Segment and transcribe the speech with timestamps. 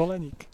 [0.00, 0.48] Koleník.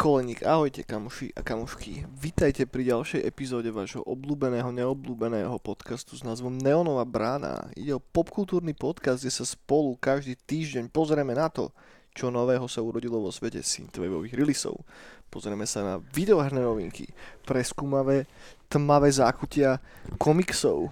[0.00, 2.08] Koleník, ahojte kamoši a kamošky.
[2.16, 7.68] Vítajte pri ďalšej epizóde vášho obľúbeného, neobľúbeného podcastu s názvom Neonová brána.
[7.76, 11.76] Ide o popkultúrny podcast, kde sa spolu každý týždeň pozrieme na to,
[12.16, 14.80] čo nového sa urodilo vo svete synthwaveových releaseov.
[15.28, 17.04] Pozrieme sa na videoherné novinky,
[17.44, 18.24] preskúmavé
[18.72, 19.76] tmavé zákutia
[20.16, 20.88] komiksov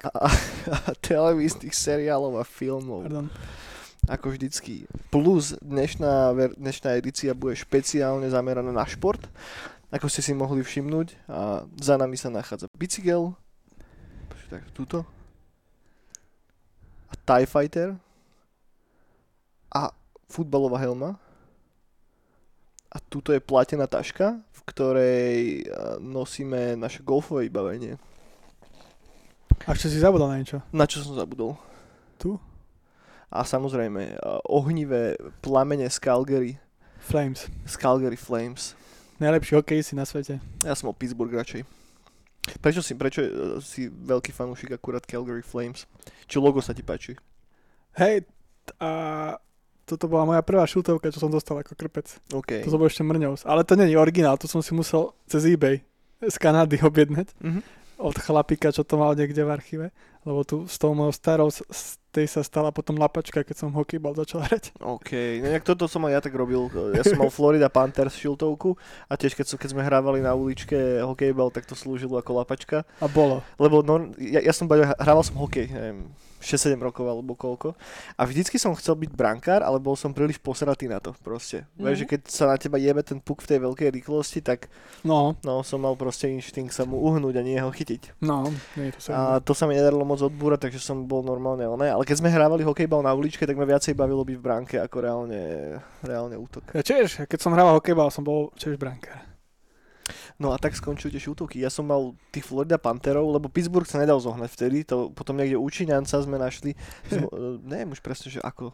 [0.00, 0.28] a, a,
[0.72, 3.04] a televíznych seriálov a filmov.
[3.04, 3.28] Pardon.
[4.06, 4.86] Ako vždycky.
[5.10, 9.18] Plus dnešná, dnešná edícia bude špeciálne zameraná na šport.
[9.90, 11.26] Ako ste si mohli všimnúť.
[11.26, 13.34] A za nami sa nachádza bicykel.
[14.46, 15.02] Tak túto.
[17.10, 17.98] A TIE Fighter.
[19.74, 19.90] A
[20.30, 21.18] futbalová helma.
[22.94, 25.34] A tuto je platená taška, v ktorej
[25.98, 27.98] nosíme naše golfové vybavenie.
[29.66, 30.62] A ešte si zabudol na niečo.
[30.70, 31.58] Na čo som zabudol?
[32.22, 32.38] Tu?
[33.28, 36.58] A samozrejme a, ohnivé plamene z Calgary.
[36.98, 37.46] Flames.
[37.64, 38.74] Z Calgary Flames.
[39.16, 40.38] Najlepší hokejisti na svete.
[40.60, 41.64] Ja som o Pittsburgh radšej.
[42.58, 45.88] Prečo si, prečo e, si veľký fanúšik akurát Calgary Flames?
[46.26, 47.16] Či logo sa ti páči?
[47.96, 48.28] Hej,
[48.76, 48.90] a
[49.82, 52.18] toto bola moja prvá šutovka, čo som dostal ako krpec.
[52.30, 52.66] OK.
[52.66, 53.46] To som bol ešte mrňous.
[53.46, 55.80] Ale to není originál, to som si musel cez eBay
[56.22, 57.60] z Kanady objednať Mhm.
[57.96, 59.86] od chlapika, čo to mal niekde v archíve.
[60.26, 64.16] Lebo tu s tou mojou starou, s- tej sa stala potom lapačka, keď som hokejbal
[64.16, 64.72] začal hrať.
[64.80, 66.64] OK, no nejak toto som aj ja tak robil.
[66.96, 68.72] Ja som mal Florida Panthers šiltovku
[69.04, 70.74] a tiež keď, som, keď sme hrávali na uličke
[71.04, 72.88] hokejbal, tak to slúžilo ako lapačka.
[72.98, 73.44] A bolo.
[73.60, 76.08] Lebo no, ja, ja som hrával som hokej, neviem,
[76.40, 77.76] 6-7 rokov alebo koľko.
[78.16, 81.68] A vždycky som chcel byť brankár, ale bol som príliš posratý na to proste.
[81.76, 81.84] Mm.
[81.84, 84.72] Vieš, že keď sa na teba jebe ten puk v tej veľkej rýchlosti, tak
[85.04, 88.24] No, no, som mal proste inštinkt sa mu uhnúť a nie ho chytiť.
[88.24, 88.48] no,
[88.80, 89.10] nie to sa.
[89.12, 91.92] A to sa mi nedarilo moc odbúrať, takže som bol normálne oné.
[91.92, 94.96] Ale keď sme hrávali hokejbal na uličke, tak ma viacej bavilo byť v bránke ako
[95.02, 95.42] reálne,
[96.00, 96.72] reálne útok.
[96.72, 99.26] Ja tiež, keď som hrával hokejbal, som bol tiež brankár.
[100.36, 101.58] No a tak skončili tie šútovky.
[101.58, 105.56] Ja som mal tých Florida Pantherov, lebo Pittsburgh sa nedal zohnať vtedy, to potom niekde
[105.56, 106.76] u Číňanca sme našli,
[107.08, 108.70] sme, eh, neviem už presne, že ako,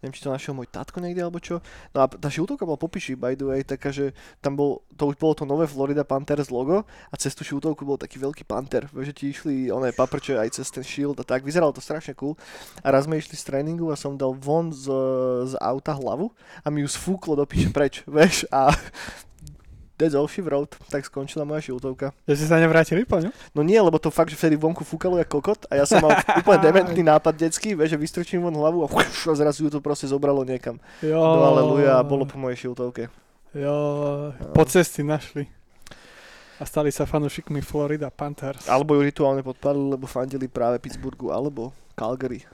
[0.00, 1.64] neviem, či to našiel môj tatko niekde alebo čo.
[1.96, 4.12] No a tá šiltovka bola popiši, by the way, taká, že
[4.44, 7.96] tam bol, to už bolo to nové Florida Panthers logo a cez tú šiltovku bol
[7.96, 11.72] taký veľký panter, že ti išli oné paprče aj cez ten shield a tak, vyzeralo
[11.72, 12.36] to strašne cool.
[12.84, 14.88] A raz sme išli z tréningu a som dal von z,
[15.48, 16.30] z auta hlavu
[16.60, 18.70] a mi ju sfúklo do preč, vieš, a
[20.12, 20.76] All she wrote.
[20.92, 22.12] Tak skončila moja šiltovka.
[22.28, 23.32] Že si sa nevrátili po ňu?
[23.56, 26.12] No nie, lebo to fakt, že vtedy vonku fúkalo jak kokot a ja som mal
[26.44, 30.04] úplne dementný nápad detský, vieš, že vystrčím von hlavu a, a zrazu ju to proste
[30.04, 30.76] zobralo niekam.
[31.00, 31.16] Jo.
[31.16, 33.08] Do aleluja a bolo po mojej šiltovke.
[33.56, 33.76] Jo,
[34.52, 35.48] po cesty našli.
[36.60, 38.68] A stali sa fanúšikmi Florida Panthers.
[38.68, 42.44] Alebo ju rituálne podpalili, lebo fandili práve Pittsburghu alebo Calgary.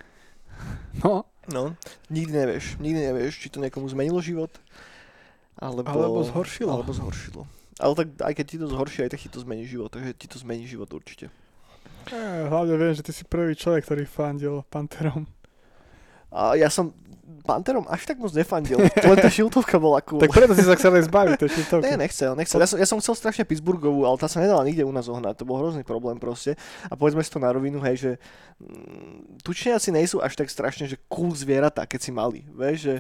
[1.03, 1.75] No, No,
[2.07, 4.55] nikdy nevieš, nikdy nevieš, či to niekomu zmenilo život,
[5.63, 6.71] alebo, Alebo zhoršilo.
[6.75, 7.47] Alebo zhoršilo.
[7.79, 10.27] Ale tak aj keď ti to zhorší, aj tak ti to zmení život, takže ti
[10.27, 11.31] to zmení život určite.
[12.11, 15.25] eh, hlavne viem, že ty si prvý človek, ktorý fandil Pantherom.
[16.33, 16.97] A ja som
[17.43, 20.21] Panterom až tak moc nefandil, len tá šiltovka bola cool.
[20.21, 21.77] Tak preto si sa chcel aj zbaviť, to to.
[21.81, 22.61] Ne, nechcel, nechcel.
[22.61, 25.41] Ja som, ja som chcel strašne Pittsburghovú, ale tá sa nedala nikde u nás zohnať.
[25.41, 26.61] To bol hrozný problém proste.
[26.87, 28.11] A povedzme si to na rovinu, hej, že
[28.61, 32.45] mm, tučniaci nejsú až tak strašne, že cool zvieratá, keď si mali.
[32.53, 32.97] Vieš, že,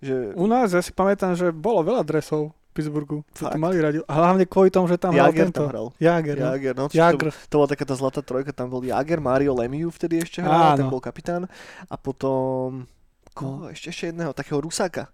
[0.00, 3.22] že U nás, ja si pamätám, že bolo veľa dresov Pittsburghu.
[3.38, 3.54] To Fakt?
[3.54, 4.02] mali radi.
[4.02, 5.62] Hlavne kvôli tomu, že tam hral Jager tento.
[5.62, 5.86] tam hral.
[6.02, 6.44] Jager, no.
[6.50, 7.30] Jager, no, to, Jager.
[7.30, 10.90] to bola taká tá zlatá trojka, tam bol Jager, Mario Lemieux vtedy ešte hral, ten
[10.90, 11.46] bol kapitán.
[11.86, 12.90] A potom,
[13.34, 15.10] koho, ešte, ešte jedného, takého Rusáka.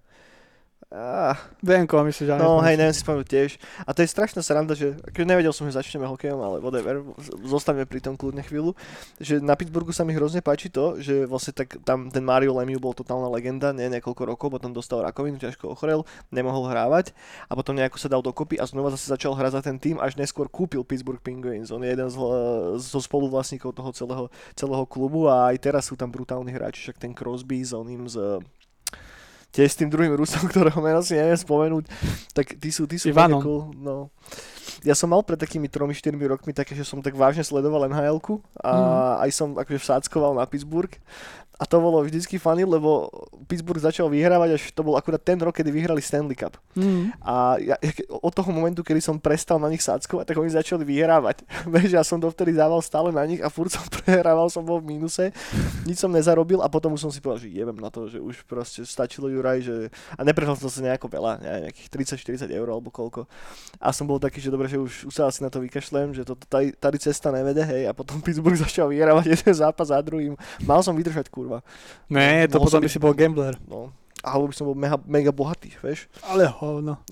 [0.88, 3.50] Ah, Denko, myslíš, že No hej, neviem si spomenúť tiež.
[3.86, 7.06] A to je strašná sranda, že akože nevedel som, že začneme hokejom, ale whatever,
[7.46, 8.74] zostaneme pri tom kľudne chvíľu.
[9.22, 12.82] Že na Pittsburghu sa mi hrozne páči to, že vlastne tak tam ten Mario Lemieux
[12.82, 16.02] bol totálna legenda, nie niekoľko rokov, potom dostal rakovinu, ťažko ochorel,
[16.34, 17.14] nemohol hrávať
[17.46, 20.18] a potom nejako sa dal dokopy a znova zase začal hrať za ten tým, až
[20.18, 21.70] neskôr kúpil Pittsburgh Penguins.
[21.70, 22.18] On je jeden z,
[22.82, 24.24] zo spoluvlastníkov toho celého,
[24.58, 28.42] celého klubu a aj teraz sú tam brutálni hráči, však ten Crosby s oným z
[29.50, 31.84] tiež s tým druhým Rusom, ktorého meno si neviem spomenúť,
[32.32, 33.42] tak tí sú, tí sú Ivanom.
[33.42, 34.08] cool, no.
[34.80, 38.16] Ja som mal pred takými 3-4 rokmi také, že som tak vážne sledoval nhl
[38.56, 38.94] a Mhm.
[39.20, 40.94] aj som akože vsáckoval na Pittsburgh
[41.60, 43.12] a to bolo vždycky funny, lebo
[43.44, 46.56] Pittsburgh začal vyhrávať, až to bol akurát ten rok, kedy vyhrali Stanley Cup.
[46.72, 47.12] Mm.
[47.20, 47.76] A ja,
[48.08, 51.44] od toho momentu, kedy som prestal na nich sáckovať, tak oni začali vyhrávať.
[51.76, 54.96] Vieš, ja som dovtedy dával stále na nich a furt som prehrával, som bol v
[54.96, 55.36] mínuse,
[55.84, 58.48] nič som nezarobil a potom už som si povedal, že jebem na to, že už
[58.48, 59.92] proste stačilo Juraj, že...
[60.16, 63.28] A neprehral som sa nejako veľa, neviem, nejakých 30-40 eur alebo koľko.
[63.76, 66.24] A som bol taký, že dobre, že už, už sa asi na to vykašlem, že
[66.24, 70.40] to, tady, tady cesta nevede, hej, a potom Pittsburgh začal vyhrávať jeden zápas za druhým.
[70.64, 71.49] Mal som vydržať, kurva.
[72.06, 73.54] Ne, to Mohol potom som by si bol gambler.
[73.66, 73.90] No,
[74.22, 76.06] Alebo by som bol mega, mega bohatý, vieš.
[76.22, 77.02] Ale hovno.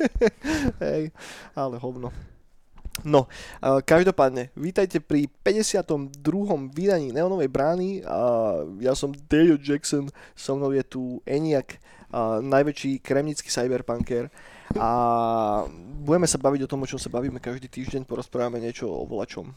[0.84, 1.12] Hej,
[1.52, 2.08] ale hovno.
[3.00, 3.24] No,
[3.64, 6.12] uh, každopádne, vítajte pri 52.
[6.74, 8.04] vydaní Neonovej brány.
[8.04, 11.80] Uh, ja som Dale Jackson, so mnou je tu Eniak,
[12.12, 14.28] uh, najväčší kremnický cyberpunker.
[14.76, 14.90] A
[16.04, 19.50] budeme sa baviť o tom, o čom sa bavíme každý týždeň, porozprávame niečo o volačom.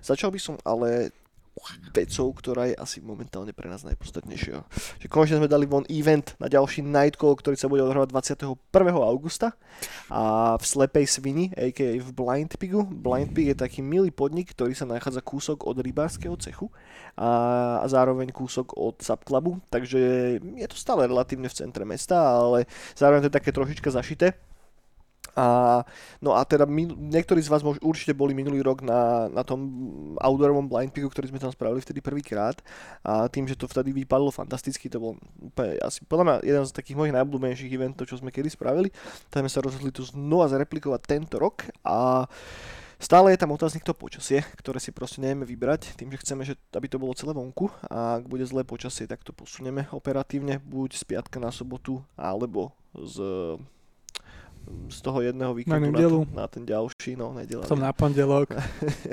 [0.00, 1.12] Začal by som ale
[1.92, 4.64] vecou, ktorá je asi momentálne pre nás najpodstatnejšia.
[5.02, 8.56] Že konečne sme dali von event na ďalší Nightcall, ktorý sa bude odhrávať 21.
[8.96, 9.52] augusta
[10.08, 11.98] a v Slepej Svini, a.k.a.
[11.98, 12.86] v Blind Pigu.
[12.86, 16.70] Blind Pig je taký milý podnik, ktorý sa nachádza kúsok od rybárskeho cechu
[17.18, 20.00] a, a zároveň kúsok od Subclubu, takže
[20.40, 24.49] je to stále relatívne v centre mesta, ale zároveň to je také trošička zašité
[25.36, 25.80] a,
[26.18, 29.60] no a teda my, niektorí z vás mož, určite boli minulý rok na, na tom
[30.18, 32.58] outdoorovom blind pigu, ktorý sme tam spravili vtedy prvýkrát.
[33.06, 36.72] A tým, že to vtedy vypadlo fantasticky, to bol úplne asi podľa mňa jeden z
[36.72, 38.88] takých mojich najobľúbenejších eventov, čo sme kedy spravili,
[39.30, 41.66] tak sme sa rozhodli tu znova zreplikovať tento rok.
[41.86, 42.26] A
[43.00, 46.60] Stále je tam otáznik to počasie, ktoré si proste nevieme vybrať, tým, že chceme, že,
[46.76, 51.00] aby to bolo celé vonku a ak bude zlé počasie, tak to posunieme operatívne, buď
[51.00, 53.16] z piatka na sobotu, alebo z
[54.90, 57.66] z toho jedného víkendu na, to, na ten ďalší, no nedela.
[57.66, 58.54] Som na pondelok.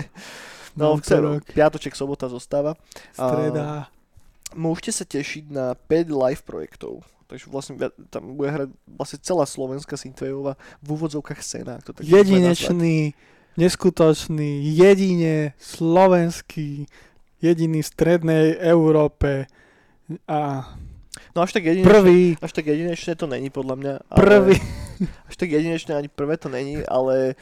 [0.80, 2.74] no, v piatoček, sobota zostáva.
[3.14, 3.62] Streda.
[3.62, 3.76] A,
[4.58, 7.06] môžete sa tešiť na 5 live projektov.
[7.28, 7.76] Takže vlastne
[8.08, 11.84] tam bude hrať vlastne celá slovenská synthwaveová v úvodzovkách scéna.
[11.84, 13.12] To tak Jedinečný,
[13.60, 16.88] neskutočný, jedine slovenský,
[17.44, 19.52] jediný v strednej Európe
[20.24, 20.72] a
[21.36, 22.22] No až tak jedinečné, prvý.
[22.42, 23.94] Až tak jedinečné to není podľa mňa.
[24.10, 24.58] Ale, prvý.
[25.30, 27.38] Až tak jedinečné ani prvé to není, ale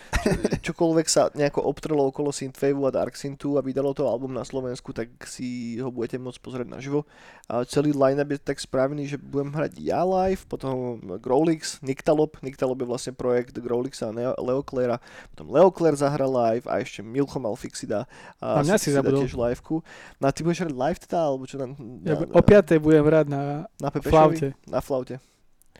[0.60, 4.44] čo, čokoľvek sa nejako obtrlo okolo Synthwave a Dark Synthu a vydalo to album na
[4.44, 7.08] Slovensku, tak si ho budete môcť pozrieť naživo.
[7.48, 12.76] A celý line-up je tak spravený, že budem hrať ja live, potom Growlix, Nyctalop, Nyctalop
[12.84, 15.00] je vlastne projekt Growlixa a Leo Claire,
[15.32, 18.10] potom Leo Claire zahra live a ešte Milcho Malfixida
[18.42, 19.24] a, a mňa si, zabudol.
[19.24, 19.80] tiež liveku.
[20.20, 21.56] No a ty budeš hrať live teda, alebo čo?
[21.62, 21.72] Na,
[22.04, 22.84] ja, o 5.
[22.84, 24.54] budem hrať na na flaute.
[24.68, 25.20] Na flaute.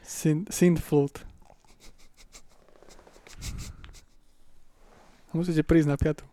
[0.06, 1.20] Synth, synth flute.
[5.36, 6.24] Musíte prísť na piatu.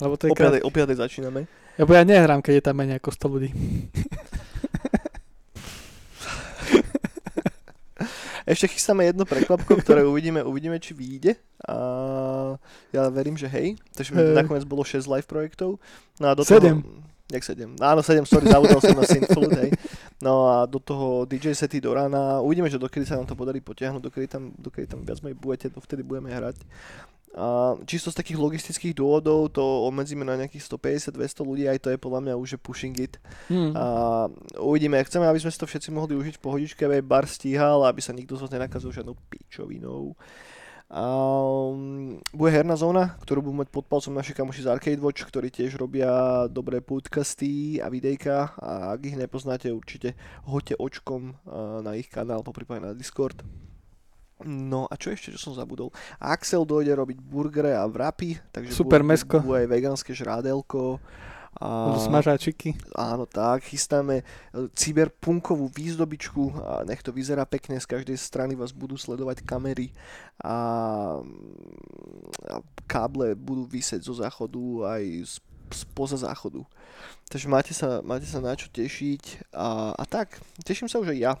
[0.00, 0.68] Lebo to je o, piatej, krát...
[0.68, 1.44] o piatej začíname.
[1.76, 3.50] Ja, bo ja nehrám, keď je tam menej ako 100 ľudí.
[8.42, 11.36] Ešte chystáme jedno prekvapko, ktoré uvidíme, uvidíme, či vyjde.
[11.68, 11.74] A
[12.90, 13.78] ja verím, že hej.
[13.94, 14.34] Takže hey.
[14.34, 15.78] nakoniec bolo 6 live projektov.
[16.18, 16.82] No a do 7.
[16.82, 16.82] Toho,
[17.32, 17.80] Jak 7?
[17.80, 19.70] Áno, 7, sorry, zabudol som na Synthflute, hej.
[20.22, 22.38] No a do toho DJ sety do rána.
[22.38, 25.66] Uvidíme, že dokedy sa nám to podarí potiahnuť, dokedy tam, dokedy tam viac menej budete,
[25.74, 26.62] dovtedy budeme hrať.
[27.32, 31.96] A čisto z takých logistických dôvodov to obmedzíme na nejakých 150-200 ľudí, aj to je
[31.96, 33.16] podľa mňa už pushing it.
[33.48, 33.72] Hmm.
[33.72, 33.84] A
[34.60, 38.04] uvidíme, chceme, aby sme si to všetci mohli užiť v pohodičke, aby bar stíhal, aby
[38.04, 40.12] sa nikto z vás nenakazil žiadnou pičovinou.
[40.92, 45.48] Um, bude herná zóna, ktorú budú mať pod palcom naši kamoši z Arcade Watch, ktorí
[45.48, 50.12] tiež robia dobré podcasty a videjka a ak ich nepoznáte, určite
[50.44, 53.40] hoďte očkom uh, na ich kanál, poprípade na Discord.
[54.44, 55.88] No a čo ešte, čo som zabudol?
[56.20, 59.40] Axel dojde robiť burgere a vrapy, takže Super bude, mesko.
[59.40, 61.00] bude aj vegánske žrádelko.
[61.60, 62.72] A, smažáčiky.
[62.96, 63.68] Áno, tak.
[63.68, 64.24] Chystáme e,
[64.72, 67.76] cyberpunkovú výzdobičku a nech to vyzerá pekne.
[67.76, 69.92] Z každej strany vás budú sledovať kamery
[70.40, 70.56] a,
[72.48, 72.56] a
[72.88, 75.34] káble budú vysieť zo záchodu aj z,
[75.72, 76.64] spoza záchodu.
[77.28, 80.40] Takže máte sa, máte sa na čo tešiť a, a tak.
[80.64, 81.32] Teším sa už aj ja.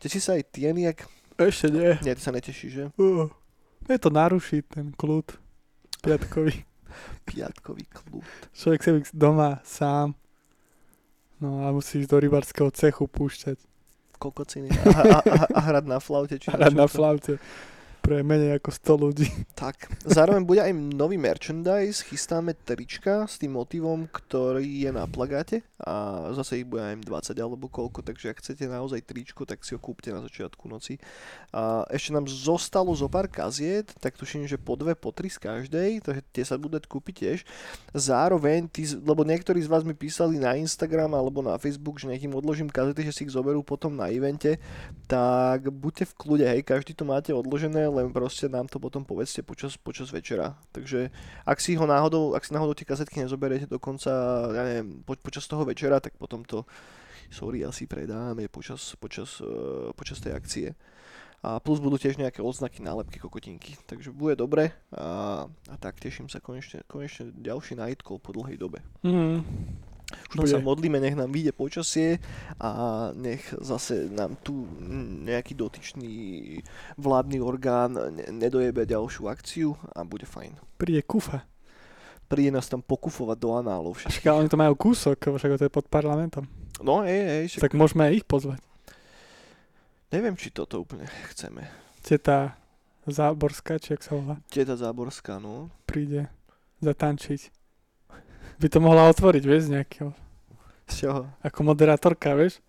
[0.00, 1.04] Teší sa aj Tieniak.
[1.40, 1.96] Ešte nie.
[2.04, 2.84] Nie, ty sa netešíš, že?
[3.00, 3.28] Uh,
[3.88, 5.36] je to naruší ten kľud
[6.04, 6.69] piatkový.
[7.24, 8.24] Piatkový klub.
[8.54, 10.14] Človek sa doma sám.
[11.40, 13.56] No a musí ísť do rybarského cechu púšťať.
[14.20, 16.36] Kokociny a, a, a, a hrať na flaute.
[16.36, 17.40] Či hrať na flaute
[18.00, 19.28] pre menej ako 100 ľudí.
[19.54, 25.60] Tak, zároveň bude aj nový merchandise, chystáme trička s tým motivom, ktorý je na plagáte
[25.80, 29.76] a zase ich bude aj 20 alebo koľko, takže ak chcete naozaj tričko, tak si
[29.76, 30.96] ho kúpte na začiatku noci.
[31.52, 35.36] A ešte nám zostalo zo pár kaziet, tak tuším, že po dve, po tri z
[35.36, 37.38] každej, takže tie sa budete kúpiť tiež.
[37.92, 42.24] Zároveň, tí, lebo niektorí z vás mi písali na Instagram alebo na Facebook, že nech
[42.24, 44.56] im odložím kazety, že si ich zoberú potom na evente,
[45.04, 49.42] tak buďte v kľude, hej, každý to máte odložené, len proste nám to potom povedzte
[49.42, 50.56] počas, počas večera.
[50.70, 51.10] Takže
[51.46, 54.10] ak si ho náhodou, ak si náhodou tie kazetky nezoberiete dokonca,
[54.54, 56.64] ja neviem, po, počas toho večera, tak potom to,
[57.28, 60.68] sorry, asi predáme počas, počas, uh, počas tej akcie.
[61.40, 63.72] A plus budú tiež nejaké odznaky, nálepky, kokotinky.
[63.88, 68.84] Takže bude dobre a, a tak teším sa konečne, konečne ďalší call po dlhej dobe.
[69.00, 69.40] Mm.
[70.30, 70.52] Už Bude.
[70.52, 72.18] sa modlíme, nech nám vyjde počasie
[72.58, 72.70] a
[73.14, 74.66] nech zase nám tu
[75.24, 76.12] nejaký dotyčný
[76.96, 80.54] vládny orgán ne- nedojebe ďalšiu akciu a bude fajn.
[80.78, 81.42] Príde kufa.
[82.30, 84.22] Príde nás tam pokufovať do análov všetkých.
[84.22, 86.46] Však oni to majú kúsok, však to je pod parlamentom.
[86.78, 88.62] No, hej, hej, však Tak môžeme aj ich pozvať.
[90.14, 91.66] neviem, či toto úplne chceme.
[92.00, 92.54] Teta
[93.04, 95.74] Záborská, či jak sa volá, Teta Záborská, no.
[95.84, 96.30] príde
[96.80, 97.59] zatančiť.
[98.60, 100.12] By to mohla otvoriť, vieš, nejakého.
[100.92, 101.32] Z čoho?
[101.40, 102.60] Ako moderátorka, vieš?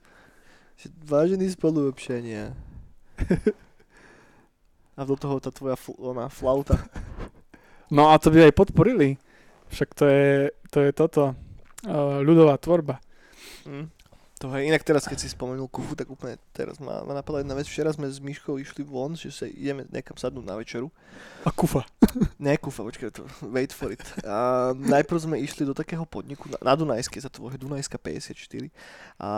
[0.79, 2.55] Že Vážení spoluobčania.
[4.97, 6.79] A do toho tá tvoja fl- ona, flauta.
[7.91, 9.19] No a to by aj podporili.
[9.67, 13.03] Však to je, to je toto, uh, ľudová tvorba.
[13.67, 13.91] Hm.
[14.41, 17.53] To je inak teraz, keď si spomenul kufu, tak úplne teraz ma, ma napadla jedna
[17.53, 17.69] vec.
[17.69, 20.89] Včera sme s Myškou išli von, že sa ideme nekam sadnúť na večeru.
[21.45, 21.85] A kufa.
[22.41, 24.01] Ne, kufa, počkaj, to, wait for it.
[24.25, 28.33] A najprv sme išli do takého podniku na, na Dunajske, za to volá Dunajska 54.
[29.21, 29.29] A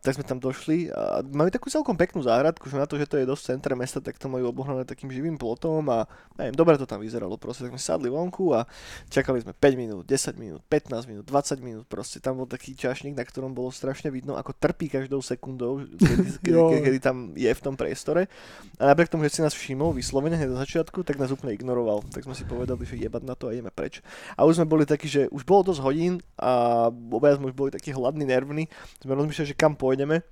[0.00, 3.20] tak sme tam došli a majú takú celkom peknú záhradku, že na to, že to
[3.20, 6.08] je dosť centre mesta, tak to majú obohnané takým živým plotom a
[6.40, 7.36] neviem, dobre to tam vyzeralo.
[7.36, 8.64] Proste tak sme sadli vonku a
[9.12, 11.84] čakali sme 5 minút, 10 minút, 15 minút, 20 minút.
[11.84, 16.38] Proste tam bol taký čašník, na ktorom bolo strašne vidno, ako trpí každou sekundou, kedy,
[16.38, 18.30] kedy, kedy, kedy tam je v tom priestore.
[18.78, 22.06] A napriek tomu, že si nás všimol vyslovene hneď do začiatku, tak nás úplne ignoroval.
[22.14, 23.98] Tak sme si povedali, že jebať na to a ideme preč.
[24.38, 27.74] A už sme boli takí, že už bolo dosť hodín a obaja sme už boli
[27.74, 28.70] takí hladní, nervní.
[29.02, 30.22] Sme rozmýšľali, že kam pôjdeme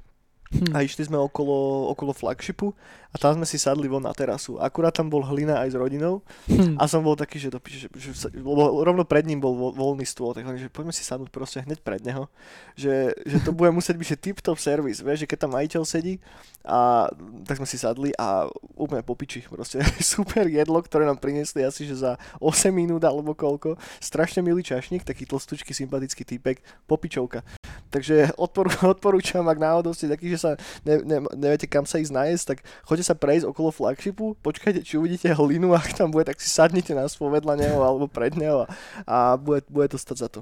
[0.53, 0.77] Hm.
[0.77, 2.77] a išli sme okolo, okolo flagshipu
[3.11, 4.61] a tam sme si sadli von na terasu.
[4.61, 6.77] Akurát tam bol hlina aj s rodinou Hm.
[6.77, 10.05] a som bol taký, že, to, že, že lebo rovno pred ním bol vo, voľný
[10.05, 12.29] stôl, tak že poďme si sadnúť proste hneď pred neho,
[12.77, 16.21] že, že to bude musieť byť že tip-top servis, vieš, že keď tam majiteľ sedí
[16.65, 17.13] a
[17.45, 21.85] tak sme si sadli a úplne po piči, proste super jedlo, ktoré nám priniesli asi,
[21.85, 27.45] že za 8 minút alebo koľko, strašne milý čašník, taký tlstučký, sympatický týpek, popičovka.
[27.93, 30.51] Takže odporu, odporúčam, ak náhodou ste takí, že sa
[30.89, 34.97] ne, ne, neviete kam sa ísť nájsť, tak choďte sa prejsť okolo flagshipu, počkajte, či
[34.97, 38.65] uvidíte hlinu, ak tam bude, tak si sadnite na svoj vedľa neho alebo pred neho
[38.65, 38.67] a,
[39.05, 40.41] a bude, bude to stať za to.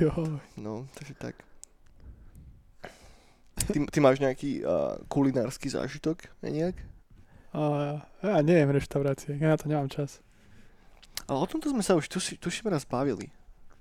[0.00, 0.40] Jo.
[0.56, 1.34] No, takže tak.
[3.64, 6.28] Ty, ty máš nejaký uh, kulinársky zážitok?
[6.44, 6.76] Ne nejak?
[7.54, 7.62] A,
[8.20, 10.18] ja neviem reštaurácie, ja na to nemám čas.
[11.30, 13.30] Ale o tomto sme sa už tuši, tuším raz bavili.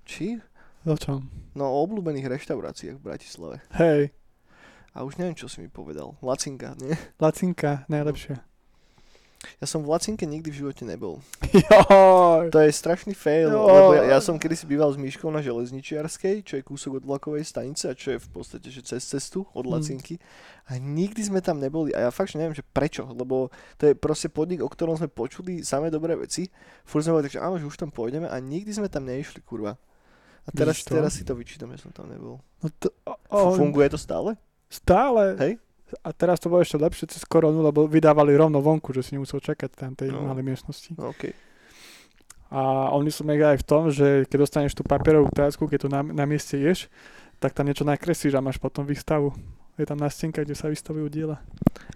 [0.06, 0.40] Či?
[0.86, 1.28] O čom?
[1.58, 3.58] No o obľúbených reštauráciách v Bratislave.
[3.76, 4.14] Hej,
[4.94, 6.14] A už neviem, čo si mi povedal.
[6.22, 6.94] Lacinka, nie?
[7.18, 8.46] Lacinka, najlepšia.
[9.58, 11.20] Ja som v Lacinke nikdy v živote nebol.
[11.52, 12.50] Joj.
[12.50, 16.54] To je strašný fail, lebo ja, ja som kedysi býval s Myškou na železničiarskej, čo
[16.56, 19.72] je kúsok od vlakovej stanice a čo je v podstate že cez cestu od Mm.
[19.74, 20.16] Lacinky.
[20.66, 23.94] A nikdy sme tam neboli a ja fakt že neviem, že prečo, lebo to je
[23.94, 26.48] proste podnik, o ktorom sme počuli samé dobré veci.
[26.84, 29.44] Furt sme boli tak, že áno, že už tam pôjdeme a nikdy sme tam neišli,
[29.44, 29.76] kurva.
[30.44, 32.44] A teraz, teraz si to vyčítam, že som tam nebol.
[32.60, 34.36] No to, o, F- o, Funguje to stále?
[34.68, 35.40] stále.
[35.40, 35.63] Hej?
[36.02, 39.38] A teraz to bolo ešte lepšie cez koronu, lebo vydávali rovno vonku, že si nemusel
[39.38, 40.26] čakať tam tej No.
[40.26, 40.96] malej miestnosti.
[40.98, 41.30] No, OK.
[42.50, 45.90] A oni sú mega aj v tom, že keď dostaneš tú papierovú tácku, keď tu
[45.90, 46.86] na, na mieste ješ,
[47.42, 49.34] tak tam niečo nakreslíš a máš potom výstavu.
[49.74, 51.42] Je tam nástenka, kde sa vystavujú diela.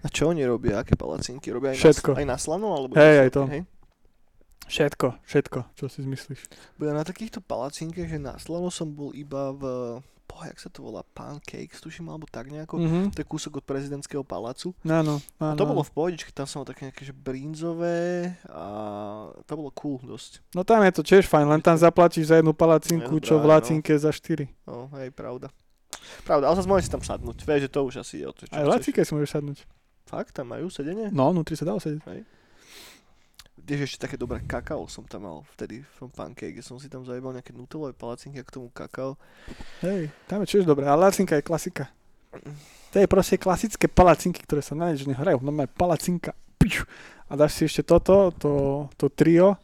[0.02, 0.82] A čo oni robia?
[0.82, 1.54] Aké palacinky?
[1.54, 2.10] Robia aj, Všetko.
[2.14, 2.74] Na, aj na slano?
[2.74, 3.42] Alebo Hej, aj to.
[3.46, 3.62] Hej?
[4.68, 6.42] Všetko, všetko, čo si zmyslíš.
[6.76, 9.62] Bo ja na takýchto palacinkách, že na slano som bol iba v...
[10.38, 11.02] Boh, jak sa to volá?
[11.02, 12.78] Pancakes, tuším, alebo tak nejako.
[12.78, 13.00] Mhm.
[13.10, 14.70] To je kúsok od prezidentského palácu.
[14.86, 15.58] Áno, A áno.
[15.58, 18.64] to bolo v pohodičke, tam som mal také nejaké že brinzové a
[19.50, 20.46] to bolo cool dosť.
[20.54, 23.50] No tam je to tiež fajn, len tam zaplatíš za jednu palacinku, čo v práve,
[23.50, 23.54] no.
[23.58, 24.46] Lacinke za 4.
[24.62, 25.50] No, hej, pravda.
[26.22, 27.42] Pravda, ale zase môžeš si tam sadnúť.
[27.42, 28.70] Vieš, že to už asi je o to, čo Aj v chceš.
[28.78, 29.58] Lacinke si môžeš sadnúť.
[30.06, 31.10] Fakt, tam majú sedenie?
[31.10, 32.06] No, vnútri sa dalo sedieť.
[33.68, 37.04] Tiež ešte také dobré kakao som tam mal vtedy v tom pancake, som si tam
[37.04, 39.20] zajebal nejaké nutelové palacinky a k tomu kakao.
[39.84, 41.92] Hej, tam je tiež dobré, ale Lacinka je klasika.
[42.88, 45.44] To je proste klasické palacinky, ktoré sa na nič nehrajú.
[45.44, 46.32] No palacinka.
[46.56, 46.88] Piš.
[47.28, 48.52] A dáš si ešte toto, to,
[48.96, 49.60] to trio.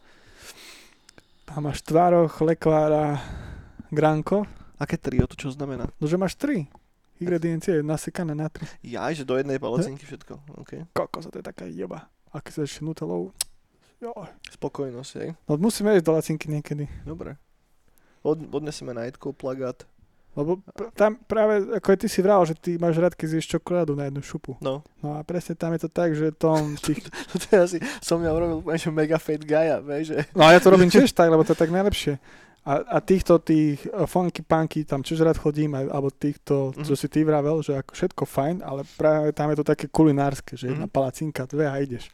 [1.48, 3.24] Tam máš tvároch, lekvára,
[3.88, 4.44] granko.
[4.76, 5.88] Aké trio, to čo znamená?
[5.96, 6.68] No, že máš tri
[7.24, 8.68] ingrediencie nasekané na tri.
[8.84, 10.60] Ja, že do jednej palacinky všetko.
[10.60, 10.92] OK.
[10.92, 12.12] Kokos, to je taká jeba.
[12.28, 13.32] A keď sa ešte nutelou,
[14.06, 14.28] joj.
[14.50, 15.28] Spokojnosť, hej.
[15.42, 16.84] No musíme ísť do Lacinky niekedy.
[17.02, 17.36] Dobre.
[18.20, 19.84] Od, odneseme na Edkov plagát.
[20.34, 23.54] Lebo pr- tam práve, ako aj ty si vral, že ty máš rád, keď zješ
[23.54, 24.58] čokoládu na jednu šupu.
[24.58, 27.06] No, No a presne tam je to tak, že tom tých...
[27.32, 29.70] to je asi, som ja urobil úplne, že mega fat guy,
[30.02, 30.26] že...
[30.32, 32.18] No a ja to robím tiež tak, lebo to je tak najlepšie.
[32.64, 36.92] A, a týchto tých eh, funky punky tam tiež rád chodím, aj, alebo týchto, čo
[36.92, 36.98] Mhm.
[36.98, 40.66] si ty vravel, že ako všetko fajn, ale práve tam je to také kulinárske, že
[40.68, 40.90] jedna Mhm.
[40.90, 42.08] palacinka, dve a ideš.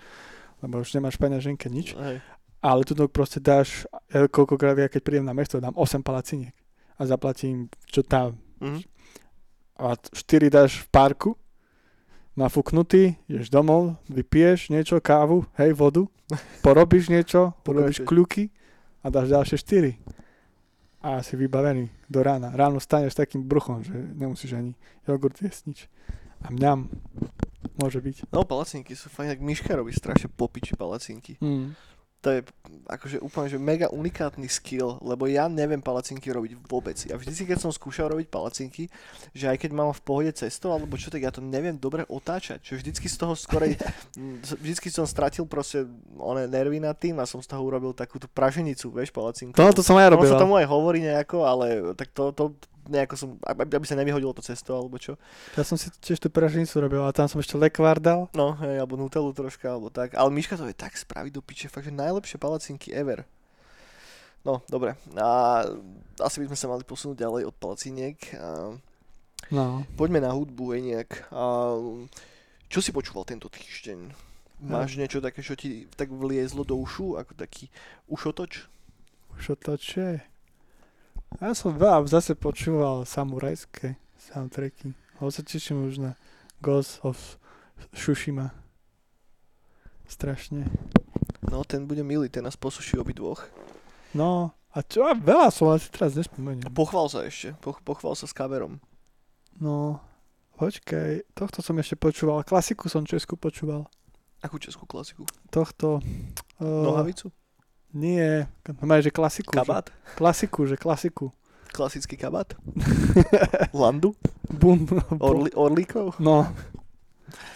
[0.60, 1.96] Lebo už nemáš peňaženke nič.
[1.96, 2.20] Hej.
[2.60, 6.52] Ale tu proste dáš, ja koľkokrát ja keď prídem na mesto, dám 8 palaciniek.
[7.00, 8.36] a zaplatím, čo tam.
[8.60, 8.84] Mhm.
[9.80, 11.30] A 4 dáš v parku,
[12.36, 16.04] nafúknutý, ideš domov, vypiješ niečo, kávu, hej, vodu,
[16.64, 18.52] porobíš niečo, porobíš kľuky
[19.00, 21.00] a dáš ďalšie 4.
[21.00, 22.52] A si vybavený do rána.
[22.52, 24.76] Ráno staneš s takým bruchom, že nemusíš ani
[25.08, 25.80] jogurt jesť nič.
[26.44, 26.92] A mňam
[27.76, 28.32] môže byť.
[28.32, 31.36] No, palacinky sú fajn, tak Miška robí strašne popiči palacinky.
[31.40, 31.76] Mm.
[32.20, 32.44] To je
[32.84, 36.92] akože úplne, že mega unikátny skill, lebo ja neviem palacinky robiť vôbec.
[37.08, 38.92] Ja vždycky, keď som skúšal robiť palacinky,
[39.32, 42.60] že aj keď mám v pohode cesto alebo čo, tak ja to neviem dobre otáčať.
[42.60, 43.80] Že vždycky z toho skorej,
[44.60, 45.88] vždycky som stratil proste
[46.20, 49.56] one nervy nad tým a som z toho urobil takúto praženicu, vieš, palacinku.
[49.56, 50.44] To, to som aj Ono sa robil.
[50.44, 52.52] tomu aj hovorí nejako, ale tak to, to
[52.88, 55.18] nejako som, aby aby sa nevyhodilo to cesto alebo čo.
[55.58, 58.30] Ja som si tiež tú praženicu robil a tam som ešte lekvár dal.
[58.32, 60.14] No, hej, alebo nutelu troška, alebo tak.
[60.16, 63.26] Ale Miška to je tak spraviť do piče, fakt, že najlepšie palacinky ever.
[64.40, 64.96] No, dobre.
[65.20, 65.60] A
[66.16, 68.16] asi by sme sa mali posunúť ďalej od palaciniek.
[68.40, 68.72] A
[69.50, 69.82] No.
[69.98, 71.10] poďme na hudbu, aj nejak.
[71.34, 71.74] A
[72.70, 74.14] čo si počúval tento týždeň?
[74.62, 77.66] Máš niečo také, čo ti tak vliezlo do ušu, ako taký
[78.06, 78.68] ušotoč?
[79.40, 80.16] Čo to čo je?
[81.38, 84.98] Ja som veľa zase počúval samurajské soundtracky.
[85.22, 86.10] Ho sa teším už na
[86.58, 87.38] Ghost of
[87.94, 88.50] Tsushima.
[90.10, 90.66] Strašne.
[91.46, 93.46] No, ten bude milý, ten nás posuší obidvoch.
[94.10, 95.06] No, a čo?
[95.06, 96.66] A veľa som, ale si teraz nespomeniem.
[96.66, 98.82] A pochval sa ešte, poch, pochval sa s kaverom.
[99.62, 100.02] No,
[100.58, 102.42] počkaj, tohto som ešte počúval.
[102.42, 103.86] Klasiku som Česku počúval.
[104.40, 105.28] Akú českú klasiku?
[105.52, 106.00] Tohto...
[106.56, 107.28] Uh, Nohavicu?
[107.90, 108.46] Nie,
[108.82, 109.50] máš, že klasiku.
[109.50, 109.90] Kabát?
[109.90, 111.26] Že, klasiku, že klasiku.
[111.70, 112.54] Klasický kabát?
[113.74, 114.14] Landu?
[114.50, 114.86] Bun,
[115.18, 116.18] Orli, orlíkov?
[116.18, 116.46] No.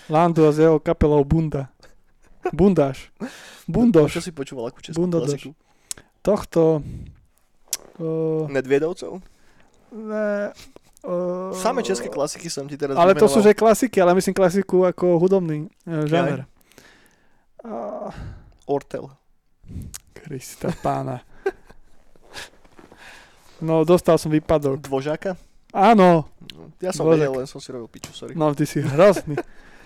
[0.06, 1.70] Landu a s jeho kapelou Bunda.
[2.52, 3.10] Bundáš.
[3.66, 4.20] Bundoš.
[4.20, 5.38] Čo si počúval akú českú Bundodoš.
[5.38, 5.50] klasiku?
[6.22, 6.82] Tohto...
[7.94, 9.22] Uh, Nedviedovcov?
[9.94, 10.50] ne,
[11.06, 13.46] uh, Samé české klasiky som ti teraz Ale to sú vymenoval.
[13.46, 16.50] že klasiky, ale myslím klasiku ako hudobný uh, žáner.
[17.62, 18.10] Uh,
[18.66, 19.14] Ortel.
[20.24, 21.20] Krista pána.
[23.60, 24.80] No, dostal som výpadok.
[24.82, 25.36] Dvožáka?
[25.70, 26.28] Áno,
[26.78, 27.18] Ja som Dvožák.
[27.18, 28.32] vedel, len som si robil piču, sorry.
[28.32, 29.34] no ty si hrozný.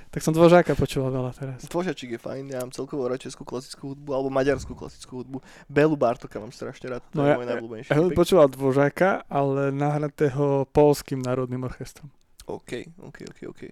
[0.09, 1.59] tak som dvožáka počúval veľa teraz.
[1.65, 5.39] Dvožačík je fajn, ja mám celkovo rád českú klasickú hudbu, alebo maďarskú klasickú hudbu.
[5.67, 7.89] Belu Bartoka mám strašne rád, to No je ja- môj najblúbenejší.
[7.89, 8.15] Ja typek.
[8.15, 12.09] počúval dvožáka, ale nahratého polským národným orchestrom.
[12.47, 13.63] OK, OK, OK, OK.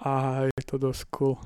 [0.00, 0.10] A
[0.48, 1.38] je to dosť cool.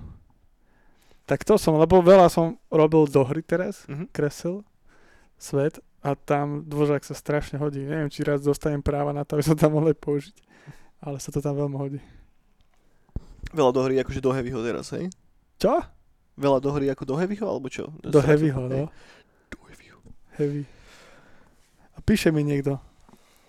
[1.28, 4.08] Tak to som, lebo veľa som robil do hry teraz, Mhm.
[4.08, 4.64] kresel,
[5.36, 7.78] svet, a tam dvožák sa strašne hodí.
[7.80, 10.36] Neviem, či raz dostanem práva na to, aby som tam mohol aj použiť.
[10.98, 12.00] Ale sa to tam veľmi hodí.
[13.50, 15.12] Veľa do hry akože do heavyho teraz, hej?
[15.56, 15.84] Čo?
[16.34, 17.90] Veľa do hry ako do heavyho, alebo čo?
[18.00, 18.82] Do Stratil- heavyho, no.
[19.48, 19.98] Do heavyho.
[20.34, 20.62] Heavy.
[21.92, 22.78] A píše mi niekto.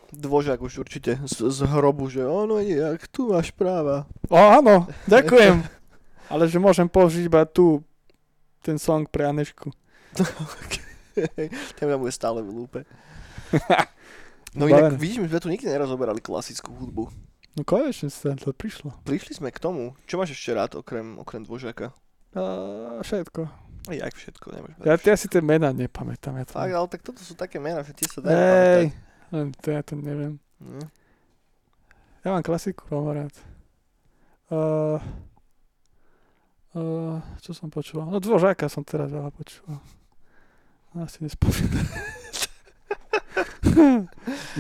[0.10, 4.10] Dvožák už určite z, z hrobu, že ono je, jak tu máš práva.
[4.26, 5.62] O, áno, ďakujem.
[6.30, 7.84] ale že môžem použiť iba tu
[8.62, 9.74] ten song pre Anešku.
[11.76, 12.80] Ten bude stále v lúpe.
[14.58, 17.06] No inak vidíš, my sme tu nikdy nerozoberali klasickú hudbu.
[17.54, 18.98] No konečne sa to prišlo.
[19.06, 19.94] Prišli sme k tomu.
[20.10, 21.94] Čo máš ešte rád okrem, okrem dvožaka?
[22.34, 23.46] Uh, všetko.
[23.94, 26.34] Jak všetko, nemáš Ja, ja si tie mená nepamätám.
[26.42, 26.58] Ja to...
[26.58, 28.86] Fakt, ale tak toto sú také mená, že tie sa dajú Ej,
[29.62, 30.42] to ja to neviem.
[30.58, 30.82] No.
[32.26, 33.34] Ja mám klasiku, mám rád.
[34.50, 34.98] Uh,
[36.76, 38.10] uh, čo som počúval?
[38.12, 39.80] No dvožáka som teraz veľa počúval.
[40.98, 41.86] Asi nespomínam.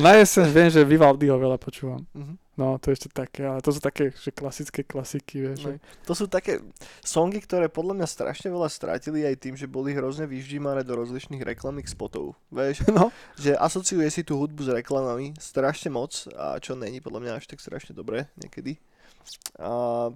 [0.04, 2.06] Na jeseň viem, že Vivaldiho veľa počúvam.
[2.14, 2.50] Mhm.
[2.60, 5.64] No, to je ešte také, ale to sú také, že klasické klasiky, vieš.
[5.64, 5.80] No.
[6.04, 6.60] To sú také
[7.00, 11.40] songy, ktoré podľa mňa strašne veľa strátili aj tým, že boli hrozne vyždímané do rozličných
[11.40, 12.36] reklamných spotov.
[12.52, 17.20] Vieš, No, že asociuje si tú hudbu s reklamami strašne moc a čo není podľa
[17.24, 18.76] mňa až tak strašne dobré niekedy.
[19.60, 19.72] A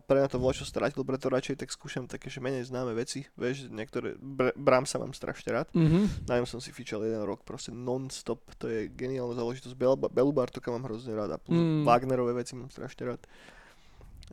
[0.07, 3.27] pre mňa to bolo čo strátil, preto radšej tak skúšam také, že menej známe veci.
[3.35, 5.67] Vieš, niektoré, Br- Bramsa mám strašne rád.
[5.75, 6.25] mhm.
[6.25, 9.75] Na ňom som si fičal jeden rok, proste non-stop, to je geniálna záležitosť.
[9.75, 11.83] Bel- Belu Bartoka mám hrozne rád a plus Mm.
[11.83, 13.21] Wagnerové veci mám strašne rád.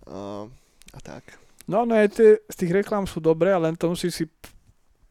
[0.06, 0.46] A,
[0.94, 1.36] a tak.
[1.66, 4.26] No, no aj tie, z tých reklám sú dobré, ale len to musí si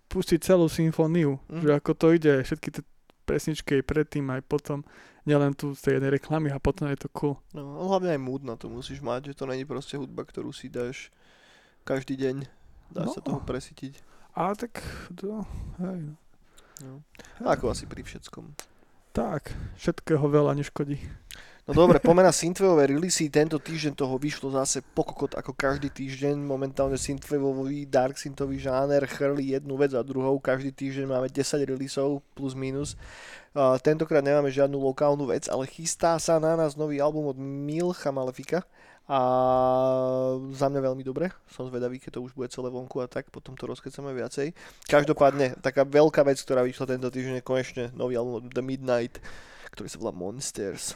[0.10, 1.38] pustiť celú symfóniu.
[1.48, 1.62] Mm.
[1.62, 2.84] Že ako to ide, všetky tie
[3.28, 4.82] pesničky aj predtým, aj potom,
[5.23, 7.36] nielen tu z tej jednej reklamy a potom je to cool.
[7.51, 10.51] No, a hlavne aj mood na to musíš mať, že to není proste hudba, ktorú
[10.51, 11.10] si dáš
[11.84, 12.36] každý deň.
[12.89, 13.13] Dá No.
[13.13, 14.01] sa toho presytiť.
[14.34, 14.82] Ale tak,
[15.13, 15.43] to,
[15.82, 16.15] hej, no.
[16.79, 17.03] No.
[17.43, 18.55] Ako asi pri všetkom.
[19.12, 20.95] tak, všetkého veľa neškodí.
[21.67, 23.29] No dobre, poďme na synthwaveové releasy.
[23.29, 26.34] Tento týždeň toho vyšlo zase pokokot ako každý týždeň.
[26.34, 30.41] Momentálne synthwaveový, dark synthový žáner chrli jednu vec za druhou.
[30.41, 32.97] Každý týždeň máme 10 releaseov plus minus.
[33.81, 38.62] Tentokrát nemáme žiadnu lokálnu vec, ale chystá sa na nás nový album od Milcha Malefika
[39.09, 39.19] a
[40.53, 41.33] za mňa veľmi dobre.
[41.49, 44.53] Som zvedavý, keď to už bude celé vonku a tak, potom to rozkecame viacej.
[44.85, 49.17] Každopádne, taká veľká vec, ktorá vyšla tento týždeň je konečne nový album od The Midnight,
[49.73, 50.93] ktorý sa volá Monsters.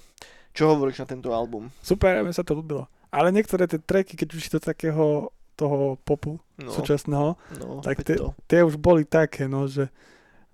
[0.53, 1.73] Čo hovoríš na tento album?
[1.81, 2.85] Super, mne sa to ľúbilo.
[3.09, 8.13] Ale niektoré tie tracky, keď už do takého toho popu No, súčasného, no, tak tie,
[8.13, 8.29] to.
[8.45, 9.89] tie už boli také, no, že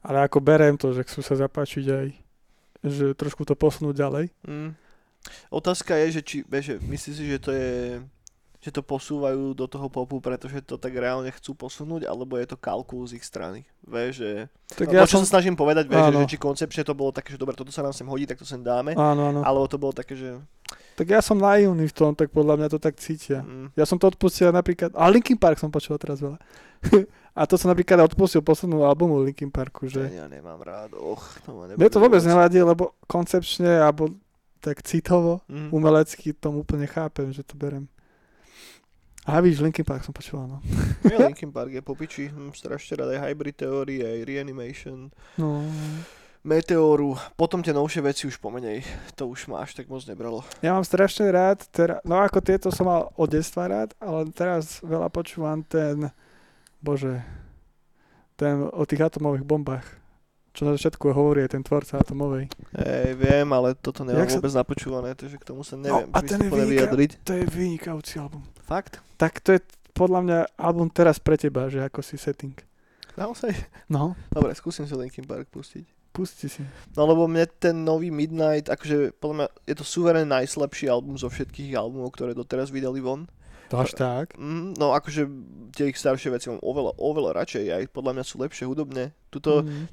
[0.03, 2.07] ale ako berem to, že chcú sa zapáčiť aj
[2.79, 4.25] že trošku to posunúť ďalej.
[4.47, 4.71] Mm.
[5.51, 7.99] Otázka je, že či, že myslíš si, že to je
[8.59, 12.59] že to posúvajú do toho popu, pretože to tak reálne chcú posunúť, alebo je to
[12.59, 13.63] kalkul z ich strany.
[13.87, 14.31] Vieš, že...
[14.75, 15.23] Tak Ja ja čo som...
[15.23, 17.87] sa snažím povedať, vieš, že, že či koncepčne to bolo také, že dobre, toto sa
[17.87, 19.39] nám sem hodí, tak to sem dáme, Áno, áno.
[19.47, 20.35] alebo to bolo také, že...
[20.99, 23.39] Tak ja som naivný v tom, tak podľa mňa to tak cítia.
[23.39, 26.35] Mm, Ja som to odpustil napríklad, a Linkin Park som počul teraz veľa.
[27.31, 31.55] a to som napríklad odpustil poslednú albumu Linkin Parku, že ja nemám rád, och, to
[31.55, 34.11] ma mne to vôbec nevadí, lebo koncepčne, alebo
[34.59, 35.71] tak citovo, Mm.
[35.71, 37.87] umelecky tom úplne chápem, že to berem.
[39.23, 40.57] A víš, Linkin Park som počúval, no.
[41.05, 45.63] Ja, Linkin Park je popiči, strašne rád aj Hybrid Theory, aj Reanimation, no.
[46.39, 50.39] Meteoru, potom tie novšie veci už pomenej, to už ma až tak moc nebralo.
[50.63, 54.79] Ja mám strašne rád, tera, no ako tieto som mal od detstva rád, ale teraz
[54.79, 56.07] veľa počúvam ten,
[56.79, 57.19] bože,
[58.33, 59.83] ten o tých atomových bombách.
[60.49, 62.47] Čo na začiatku hovorí aj ten tvorca atomovej.
[62.73, 66.19] Hej, viem, ale toto nemám Jak sa- vôbec napočúvané, takže k tomu sa neviem a
[66.23, 67.11] ten je vyjadriť.
[67.21, 68.47] To je vynikajúci album.
[68.63, 69.03] Fakt?
[69.19, 72.55] Tak to je podľa mňa album teraz pre teba, že ako si setting.
[73.13, 73.51] Naozaj?
[73.91, 75.98] No, Dobre, skúsim si Linkin Park pustiť.
[76.09, 76.61] Pusti si.
[76.97, 81.29] No lebo mne ten nový Midnight, akože podľa mňa je to suverén najslabší album zo
[81.29, 83.29] všetkých albumov, ktoré doteraz vydali von.
[83.69, 84.33] To až tak.
[84.33, 85.29] Mm, no akože
[85.77, 89.13] tie ich staršie veci mám oveľa, oveľa radšej, aj podľa mňa sú lepšie hudobne.
[89.29, 89.85] Tuto, Mm.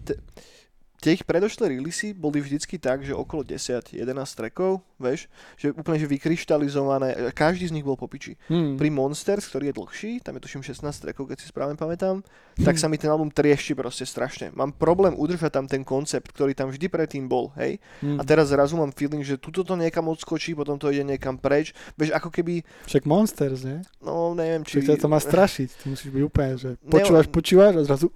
[1.00, 3.92] Tie ich predošlé releasy boli vždycky tak, že okolo 10-11
[4.32, 5.28] trackov, vieš,
[5.60, 8.40] že úplne že vykryštalizované, každý z nich bol po piči.
[8.48, 8.80] Mm.
[8.80, 12.24] Pri Monsters, ktorý je dlhší, tam je tuším 16 trackov, keď si správne pamätám,
[12.56, 14.48] tak sa mi ten album triešti proste strašne.
[14.56, 17.76] Mám problém udržať tam ten koncept, ktorý tam vždy predtým bol, hej?
[18.00, 18.16] Mm.
[18.16, 21.76] A teraz zrazu mám feeling, že tuto to niekam odskočí, potom to ide niekam preč.
[22.00, 23.84] Vieš, ako keby, Však Monsters, nie?
[24.00, 24.80] no neviem, či...
[24.80, 25.68] Ťa to má strašiť.
[25.82, 28.08] Ty musíš byť úplne, že počúvaš, počúvaš a zrazu,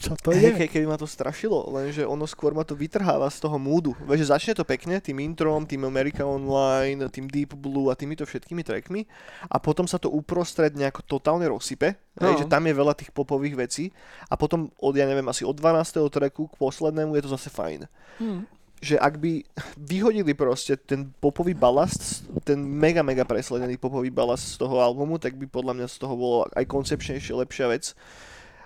[0.00, 0.64] čo to Hej, je?
[0.64, 3.92] ke- keby ma to strašilo, lenže ono skôr ma to vytrháva z toho múdu.
[4.08, 8.24] Vieš, že začne to pekne, tým introm, tým America Online, tým Deep Blue a týmito
[8.24, 9.04] všetkými trackmi
[9.52, 12.32] a potom sa to uprostred nejako totálne rozsype, no.
[12.32, 12.38] No.
[12.40, 13.84] že tam je veľa tých popových vecí
[14.32, 16.00] a potom od, ja neviem, asi od 12.
[16.08, 17.84] tracku k poslednému je to zase fajn.
[18.16, 18.48] Mm.
[18.80, 19.44] že ak by
[19.76, 25.36] vyhodili proste ten popový balast, ten mega, mega presledený popový balast z toho albumu, tak
[25.36, 27.92] by podľa mňa z toho bolo aj koncepčnejšie, lepšia vec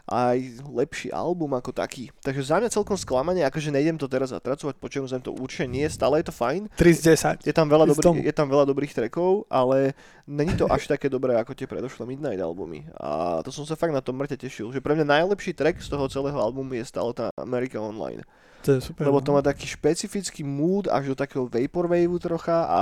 [0.05, 2.13] aj lepší album ako taký.
[2.21, 5.89] Takže za mňa celkom sklamanie, akože nejdem to teraz zatracovať, počujem zem to určite nie,
[5.89, 6.69] stále je to fajn.
[6.77, 7.01] 3 z
[7.41, 7.49] 10.
[7.49, 9.97] Je tam veľa, dobrý, je tam veľa dobrých trackov, ale
[10.29, 12.85] není to až také dobré ako tie predošlé Midnight albumy.
[13.01, 15.89] A to som sa fakt na to mŕte tešil, že pre mňa najlepší track z
[15.89, 18.21] toho celého albumu je stále tá America Online.
[18.65, 19.05] To je super.
[19.05, 19.37] Lebo to no.
[19.39, 22.81] má taký špecifický mood až do takého vaporwaveu trocha a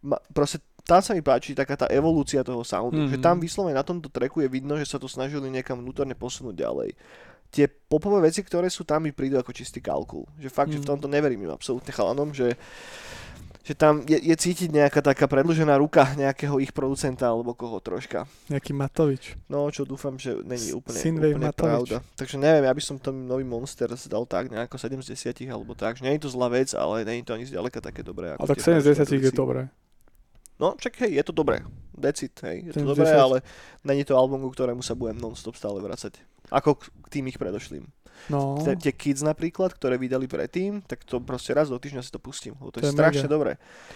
[0.00, 3.12] ma, proste tam sa mi páči taká tá evolúcia toho soundu, mm-hmm.
[3.12, 3.22] že Mhm.
[3.22, 6.96] tam vyslovene na tomto tracku je vidno, že sa to snažili niekam vnútorne posunúť ďalej.
[7.48, 10.24] Tie popové veci, ktoré sú tam, mi prídu ako čistý kalkul.
[10.36, 10.74] Že fakt, mm.
[10.74, 10.90] že v Mhm.
[10.90, 12.56] tomto neverím im absolútne chalanom, že,
[13.64, 18.24] že tam je, je cítiť nejaká taká predlžená ruka nejakého ich producenta alebo koho troška.
[18.48, 19.36] Nejaký Matovič.
[19.44, 21.68] No, čo dúfam, že není úplne, úplne Matovič.
[21.88, 21.96] pravda.
[22.16, 25.72] Takže neviem, ja by som ten nový Monsters dal tak nejako 7 z 10 alebo
[25.72, 25.96] tak.
[25.96, 28.32] Že nie je to zlá vec, ale nie je to ani zďaleka také dobré.
[28.32, 29.68] A tak 7 z 10 je dobré.
[30.58, 31.62] No, čak hej, je to dobré.
[31.94, 32.66] That's it, hej.
[32.66, 33.18] Je to 7 z dobré, 10.
[33.18, 33.36] ale
[33.82, 36.18] není to album, ku ktorému sa budem non-stop stále vracať.
[36.50, 37.86] Ako k tým ich predošlým.
[38.26, 42.18] No, Tie Kids napríklad, ktoré vydali predtým, tak to proste raz do týždňa si to
[42.18, 42.58] pustím.
[42.58, 43.30] Lebo to, je To je strašne mega.
[43.30, 43.52] dobré.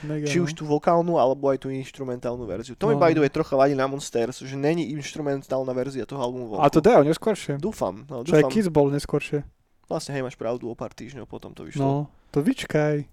[0.07, 0.43] mega, Či no.
[0.47, 2.79] už tú vokálnu, alebo aj tú instrumentálnu verziu.
[2.79, 3.03] To mi No.
[3.03, 6.63] by the way trocha vadí na Monsters, že není instrumentálna verzia toho albumu vonku.
[6.63, 7.59] A to dajú neskôršie.
[7.59, 8.53] Dúfam, no Čo aj dúfam.
[8.55, 9.43] Kids bol neskôršie.
[9.91, 11.83] Vlastne hej, máš pravdu, o pár týždňov potom to vyšlo.
[11.83, 11.95] No,
[12.33, 13.05] to vyčkaj.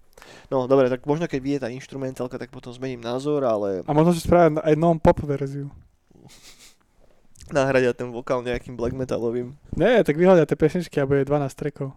[0.52, 4.12] No dobre, tak možno keď vyje tá instrumentálka, tak potom zmením názor, ale A možno,
[4.12, 5.70] že spravia aj non-pop verziu.
[7.50, 9.58] nahradia ten vokál nejakým black metalovým.
[9.74, 11.92] Nie, tak vyhodia tie pesničky a bude 12 trackov.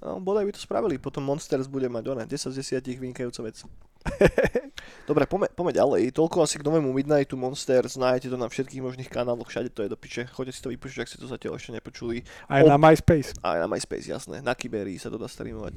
[0.00, 3.60] No, bodaj by to spravili, potom Monsters bude mať ona, 10 z 10 vynikajúca vec.
[5.08, 6.02] Dobre, poďme, poďme ďalej.
[6.16, 9.92] Toľko asi k novému Midnightu Monsters, nájdete to na všetkých možných kanáloch, všade to je
[9.92, 10.26] do piče.
[10.32, 12.24] Choďte si to vypočuť, ak ste to zatiaľ ešte nepočuli.
[12.48, 13.36] Aj na MySpace.
[13.44, 14.42] Aj na MySpace, jasné.
[14.42, 15.76] Na Kiberii sa to dá streamovať.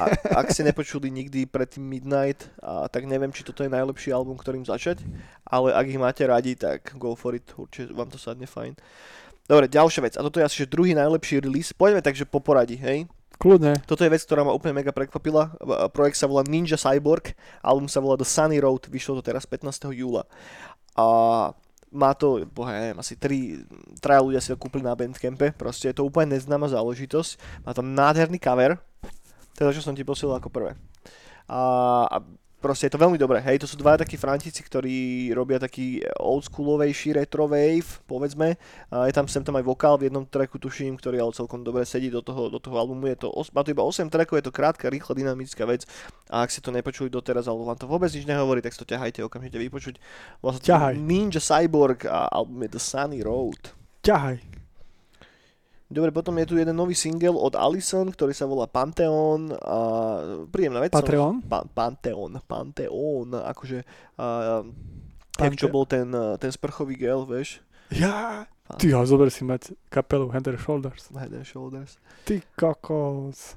[0.00, 0.04] A,
[0.40, 4.64] ak ste nepočuli nikdy predtým Midnight, a, tak neviem, či toto je najlepší album, ktorým
[4.64, 5.04] začať,
[5.44, 8.78] ale ak ich máte radi, tak go for it, určite vám to sadne fajn.
[9.48, 11.72] Dobre, ďalšia vec, a toto je asi že druhý najlepší release.
[11.72, 13.08] Poďme takže po poradí, hej?
[13.38, 13.78] Kľudne.
[13.86, 15.54] Toto je vec, ktorá ma úplne mega prekvapila.
[15.94, 19.94] Projekt sa volá Ninja Cyborg, album sa volá The Sunny Road, vyšlo to teraz 15.
[19.94, 20.26] júla.
[20.98, 21.06] A
[21.94, 23.62] má to, boha, ja neviem, asi tri,
[24.02, 27.62] traja ľudia si to kúpili na Bandcampe, proste je to úplne neznáma záležitosť.
[27.62, 28.82] Má tam nádherný cover,
[29.54, 30.74] teda čo som ti posielal ako prvé.
[31.46, 31.60] A,
[32.10, 32.16] a
[32.58, 37.14] proste je to veľmi dobré, hej, to sú dva takí frantici, ktorí robia taký oldschoolovejší
[37.14, 38.58] retro wave, povedzme,
[38.90, 41.86] a je tam sem tam aj vokál v jednom tracku, tuším, ktorý ale celkom dobre
[41.86, 44.54] sedí do toho, do toho albumu, je to, má to iba 8 trackov, je to
[44.54, 45.86] krátka, rýchla, dynamická vec
[46.26, 48.90] a ak si to nepočuli doteraz, alebo vám to vôbec nič nehovorí, tak si to
[48.90, 50.02] ťahajte okamžite vypočuť.
[50.42, 50.94] Vlastne Ťahaj.
[50.98, 53.70] Ninja Cyborg a album je The Sunny Road.
[54.02, 54.57] Ťahaj.
[55.88, 59.56] Dobre, potom je tu jeden nový single od Alison, ktorý sa volá Pantheon.
[59.56, 59.76] A
[60.52, 60.92] príjemná vec.
[60.92, 61.40] Patreon?
[61.48, 63.88] Pa- Pantheon, Pantheon, akože...
[64.20, 64.60] A,
[65.40, 67.64] jak čo bol ten, ten sprchový gel, vieš?
[67.88, 68.44] Ja.
[68.68, 71.08] Ty ho, zober si mať kapelu Head and Shoulders.
[71.08, 71.96] Head and Shoulders.
[72.28, 73.56] Ty kokos.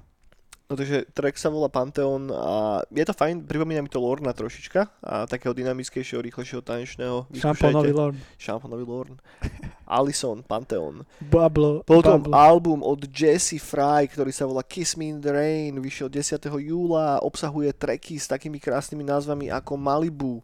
[0.71, 5.03] No takže track sa volá Pantheon a je to fajn, pripomína mi to Lorna trošička
[5.03, 7.27] a takého dynamickejšieho, rýchlejšieho tanečného.
[7.35, 8.15] Šamponový Lord.
[8.39, 9.19] Šamponový Lorn.
[9.99, 11.03] Alison, Pantheon.
[11.19, 11.83] Bubble.
[11.83, 12.31] Potom Bubble.
[12.31, 16.39] album od Jesse Fry, ktorý sa volá Kiss Me in the Rain, vyšiel 10.
[16.39, 20.39] júla, obsahuje tracky s takými krásnymi názvami ako Malibu,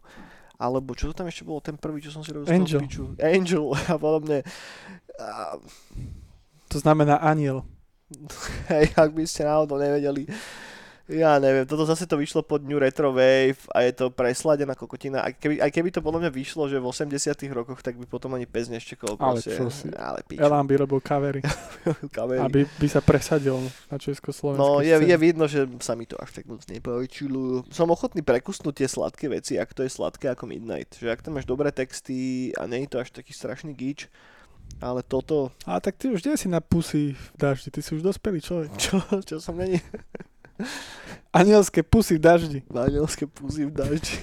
[0.60, 2.80] alebo čo to tam ešte bolo, ten prvý, čo som si robil z toho Angel.
[2.84, 3.04] piču?
[3.16, 4.44] Angel a podobne.
[5.16, 5.56] A,
[6.68, 7.64] To znamená aniel.
[8.72, 10.24] hej, ak by ste náhodou nevedeli,
[11.08, 15.24] ja neviem, toto zase to vyšlo pod New Retro Wave a je to presladená kokotina.
[15.24, 18.36] Aj keby, aj keby to podľa mňa vyšlo, že v 80 rokoch, tak by potom
[18.36, 19.16] ani pes neštekol.
[19.16, 19.56] Ale proste.
[19.56, 19.88] čo si.
[19.96, 20.44] Ale piču.
[20.44, 21.40] Elán by robil kavery,
[22.16, 22.44] kamery.
[22.44, 23.56] aby by sa presadil
[23.88, 25.08] na československej No je, scéne.
[25.08, 27.64] je vidno, že sa mi to až tak moc nepáčilo.
[27.72, 30.92] Som ochotný prekusnúť tie sladké veci, ak to je sladké ako Midnight.
[31.00, 34.12] Že ak tam máš dobré texty a nie je to až taký strašný gíč,
[34.78, 38.02] ale toto, A tak ty už nie si na pusy v daždi, ty si už
[38.02, 38.70] dospelý človek.
[38.78, 39.82] čo, čo som není,
[41.30, 42.58] Anielské pusy v daždi.
[42.66, 44.18] Vanielské puzy v daždi.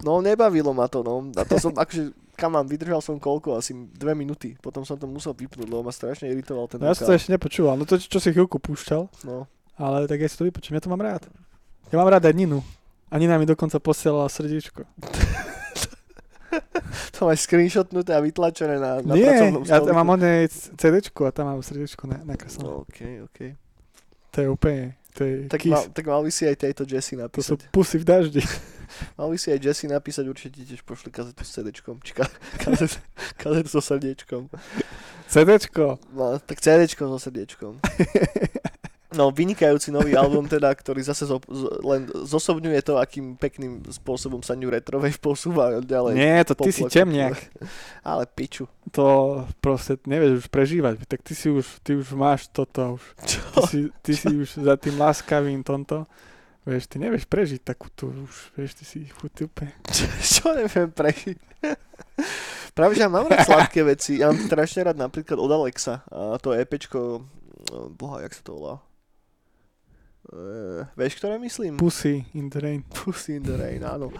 [0.00, 1.28] No nebavilo ma to, no.
[1.34, 4.54] A to som, akože, kam mám, vydržal som koľko, asi dve minúty.
[4.62, 7.34] Potom som to musel vypnúť, lebo ma strašne iritoval ten No ja som to ešte
[7.34, 7.74] nepočúval.
[7.74, 9.44] No to, čo si chvíľku púšťal, No.
[9.74, 11.26] ale tak ja si to vypočujem, ja to mám rád.
[11.90, 12.62] Ja mám rád aj Ninu.
[13.10, 14.86] A Nina mi dokonca posielala srdíčko.
[17.18, 21.30] To máš screenshotnuté a vytlačené na, na Nie, pracovnom ja tam mám oné CD a
[21.30, 22.68] tam mám srdíčko na, nakreslené.
[22.70, 23.38] OK, OK.
[24.32, 24.82] To je úplne,
[25.12, 25.72] to je Tak kiss.
[25.72, 27.72] mal, tak mal by si aj tejto Jessie To sú napísať.
[27.72, 28.42] pusy v daždi.
[29.20, 32.00] Mal by si aj Jessie napísať, určite tiež pošli kazetu s CDčkom.
[32.00, 32.96] Či ka- kazetu,
[33.36, 34.48] kazetu so srdiečkom.
[35.28, 36.00] CDčko.
[36.16, 37.84] No, tak CDčko so srdiečkom.
[39.08, 44.44] No, vynikajúci nový album teda, ktorý zase zo, z, len zosobňuje to, akým pekným spôsobom
[44.44, 46.12] sa New Retro Wave posúva ďalej.
[46.12, 47.40] Nie, to ty si temniak.
[48.04, 48.68] Ale piču.
[48.92, 51.08] To proste nevieš už prežívať.
[51.08, 53.04] Tak ty si už, ty už máš toto už.
[53.24, 53.40] Čo?
[53.48, 56.04] Ty si, ty si už za tým láskavým tomto.
[56.68, 59.72] Vieš, ty nevieš prežiť takú tú už, vieš, ty si furt úplne.
[60.36, 61.40] Čo neviem prežiť.
[62.76, 64.20] Práve, že ja mám rád sladké veci.
[64.20, 66.04] Ja mám strašne rád napríklad od Alexa.
[66.12, 67.24] A to EPčko,
[67.72, 68.84] no, boha, jak sa to volá?
[70.28, 71.80] Uh, vieš, ktoré myslím?
[71.80, 72.84] Pussy in the rain.
[72.84, 74.12] Pussy in the Rain, áno.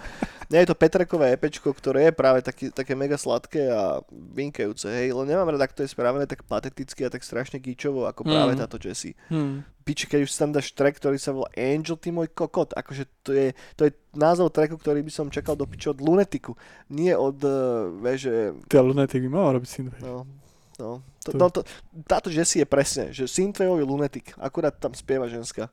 [0.48, 5.12] Nie je to Petrekové EPčko, ktoré je práve taký, také mega sladké a vynikajúce, hej,
[5.12, 8.56] len nemám rád, ak to je spravené tak pateticky a tak strašne gíčovo, ako práve
[8.56, 8.60] Mm.
[8.64, 9.12] táto Jessie.
[9.28, 9.60] Hmm.
[9.84, 13.04] Piči, keď už si tam dáš track, ktorý sa volá Angel, ty môj kokot, akože
[13.20, 16.56] to je, to je názov tracku, ktorý by som čakal do piče od Lunetiku,
[16.88, 20.00] nie od, uh, vieš, že, Ty lunetik by mohol robiť synthwave.
[20.00, 20.24] no,
[20.80, 20.90] no,
[21.20, 21.60] to, To- no to,
[22.04, 25.68] táto Jessie je presne, že synthwaveový lunetik, akurát tam spieva ženská.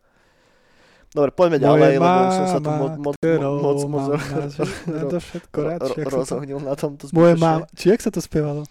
[1.15, 4.03] Dobre, poďme ďalej, lebo už som sa tu moc, moc, moc, moc, moc
[5.49, 7.39] ro- ro- to- rozohnil na tomto Moje zbytočne.
[7.39, 8.67] mám, či jak sa to spievalo?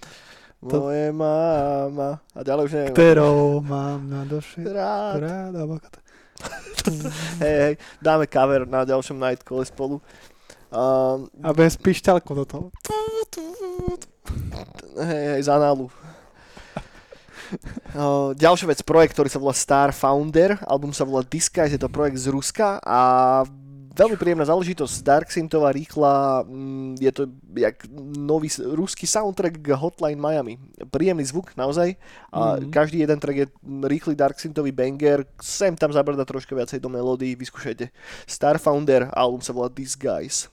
[0.63, 2.21] to- Moje máma.
[2.31, 2.93] A ďalej už neviem.
[2.93, 4.61] Ktorou mám na duši.
[4.61, 5.17] Rád.
[5.21, 5.57] Rád.
[7.41, 9.97] Hej, hej, dáme cover na ďalšom Nightcall spolu.
[10.69, 12.67] Um, A bez pišťalku do toho.
[14.99, 15.89] hej, hej, z análu.
[18.45, 22.19] Ďalšia vec, projekt, ktorý sa volá Star Founder, album sa volá Disguise, je to projekt
[22.19, 23.01] z Ruska a
[23.95, 27.23] veľmi príjemná záležitosť, Dark Synthová, rýchla, mm, je to
[27.55, 27.87] jak
[28.19, 30.59] nový ruský soundtrack k Hotline Miami.
[30.91, 31.95] Príjemný zvuk, naozaj.
[32.35, 32.75] A Mhm.
[32.75, 33.47] každý jeden track je
[33.87, 37.95] rýchly Dark Synthový banger, sem tam zabrda troška viacej do melódií, vyskúšajte.
[38.27, 40.51] Star Founder, album sa volá Disguise.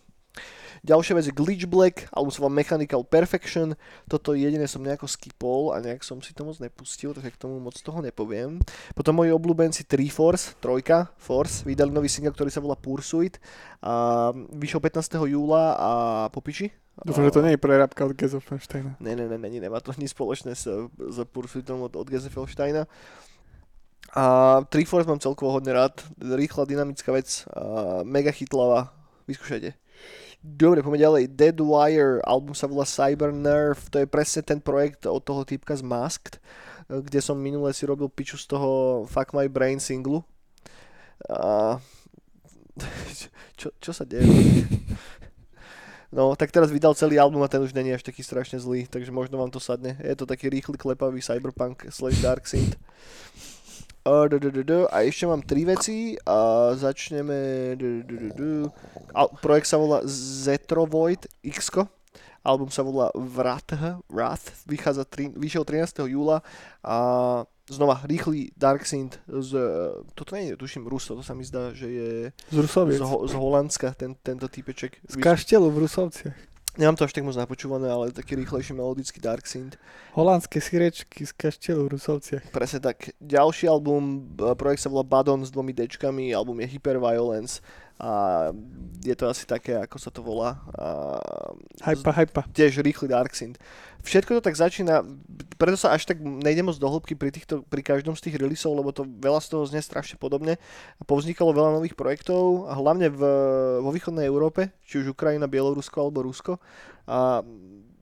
[0.82, 3.78] Ďalšia vec je Glitch Black, album sa volá Mechanical Perfection.
[4.10, 7.62] Toto jediné som nejako skipol a nejak som si to moc nepustil, takže k tomu
[7.62, 8.58] moc toho nepoviem.
[8.98, 13.38] Potom moji obľúbenci 3 Force, trojka Force, vydali nový single, ktorý sa volá Pursuit.
[13.86, 15.22] A vyšiel 15.
[15.30, 15.91] júla a
[16.34, 16.74] popiči.
[17.06, 18.98] Dúfam, že to nie je prerabka od Geza Feinsteina.
[18.98, 20.65] Ne, ne, ne, ne, nemá to nič spoločné s,
[20.98, 22.89] s Pursuitom od, od Geze Felsteina.
[24.17, 28.89] A Triforce mám celkovo hodne rád, rýchla, dynamická vec, a mega chytlavá,
[29.30, 29.78] vyskúšajte.
[30.41, 31.23] Dobre, poďme ďalej.
[31.38, 35.77] Dead Wire, album sa volá Cyber Nerve, to je presne ten projekt od toho typka
[35.77, 36.41] z Masked,
[36.89, 40.25] kde som minule si robil piču z toho Fuck My Brain singlu.
[41.30, 41.77] A...
[43.62, 44.25] Čo, čo sa deje?
[46.12, 49.13] No, tak teraz vydal celý album a ten už není až taký strašne zlý, takže
[49.13, 49.95] možno vám to sadne.
[50.01, 52.75] Je to taký rýchly, klepavý cyberpunk slash dark synth.
[54.89, 57.77] A ešte mám tri veci a začneme...
[59.13, 61.69] A projekt sa volá Zetrovoid X.
[62.41, 63.77] Album sa volá Wrath,
[64.09, 66.09] Wrath vychádza tri, vyšiel 13.
[66.09, 66.41] júla
[66.81, 66.97] a
[67.69, 69.61] znova rýchly Dark Synth z,
[70.17, 72.09] toto nie je, tuším, Ruso, to sa mi zdá, že je
[72.49, 72.97] Z Rusoviec.
[72.97, 74.97] z, Ho- z Holandska, ten, tento typeček.
[75.05, 76.37] Z kaštelu v Rusovciach.
[76.77, 79.75] Nemám to až tak moc napočúvané, ale taký rýchlejší melodický Dark Synth.
[80.15, 82.47] Holandské sirečky z kaštelu v Rusovciach.
[82.47, 83.12] Presne tak.
[83.19, 87.60] Ďalší album, b- projekt sa volá Badon s dvomi dečkami, album je Hyperviolence
[88.01, 88.13] a
[89.05, 90.57] je to asi také, ako sa to volá.
[90.73, 91.13] A
[91.85, 92.41] Hypa, hypa.
[92.49, 93.61] tiež rýchly Dark Synth.
[94.01, 95.05] Všetko to tak začína,
[95.61, 98.73] preto sa až tak nejdem moc do hĺbky pri, týchto, pri každom z tých releaseov,
[98.73, 100.57] lebo to veľa z toho znie strašne podobne.
[100.97, 103.21] A povznikalo veľa nových projektov, a hlavne v,
[103.85, 106.57] vo východnej Európe, či už Ukrajina, Bielorusko alebo Rusko.
[107.05, 107.45] A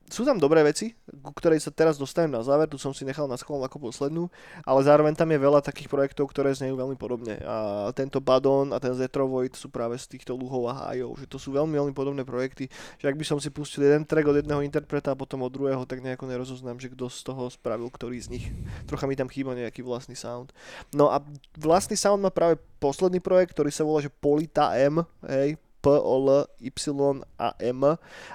[0.10, 3.30] sú tam dobré veci, ku ktorej sa teraz dostanem na záver, tu som si nechal
[3.30, 4.28] na schvál ako poslednú,
[4.65, 7.38] ale zároveň tam je veľa takých projektov, ktoré znejú veľmi podobne.
[7.45, 11.38] A tento Badon a ten Zetrovoid sú práve z týchto luhov a hájov, že to
[11.38, 12.67] sú veľmi, veľmi podobné projekty,
[12.98, 15.86] že ak by som si pustil jeden track od jedného interpreta a potom od druhého,
[15.86, 18.45] tak nejako nerozoznám, že kto z toho spravil ktorý z nich.
[18.89, 20.50] Trocha mi tam chýba nejaký vlastný sound.
[20.91, 21.22] No a
[21.54, 26.15] vlastný sound má práve posledný projekt, ktorý sa volá, že Polita M, hej, P, O,
[26.20, 26.72] L, Y
[27.39, 27.82] a M.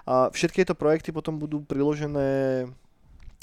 [0.09, 2.65] A všetky tieto projekty potom budú priložené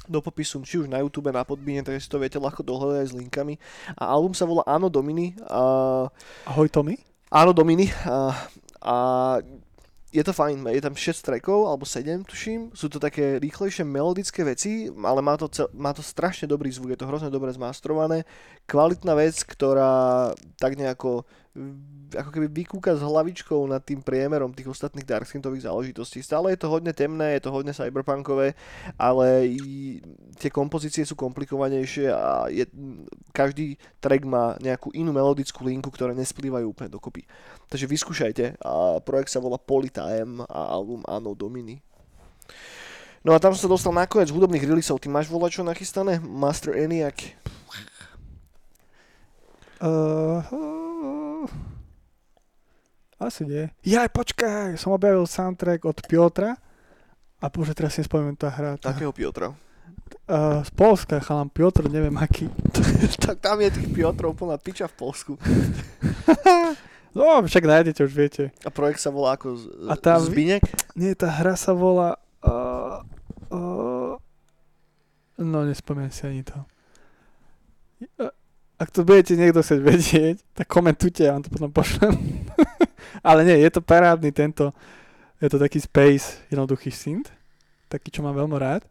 [0.09, 3.17] do popisu, či už na YouTube, na Podbine, takže si to viete ľahko dohľadať s
[3.17, 3.61] linkami.
[3.95, 5.37] A album sa volá Áno Dominy.
[5.45, 6.09] A
[6.49, 6.97] Ahoj Tommy.
[7.31, 7.87] Áno, Dominy.
[8.03, 8.33] A,
[8.81, 8.95] a
[10.11, 12.75] je to fajn, je tam 6 trackov, alebo 7 tuším.
[12.75, 16.91] Sú to také rýchlejšie melodické veci, ale má to, cel, má to strašne dobrý zvuk,
[16.91, 18.27] je to hrozne dobre zmastrované.
[18.69, 21.27] Kvalitná vec, ktorá tak nejako
[22.15, 26.23] ako keby vykúka s hlavičkou nad tým priemerom tých ostatných Darksyntových záležitostí.
[26.23, 28.55] Stále je to hodne temné, je to hodne cyberpunkové,
[28.95, 29.99] ale i
[30.39, 32.63] tie kompozície sú komplikovanejšie a je,
[33.35, 37.27] každý track má nejakú inú melodickú linku, ktoré nesplývajú úplne dokopy.
[37.67, 38.63] Takže vyskúšajte.
[38.63, 41.83] A projekt sa volá Polytime a album Anno Domini.
[43.27, 45.03] No a tam som sa dostal nakoniec hudobných releaseov.
[45.03, 46.23] Ty máš volať čo nachystané?
[46.23, 47.35] Master ENIAC.
[49.81, 51.45] Uh, uh,
[53.17, 53.69] asi nie.
[53.81, 56.53] Jaj, počkaj, som objavil soundtrack od Piotra.
[57.41, 58.77] A bože, teraz si nespomeniem tá hra.
[58.77, 59.49] Tá, Takého Piotra.
[59.49, 62.45] uh, z Polska, chalam Piotr, neviem aký.
[63.25, 65.33] tak tam je tých Piotrov plná piča v Polsku.
[67.11, 68.43] No, však nájdete, už viete.
[68.63, 70.63] A projekt sa volá ako z, A tá- Zbinek?
[70.95, 72.15] Nie, tá hra sa volá...
[72.39, 73.03] Uh,
[73.51, 74.15] uh,
[75.35, 76.55] no, nespomeniem si ani to.
[78.15, 78.31] Uh,
[78.81, 82.17] Ak to budete niekto chcieť vedieť, tak komentujte, ja vám to potom pošlem.
[83.27, 84.73] Ale nie, je to parádny tento,
[85.37, 87.29] je to taký space, jednoduchý synth,
[87.85, 88.81] taký, čo mám veľmi rád.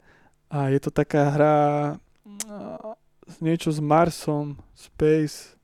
[0.47, 1.57] A je to taká hra,
[2.47, 2.95] uh,
[3.39, 5.59] niečo s Marsom, Space,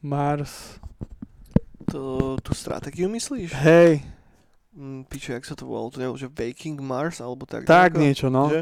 [0.00, 0.80] Mars,
[1.84, 3.52] To, tú stratégiu myslíš?
[3.60, 4.00] hej,
[4.72, 5.92] Mm, piče, jak sa to volalo?
[5.92, 7.20] To nebolo, že Baking Mars?
[7.20, 8.00] Alebo tak, tak nejako?
[8.00, 8.48] niečo, no.
[8.48, 8.60] Že?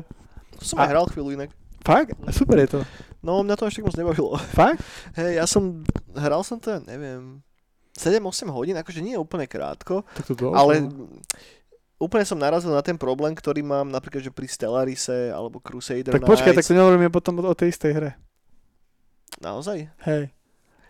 [0.59, 1.55] To som aj A- hral chvíľu inak.
[1.87, 2.19] Fakt?
[2.35, 2.81] Super je to.
[3.21, 4.37] No, mňa to až tak moc nebavilo.
[4.59, 4.81] Fakt?
[5.17, 5.85] Hej, ja som,
[6.17, 7.45] hral som to, neviem,
[7.97, 10.57] 7-8 hodín, akože nie je úplne krátko, Tak to dlho.
[10.57, 10.89] ale
[12.01, 16.25] úplne som narazil na ten problém, ktorý mám napríklad, že pri Stellarise alebo Crusader Tak
[16.25, 18.11] počkaj, tak to nehovoríme potom o tej istej hre.
[19.45, 19.89] Naozaj?
[20.09, 20.33] Hej.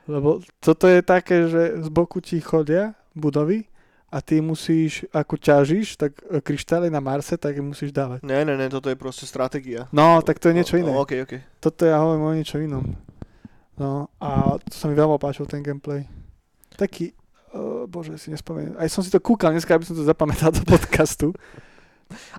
[0.07, 3.70] Lebo toto je také, že z boku ti chodia budovy
[4.11, 8.27] a ty musíš, ako ťažíš, tak e, kryštály na Marse, tak im musíš dávať.
[8.27, 9.87] Ne, ne, ne, toto je proste stratégia.
[9.94, 10.90] No, tak to je niečo iné.
[10.90, 11.33] O, ok, ok.
[11.62, 12.83] Toto ja hovorím o niečo inom.
[13.79, 16.11] No, a to sa mi veľmi páčil ten gameplay.
[16.75, 17.14] Taký,
[17.55, 18.75] uh, bože, si nespomeniem.
[18.77, 21.30] Aj som si to kúkal dneska, aby som to zapamätal do podcastu.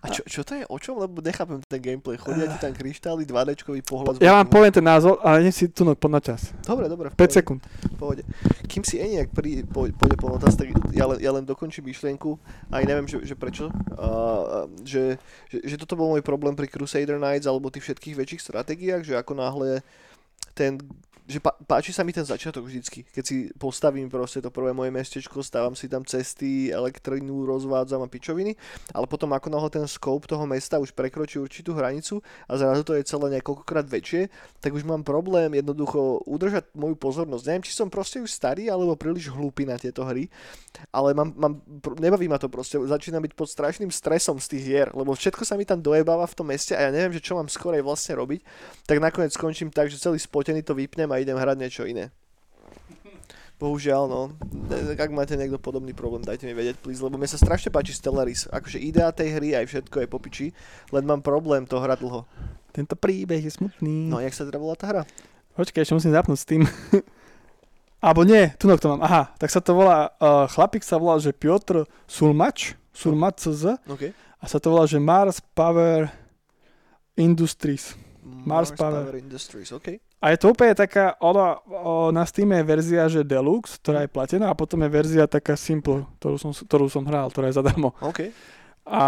[0.03, 0.63] A čo, čo to je?
[0.67, 0.99] O čom?
[0.99, 2.19] Lebo nechápem ten gameplay.
[2.19, 4.13] Chodia ti tam kryštály, 2Dčkový pohľad.
[4.19, 6.51] Ja vám poviem ten názor, ale nie si tu no, na čas.
[6.63, 7.09] Dobre, dobre.
[7.11, 7.33] v 5 pohode.
[7.33, 7.61] sekúnd.
[7.95, 8.23] Pohode.
[8.67, 12.37] Kým si Eniak pôjde po otázke, tak ja len, ja len dokončím myšlienku,
[12.69, 15.17] aj neviem, že, že prečo, uh, že,
[15.47, 19.13] že, že toto bol môj problém pri Crusader Knights alebo tých všetkých väčších stratégiách, že
[19.17, 19.83] ako náhle
[20.53, 20.77] ten,
[21.31, 24.91] že pá, páči sa mi ten začiatok vždycky, keď si postavím proste to prvé moje
[24.91, 28.59] mestečko, stávam si tam cesty, elektrinu, rozvádzam a pičoviny,
[28.91, 32.19] ale potom ako náhle ten scope toho mesta už prekročí určitú hranicu
[32.51, 34.27] a zrazu to je celé niekoľkokrát väčšie,
[34.59, 37.43] tak už mám problém jednoducho udržať moju pozornosť.
[37.47, 40.27] Neviem, či som proste už starý alebo príliš hlúpy na tieto hry,
[40.91, 41.53] ale mám, mám,
[42.03, 45.55] nebaví ma to proste, začína byť pod strašným stresom z tých hier, lebo všetko sa
[45.55, 48.43] mi tam dojebáva v tom meste a ja neviem, že čo mám skorej vlastne robiť,
[48.83, 52.09] tak nakoniec skončím tak, že celý spotený to vypnem a idem hrať niečo iné.
[53.61, 54.33] Bohužiaľ, no.
[54.97, 58.49] Ak máte niekto podobný problém, dajte mi vedieť, please, lebo mi sa strašne páči Stellaris.
[58.49, 60.47] Akože idea tej hry aj všetko je popiči,
[60.89, 62.25] len mám problém to hrať dlho.
[62.73, 64.09] Tento príbeh je smutný.
[64.09, 65.01] No, jak sa teda volá tá hra?
[65.53, 66.65] Počkaj, ešte musím zapnúť s tým.
[68.01, 69.05] Abo nie, tu to mám.
[69.05, 74.09] Aha, tak sa to volá, uh, chlapík sa volá, že Piotr Sulmač, Sulmač z, Okay.
[74.41, 76.09] a sa to volá, že Mars Power
[77.13, 77.93] Industries.
[78.25, 79.05] Mars, Power.
[79.05, 80.01] Power Industries, OK.
[80.21, 84.13] A je to úplne taká, ona, o, na Steam je verzia, že Deluxe, ktorá je
[84.13, 87.97] platená a potom je verzia taká Simple, ktorú som, ktorú som hral, ktorá je zadarmo.
[88.05, 88.29] OK.
[88.85, 89.01] A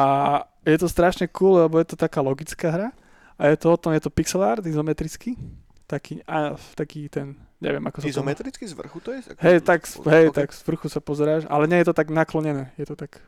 [0.66, 2.89] je to strašne cool, lebo je to taká logická hra
[3.38, 5.38] a je to o tom, je to pixel art, izometrický,
[5.86, 8.09] taký, a, taký ten, neviem ako sa to...
[8.09, 9.20] Izometricky z vrchu to je?
[9.38, 10.34] Ako- Hej, tak, hej, OK.
[10.34, 13.22] tak z vrchu sa pozeráš, ale nie je to tak naklonené, je to tak...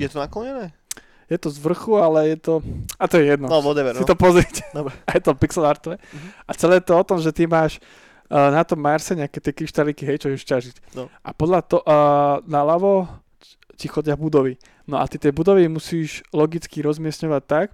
[0.00, 0.72] Je to naklonené?
[1.30, 2.52] Je to z vrchu, ale je to...
[2.98, 3.46] A to je jedno.
[3.46, 4.10] No, whatever, si no.
[4.10, 4.66] to pozrite.
[4.74, 4.90] Dobre.
[5.08, 6.02] A je to pixel artové.
[6.10, 6.28] Mhm.
[6.44, 7.78] A celé to o tom, že ty máš
[8.26, 10.76] uh, na tom Marse nejaké tie kryštáliky, hej, čo ideš ťažiť.
[10.98, 11.06] No.
[11.22, 13.06] A podľa to, uh, naľavo
[13.78, 14.58] ti chodia budovy.
[14.84, 17.70] No a ty tie budovy musíš logicky rozmiestňovať tak,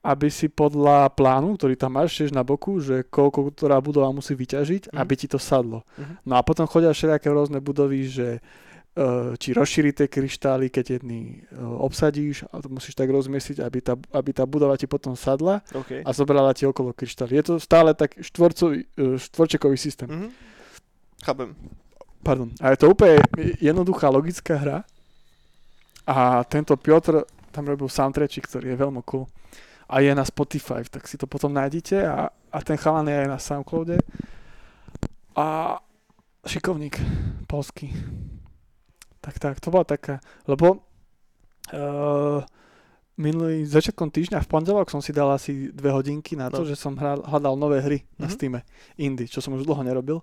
[0.00, 4.32] aby si podľa plánu, ktorý tam máš tiež na boku, že koľko ktorá budova musí
[4.32, 4.96] vyťažiť, Mhm.
[4.96, 5.84] aby ti to sadlo.
[6.00, 6.24] Mhm.
[6.24, 8.40] No a potom chodia všelijaké rôzne budovy, že eh,
[9.38, 13.94] či rozšíri tie kryštály, keď jedný eh, obsadíš a to musíš tak rozmiestiť, aby tá,
[14.10, 16.02] aby tá budova ti potom sadla OK.
[16.02, 17.38] a zobrala ti okolo kryštály.
[17.38, 20.08] Je to stále tak štvorcový, eh, štvorčekový systém.
[20.10, 20.28] Mhm.
[21.22, 21.54] Chápem.
[22.22, 22.50] Pardon.
[22.58, 23.22] A je to úplne
[23.62, 24.78] jednoduchá logická hra
[26.06, 27.22] a tento Piotr
[27.54, 29.26] tam robil soundtrackik, ktorý je veľmi cool.
[29.88, 33.28] A je na Spotify, tak si to potom nájdete a, a ten chalan je aj
[33.28, 33.96] na Soundcloude.
[35.32, 35.78] A
[36.44, 37.00] šikovník,
[37.48, 37.88] polský.
[39.18, 40.86] Tak, tak, to bola taká, lebo
[41.68, 42.40] uh,
[43.14, 46.64] minulý začiatkom týždňa v pondelok som si dal asi dve hodinky na to, No.
[46.64, 48.32] že som hral, hľadal nové hry na Mhm.
[48.32, 48.54] Steam,
[48.96, 50.22] indie, čo som už dlho nerobil.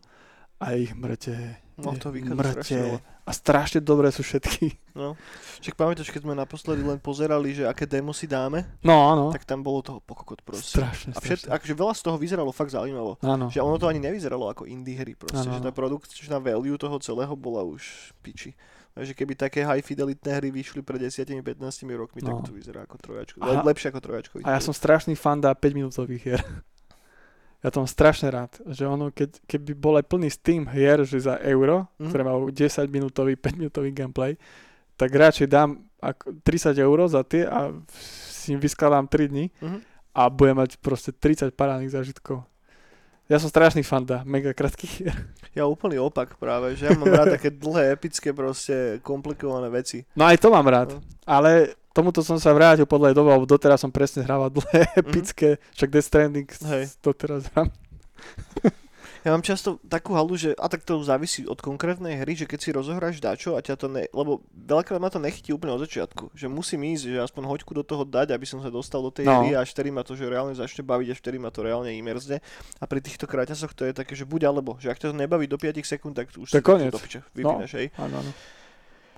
[0.58, 1.36] A ich mrete,
[1.76, 3.04] No, to mrete.
[3.22, 4.80] A strašne dobré sú všetky.
[4.96, 5.20] No.
[5.60, 9.44] Však pamätáš, keď sme naposledy len pozerali, že aké demo si dáme, No áno, tak
[9.44, 10.80] tam bolo toho pokokot proste.
[10.80, 11.52] strašne, A všet, strašne.
[11.52, 13.20] akože veľa z toho vyzeralo fakt zaujímavo.
[13.20, 16.80] Áno, Že ono to ani nevyzeralo ako indie hry proste, Áno, že tá produkčná value
[16.80, 17.84] toho celého bola už
[18.24, 18.56] piči.
[18.96, 21.44] Takže keby také high fidelitné hry vyšli pred 10-15
[21.94, 22.40] rokmi, No.
[22.40, 23.38] tak to vyzerá ako trojačko.
[23.38, 24.34] Le- lepšie ako trojačko.
[24.42, 26.42] a ja som strašný fan dá 5 minútových hier.
[27.60, 31.18] Ja to mám strašne rád, že ono, keď, keby bol aj plný Steam hier, že
[31.20, 32.08] za euro, Mhm.
[32.08, 34.38] ktoré majú 10 minútový, 5 minútový gameplay,
[34.94, 37.74] tak radšej dám ako 30 eur za tie a
[38.30, 39.78] si im vyskladám 3 dní Mhm.
[40.14, 42.46] a budem mať proste 30 parádnych zážitkov.
[43.26, 45.16] Ja som strašný fan dá mega krátkých hier.
[45.56, 50.06] Ja úplný opak práve, že ja mám rád také dlhé, epické, proste komplikované veci.
[50.14, 51.02] No aj to mám rád, No.
[51.26, 55.00] ale tomuto som sa vrátil podľa dobu, lebo doteraz som presne hrával dlhé, Mhm.
[55.00, 56.84] epické, však Death Stranding Hej.
[57.00, 57.72] doteraz hrám.
[59.26, 62.60] Ja mám často takú halu, že a tak to závisí od konkrétnej hry, že keď
[62.62, 64.06] si rozohráš dačo a ťa to ne...
[64.14, 66.30] Lebo veľakrát ma to nechytí úplne od začiatku.
[66.38, 69.26] Že musím ísť, že aspoň hoďku do toho dať, aby som sa dostal do tej
[69.26, 69.42] No.
[69.42, 71.90] hry a až vtedy ma to, že reálne začne baviť, až vtedy ma to reálne
[71.90, 72.38] imerzne.
[72.78, 75.58] A pri týchto kráťasoch to je také, že buď alebo, že ak to nebaví do
[75.58, 76.94] 5 sekúnd, tak už To je si koniec.
[76.94, 77.90] do piče, vypínaš, hej.
[77.98, 78.32] Áno, áno.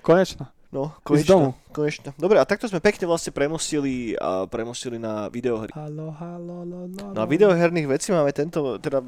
[0.00, 0.48] Konečno.
[0.72, 2.12] No, konečne, konečne.
[2.16, 5.72] Dobre, a takto sme pekne vlastne premostili a premostili na videohry.
[5.72, 9.00] Halo, halo, lo, lo, No a videoherných vecí máme tento, teda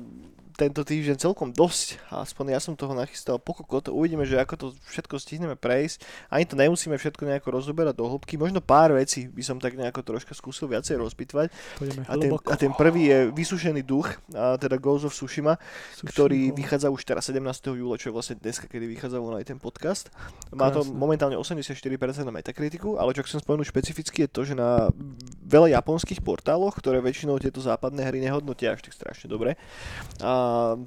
[0.54, 2.00] tento týždeň celkom dosť.
[2.10, 3.90] Aspoň ja som toho nachystal pokokot.
[3.90, 6.02] Uvidíme, že ako to všetko stihneme prejsť.
[6.30, 8.38] Ani to nemusíme všetko nejako rozoberať do hĺbky.
[8.40, 11.48] Možno pár vecí by som tak nejako troška skúsil viacej rozpitvať.
[12.06, 15.56] A ten, a ten prvý je Vysušený duch, a teda Ghost of Tsushima,
[16.02, 17.40] ktorý Sushi, vychádza už teraz 17.
[17.76, 20.10] júla, čo je vlastne dneska, kedy vychádza aj ten podcast.
[20.50, 20.96] Má to Krásne.
[20.96, 24.90] momentálne 84% na Metakritiku, ale čo chcem spomenúť špecificky je to, že na
[25.46, 29.58] veľa japonských portáloch, ktoré väčšinou tieto západné hry nehodnotia až tak strašne dobre,
[30.22, 30.32] a,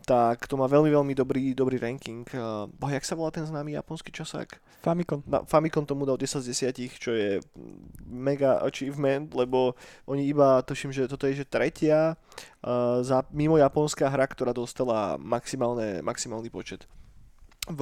[0.04, 2.28] tak to má veľmi, veľmi dobrý, dobrý ranking.
[2.36, 4.60] A, boh, jak sa volá ten známy japonský časák?
[4.84, 5.24] Famicom.
[5.24, 7.40] Na Famicom tomu dal 10 z 10, čo je
[8.08, 14.12] mega achievement, lebo oni iba, tuším, že toto je že tretia uh, za, mimo japonská
[14.12, 16.84] hra, ktorá dostala maximálne, maximálny počet
[17.70, 17.82] v,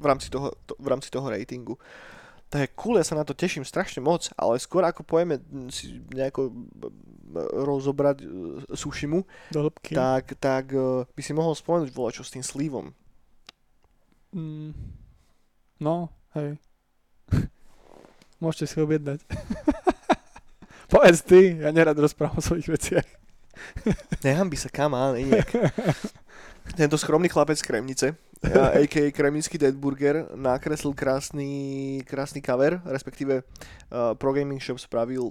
[0.00, 1.76] v, rámci toho, to, v rámci toho ratingu.
[2.48, 6.00] to je cool, ja sa na to teším strašne moc, ale skôr ako pojeme si
[6.08, 6.54] nejako
[7.34, 8.28] rozobrať uh,
[8.72, 9.92] Sushimu, Do hĺbky.
[9.94, 12.94] tak, tak uh, by si mohol spomenúť volať čo s tým slívom.
[14.36, 14.72] Mm.
[15.80, 16.56] No, hej.
[18.42, 19.24] Môžete si objednať.
[20.92, 23.08] Povedz ty, ja nerad rozprávam o svojich veciach.
[24.24, 25.50] Nehambi sa, kam á, nejak.
[26.76, 28.06] Tento skromný chlapec z Kremnice,
[28.44, 29.10] a.k.a.
[29.14, 35.30] Kremnický Deadburger, nakreslil krásny, krásny cover, respektíve uh, Pro Gaming Shop spravil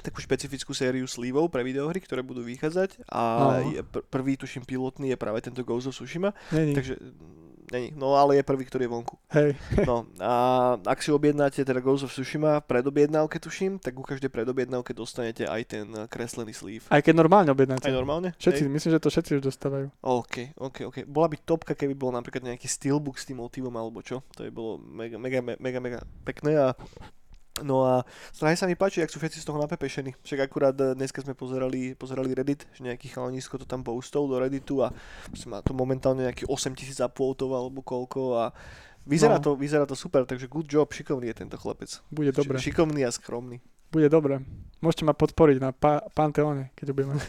[0.00, 3.22] takú špecifickú sériu slívov pre videohry, ktoré budú vychádzať a
[3.60, 3.70] No.
[3.70, 6.72] je pr- prvý, tuším, pilotný je práve tento Ghost of Tsushima, Není.
[6.72, 9.14] takže mm, není, no ale je prvý, ktorý je vonku.
[9.30, 9.54] Hej.
[9.86, 10.32] No a
[10.80, 15.44] ak si objednáte teda Ghost of Tsushima v predobjednávke, tuším, tak u každej predobjednávke dostanete
[15.44, 16.88] aj ten eh, kreslený slív.
[16.88, 17.84] Aj keď normálne objednáte.
[17.84, 18.32] Aj normálne?
[18.36, 18.72] Všetci, Hej?
[18.72, 19.86] myslím, že to všetci už dostávajú.
[20.00, 20.96] OK, OK, OK.
[21.04, 24.24] Bola by topka, keby bol napríklad nejaký steelbook s tým motivom alebo čo.
[24.34, 26.72] To by bolo mega, mega, me- mega, mega pekné a
[27.58, 30.14] No a strašne sa mi páči, ak sú všetci z toho napepešení.
[30.16, 34.36] Však akurát eh, dneska sme pozerali, pozerali Reddit, že nejaký chalanisko to tam postol do
[34.36, 34.94] Redditu a
[35.44, 38.44] má to momentálne nejaký 8000 upvotov alebo koľko a
[39.02, 39.42] vyzerá, No.
[39.42, 41.90] to, vyzerá to super, takže good job, šikovný je tento chlapec.
[42.08, 42.56] Bude dobre.
[42.56, 43.58] Ši- Šikovný a skromný.
[43.88, 44.40] Bude dobre.
[44.78, 47.18] Môžete ma podporiť na pa- Panteone, keď budeme.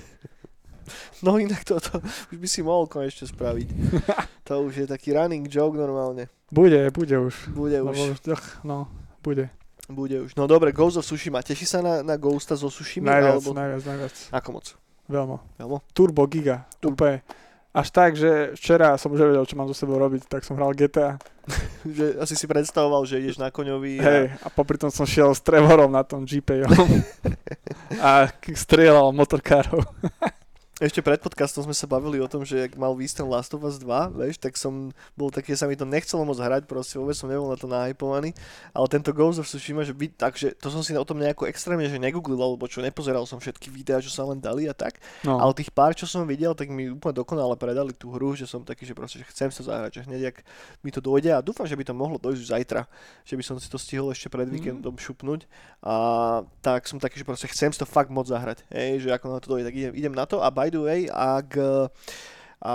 [1.22, 3.68] No inak toto už by si mohol konečne spraviť.
[4.48, 6.28] to už je taký running joke normálne.
[6.50, 7.54] Bude, bude už.
[7.54, 8.18] Bude Lebo už.
[8.28, 8.90] ach, no,
[9.22, 9.54] bude.
[9.90, 10.38] Bude už.
[10.38, 11.42] No dobre, Ghost of Tsushima.
[11.42, 13.12] Teší sa na, na Ghosta zo Tsushima?
[13.12, 13.50] Najviac, alebo...
[13.58, 14.16] najviac, najviac.
[14.30, 14.66] Ako moc?
[15.10, 15.38] Veľmi.
[15.58, 15.78] Veľmo?
[15.92, 16.70] Turbo Giga.
[16.80, 17.26] Tur- Úplne.
[17.72, 20.76] Až tak, že včera som už nevedel, čo mám so sebou robiť, tak som hral
[20.76, 21.16] GTA.
[21.88, 24.04] Že asi si predstavoval, že ideš na koňovi a...
[24.06, 26.62] Hej, a popri tom som šiel s Trevorom na tom GP
[28.06, 29.82] a strieľal motorkárov.
[30.82, 33.62] Ešte pred podcastom sme sa bavili o tom, že ak mal výsť ten Last of
[33.62, 37.14] Us 2, vieš, tak som bol taký, sa mi to nechcelo moc hrať, proste vôbec
[37.14, 38.34] som nebol na to nahypovaný,
[38.74, 41.86] ale tento Ghost of Tsushima, že by, takže to som si o tom nejako extrémne,
[41.86, 45.38] že negooglil, alebo čo, nepozeral som všetky videá, čo sa len dali a tak, No,
[45.38, 48.66] ale tých pár, čo som videl, tak mi úplne dokonale predali tú hru, že som
[48.66, 50.38] taký, že proste že chcem sa zahrať, že hneď ak
[50.82, 52.90] mi to dojde a dúfam, že by to mohlo dojsť už zajtra,
[53.22, 54.54] že by som si to stihol ešte pred Mhm.
[54.58, 55.46] víkendom šupnúť.
[55.86, 55.94] A
[56.66, 59.38] tak som taký, že proste chcem si to fakt moc zahrať, hej, že ako na
[59.38, 61.60] to dojde, tak idem, idem na to a by the way, ak
[62.62, 62.74] a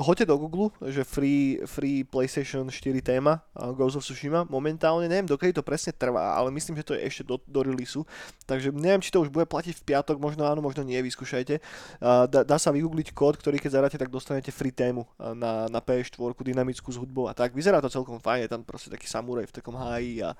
[0.00, 3.44] hoďte do Google, že free, free PlayStation 4 téma
[3.76, 7.22] Ghost of Tsushima momentálne, neviem dokedy to presne trvá, ale myslím, že to je ešte
[7.28, 8.08] do, do releaseu,
[8.48, 11.60] takže neviem, či to už bude platiť v piatok, možno áno, možno nie, vyskúšajte.
[12.00, 16.16] Dá, dá sa vygoogliť kód, ktorý keď zadáte, tak dostanete free tému na, na PS4,
[16.32, 17.52] dynamickú s hudbou a tak.
[17.52, 20.32] Vyzerá to celkom fajn, je tam proste taký samuraj v takom háji a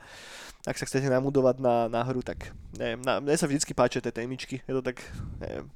[0.65, 4.09] ak sa chcete namudovať na, na hru, tak neviem, na, mne sa vždycky páčia tie
[4.09, 5.05] témičky, je to tak,
[5.37, 5.69] neviem,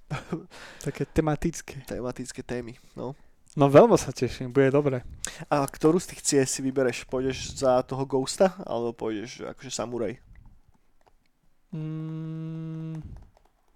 [0.86, 1.84] také tematické.
[1.84, 3.14] tematické témy, no.
[3.56, 5.02] No veľmi sa teším, bude dobre.
[5.50, 7.08] A ktorú z tých ciest si vybereš?
[7.08, 10.14] Pôjdeš za toho Ghosta, alebo pôjdeš akože samuraj?
[11.72, 13.02] Mm,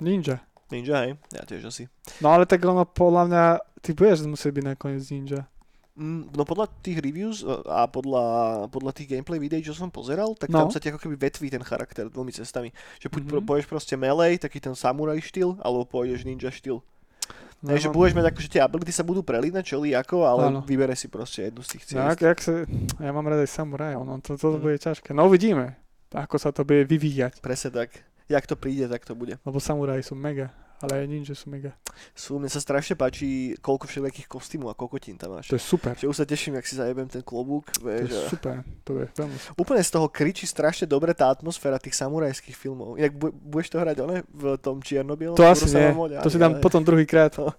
[0.00, 0.40] ninja.
[0.70, 1.12] Ninja, hej?
[1.30, 1.84] Ja tiež asi.
[2.24, 3.44] No ale tak ono podľa mňa,
[3.84, 5.42] ty budeš musieť byť nakoniec ninja.
[5.92, 8.24] Mm, No podľa tých reviews e, a podľa,
[8.72, 10.64] podľa tých gameplay videí, čo som pozeral, tak No.
[10.64, 12.72] tam sa ti ako keby vetví ten charakter dvomi cestami.
[12.96, 13.28] Že buď Mhm.
[13.28, 13.44] mm-hmm.
[13.44, 16.80] pôjdeš proste melee, taký ten samuraj štýl, alebo pôjdeš ninja štýl.
[17.62, 20.42] No, No, že budeš mať ako, že tie ability sa budú prelínať čeli ako, ale
[20.48, 20.60] Áno.
[20.60, 21.96] vybere si proste jednu z tých ciest.
[21.96, 22.66] No, jak sa,
[22.98, 24.58] ja mám rada aj samurajov, no to, to Mhm.
[24.58, 25.10] bude ťažké.
[25.10, 25.78] No uvidíme,
[26.10, 27.38] ako sa to bude vyvíjať.
[27.38, 28.02] Presne tak.
[28.26, 29.38] Jak to príde, tak to bude.
[29.38, 30.50] Lebo samuraji sú mega,
[30.83, 31.78] ale aj ninja sú mega.
[32.12, 35.47] Sú, mne sa strašne páči, koľko všelijakých kostýmov a kokotín tam máš.
[35.47, 35.95] To je super.
[35.95, 38.55] Že už sa teším, jak si zajebem ten klobúk, To vieš, je a- super.
[38.83, 39.55] To je veľmi super.
[39.57, 42.99] Úplne z toho kričí strašne dobre tá atmosféra tých samurajských filmov.
[42.99, 45.39] Inak bu- budeš to hrať one v tom čierno-bielom?
[45.39, 45.95] To asi nie.
[45.95, 46.18] mode?
[46.18, 47.30] To si dám ale- potom druhýkrát.
[47.39, 47.55] No.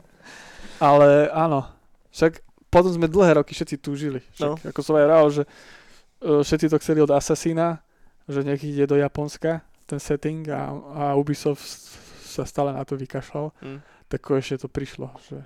[0.77, 1.63] Ale áno.
[2.11, 4.19] Však potom sme dlhé roky všetci túžili.
[4.37, 4.59] No.
[4.59, 7.79] Však, ako som aj rád, že uh, všetci to chceli od Assassina,
[8.27, 11.63] že nech ide do Japonska ten setting a, a Ubisoft
[12.33, 13.53] sa stále na to vykašľal.
[13.61, 13.79] Hm.
[14.09, 15.45] Tak konečne to prišlo, že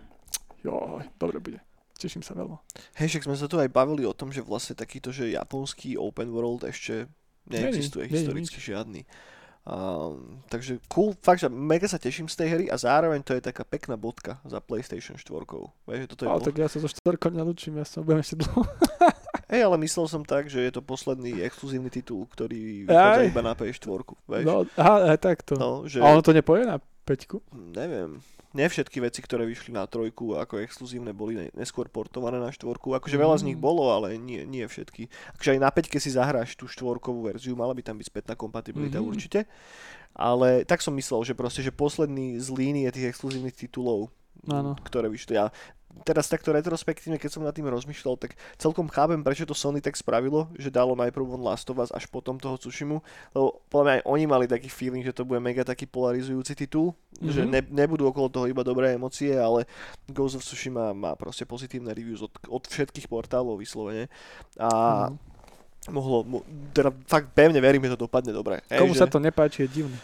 [0.63, 1.59] joj, dobre bude.
[1.97, 2.55] Teším sa veľmi.
[3.01, 6.29] Hej, však sme sa tu aj bavili o tom, že vlastne takýto, že japonský open
[6.29, 7.09] world ešte
[7.49, 9.01] neexistuje Není, není historicky žiadny.
[9.67, 13.43] Um, takže cool, fakt, že mega sa teším z tej hry a zároveň to je
[13.43, 15.27] taká pekná bodka za PlayStation 4.
[15.83, 18.23] Vieš, že toto je Ale bol- tak ja sa so štvorkou nelúčim, ja sa budem
[18.23, 18.63] ešte dlho.
[19.47, 22.85] Hej, ale myslel som tak, že je to posledný exkluzívny titul, ktorý Aj.
[22.85, 23.87] vychádza iba na PS4.
[24.21, 24.43] Vieš?
[24.43, 25.55] No, aha, aj takto.
[25.55, 25.97] No, že...
[25.97, 27.39] A ono to nepoje na peťku?
[27.55, 28.19] neviem,
[28.49, 32.91] ne všetky veci, ktoré vyšli na trojku ako exkluzívne, boli ne- neskôr portované na štvorku.
[32.91, 33.63] Akože veľa z nich Mm.
[33.63, 35.07] bolo, ale nie, nie všetky.
[35.33, 38.97] Akože aj na peťke si zahráš tú štvorkovú verziu, mala by tam byť spätná kompatibilita
[38.97, 39.05] Mhm.
[39.05, 39.47] určite.
[40.11, 44.09] Ale tak som myslel, že proste, že posledný z línie tých exkluzívnych titulov
[44.45, 44.77] Áno.
[44.85, 45.41] ktoré vyšli.
[45.41, 45.49] A
[46.05, 49.97] teraz takto retrospektívne, keď som nad tým rozmýšľal, tak celkom chápem, prečo to Sony tak
[49.97, 53.01] spravilo, že dalo najprv von Last of Us až potom toho Tsushimu,
[53.33, 56.93] lebo podľa mňa aj oni mali taký feeling, že to bude mega taký polarizujúci titul,
[56.93, 57.31] mm-hmm.
[57.33, 59.65] že ne, nebudú okolo toho iba dobré emócie, ale
[60.05, 64.11] Ghost of Tsushima má proste pozitívne reviews od, od všetkých portálov vyslovene.
[64.61, 64.69] A
[65.09, 65.93] Mhm.
[65.93, 66.37] mohlo, mo,
[66.75, 68.59] teda fakt pevne verím, že to dopadne dobre.
[68.67, 69.01] Komu že...
[69.01, 69.97] sa to nepáči, je divné.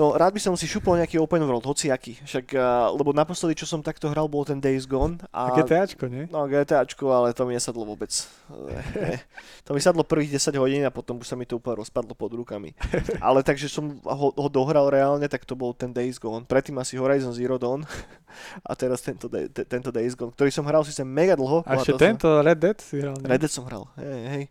[0.00, 2.16] No, rád by som si šupol nejaký open world, hociaký.
[2.24, 5.20] Však, uh, lebo naposledy, čo som takto hral, bol ten Days Gone.
[5.28, 6.24] A A, GTAčko, nie?
[6.32, 8.08] No, GTAčko, ale to mi nesadlo vôbec.
[8.48, 9.20] Eh,
[9.68, 12.32] to mi sadlo prvých 10 hodín a potom už sa mi to úplne rozpadlo pod
[12.32, 12.72] rukami.
[13.20, 16.48] Ale takže som ho, ho dohral reálne, tak to bol ten Days Gone.
[16.48, 17.84] Predtým asi Horizon Zero Dawn
[18.68, 21.60] a teraz tento, te, tento Days Gone, ktorý som hral síce mega dlho.
[21.68, 23.28] A bola ešte tento Red Dead si hral, nie?
[23.28, 24.44] Red Dead som hral, hej, hej.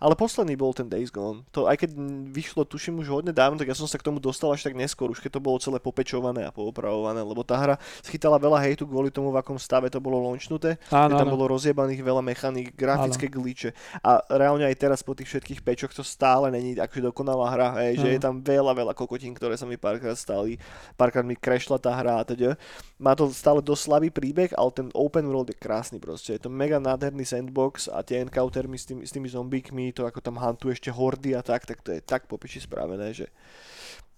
[0.00, 1.46] Ale posledný bol ten Days Gone.
[1.52, 1.90] To, aj keď
[2.30, 5.08] vyšlo, tuším, už hodne dávno, tak ja som sa k tomu dostal až tak neskôr,
[5.10, 7.74] už keď to bolo celé popečované a poopravované, lebo tá hra
[8.04, 10.76] schytala veľa hejtu kvôli tomu, v akom stave to bolo launchnuté.
[10.92, 11.34] Áno, tam áno.
[11.36, 13.70] bolo rozjebaných veľa mechaník, grafické glitche.
[14.04, 18.02] A reálne aj teraz po tých všetkých pečoch to stále není akože dokonalá hra, hej,
[18.02, 18.14] že Áno.
[18.14, 20.60] je tam veľa, veľa kokotín, ktoré sa mi párkrát stali,
[20.94, 22.54] párkrát mi krešla tá hra a teda.
[22.96, 26.32] Má to stále dosť slabý príbeh, ale ten open world je krásny proste.
[26.32, 30.24] Je to mega nádherný sandbox a tie encountermy s, tým, s tými zombíkmi, to ako
[30.24, 33.28] tam hantuje ešte hordy a tak, tak to je tak popiči spravené, že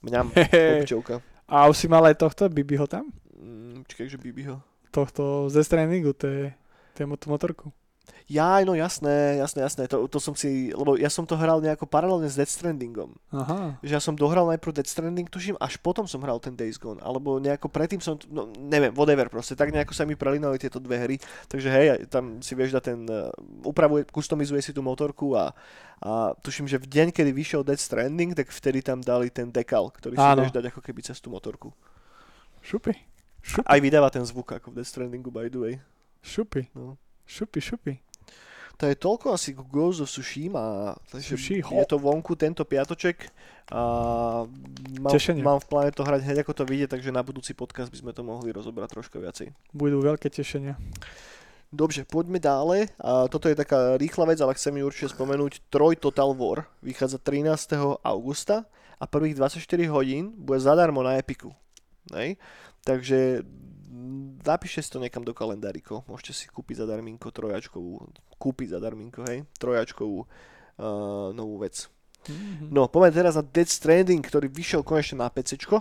[0.07, 1.19] mňam popičovka.
[1.51, 3.11] A už si mal aj tohto, Bibiho tam?
[3.35, 4.63] Mm, Čakaj, že Bibiho.
[4.95, 6.55] Tohto ze Strandingu, to je,
[6.95, 7.75] to je motorku.
[8.29, 11.89] Ja, no jasné, jasné, jasné, to, to som si, lebo ja som to hral nejako
[11.89, 13.17] paralelne s Death Strandingom.
[13.33, 13.81] Aha.
[13.81, 17.01] Že ja som dohral najprv Death Stranding, tuším, až potom som hral ten Days Gone,
[17.01, 21.01] alebo nejako predtým som, no neviem, whatever proste, tak nejako sa mi prelinali tieto dve
[21.01, 21.17] hry,
[21.49, 23.33] takže hej, tam si vieš dať ten, uh,
[23.65, 25.57] upravuje, customizuje si tú motorku a,
[26.05, 29.89] a tuším, že v deň, kedy vyšiel Death Stranding, tak vtedy tam dali ten dekal,
[29.89, 30.45] ktorý si Áno.
[30.45, 31.73] vieš dať ako keby cez tú motorku.
[32.61, 32.93] Šupy.
[33.41, 33.65] Šupy.
[33.65, 35.75] Aj vydáva ten zvuk ako v Death Strandingu, by the way.
[36.21, 36.69] Šupy.
[36.77, 37.01] No.
[37.29, 37.95] Šupy, šupy.
[38.79, 40.95] To je toľko asi ku Ghost of Tsushima.
[41.11, 41.83] Takže Tsushima.
[41.83, 43.27] je to vonku tento piatoček
[43.75, 43.83] a
[45.03, 45.43] mám, Tešenie.
[45.45, 48.13] mám v pláne to hrať hneď ako to vyjde, takže na budúci podcast by sme
[48.15, 49.51] to mohli rozobrať troška viacej.
[49.75, 50.79] Budú veľké tešenia.
[51.69, 52.89] Dobre, poďme dále.
[52.97, 55.69] A toto je taká rýchla vec, ale chcem ju určite spomenúť.
[55.69, 58.01] Troj Total War vychádza 13.
[58.01, 58.65] augusta
[58.97, 59.61] a prvých 24
[59.93, 61.53] hodín bude zadarmo na Epiku.
[62.15, 62.41] Hej?
[62.89, 63.45] Takže
[64.45, 66.05] napíšte si to niekam do kalendáriko.
[66.05, 70.29] Môžete si kúpiť zadarminko trojačkovú, kúpiť zadarminko, hej, trojačkovú uh,
[71.33, 71.89] novú vec.
[72.29, 72.69] Mhm.
[72.75, 75.57] No, poďme teraz na Dead Stranding, ktorý vyšiel konečne na PC.
[75.65, 75.81] Jo.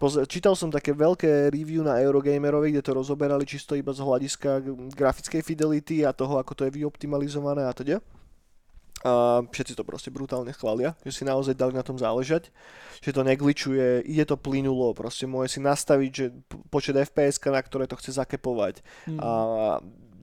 [0.00, 4.64] poz- čítal som také veľké review na Eurogamerovi, kde to rozoberali čisto iba z hľadiska
[4.96, 8.00] grafickej fidelity a toho, ako to je vyoptimalizované a teda.
[9.06, 12.50] A všetci to proste brutálne chvália, že si naozaj dali na tom záležať,
[12.98, 16.26] že to negličuje, ide to plynulo, proste môže si nastaviť, že
[16.66, 19.18] počet FPS, na ktoré to chce zakepovať, Mhm.
[19.22, 19.30] a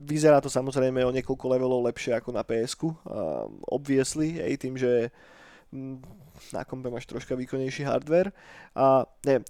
[0.06, 2.94] vyzerá to samozrejme o niekoľko levelov lepšie ako na PS-ku.
[3.08, 5.10] A obviously, aj tým, že
[5.74, 5.98] mm,
[6.54, 8.30] na kompe máš troška výkonnejší hardware.
[8.76, 9.42] A neviem,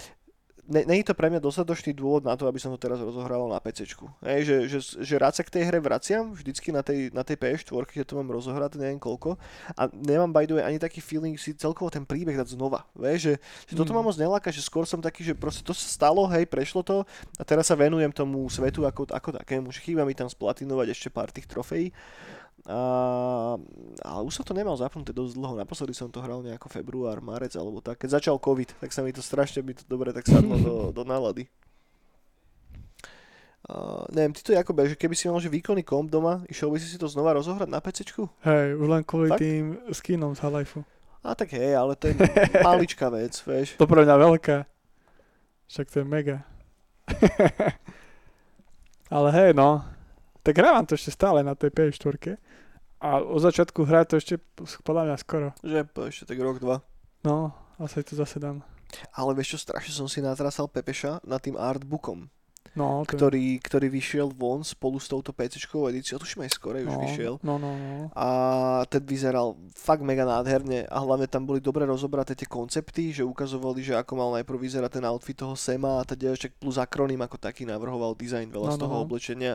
[0.70, 3.50] ne, nie je to pre mňa dostatočný dôvod na to, aby som to teraz rozohrával
[3.50, 3.90] na PC.
[4.22, 7.38] Hej, že, že, že rád sa k tej hre vraciam, vždycky na tej, na tej
[7.38, 9.38] PS4, kde to mám rozohrať, neviem koľko.
[9.74, 12.86] A nemám by the way ani taký feeling si celkovo ten príbeh dať znova.
[12.94, 13.34] Vieš, že,
[13.70, 14.02] že toto Mm.
[14.02, 17.06] ma moc neláka, že skôr som taký, že proste to sa stalo, hej, prešlo to
[17.38, 21.08] a teraz sa venujem tomu svetu ako, ako takému, že chýba mi tam splatinovať ešte
[21.08, 21.94] pár tých trofejí.
[22.66, 22.80] A,
[24.02, 27.54] ale už som to nemal zapnuté dosť dlho, naposledy som to hral nejako február, marec
[27.54, 28.02] alebo tak.
[28.02, 31.06] Keď začal COVID, tak sa mi to strašne mi to dobre tak sadlo do, do
[31.06, 31.46] nálady.
[33.66, 36.78] Uh, neviem, ty to Jakobe, že keby si mal že výkonný komp doma, išiel by
[36.78, 38.30] si si to znova rozohrať na PCčku?
[38.46, 39.42] Hej, už len kvôli Fakt?
[39.42, 40.82] tým skinom z Half-Lifeu.
[41.26, 42.14] A tak hej, ale to je
[42.62, 43.74] maličká vec, vieš.
[43.74, 44.56] To pre mňa veľká.
[45.66, 46.46] Však to je mega.
[49.14, 49.82] Ale hej, no.
[50.46, 52.38] Tak hrávam to ešte stále na tej PS4.
[53.00, 54.34] A od začiatku hrať to ešte
[54.82, 55.48] podľa mňa skoro.
[55.60, 56.80] Že ešte tak rok, dva.
[57.26, 58.64] No, asi to zase dám.
[59.12, 62.30] Ale vieš čo, strašne som si natrasal Pepeša nad tým artbookom,
[62.76, 66.92] No, to ktorý, ktorý vyšiel von spolu s touto PCčkovou edíciou, tuším aj skorej už
[66.92, 67.34] no, vyšiel.
[67.40, 68.12] No, no, no.
[68.12, 68.28] A
[68.92, 73.80] ten vyzeral fakt mega nádherne a hlavne tam boli dobre rozobraté tie koncepty, že ukazovali,
[73.80, 77.40] že ako mal najprv vyzerať ten outfit toho Sema a teda ešte plus akronym ako
[77.40, 79.02] taký navrhoval dizajn veľa No, z no, toho no.
[79.08, 79.54] oblečenia.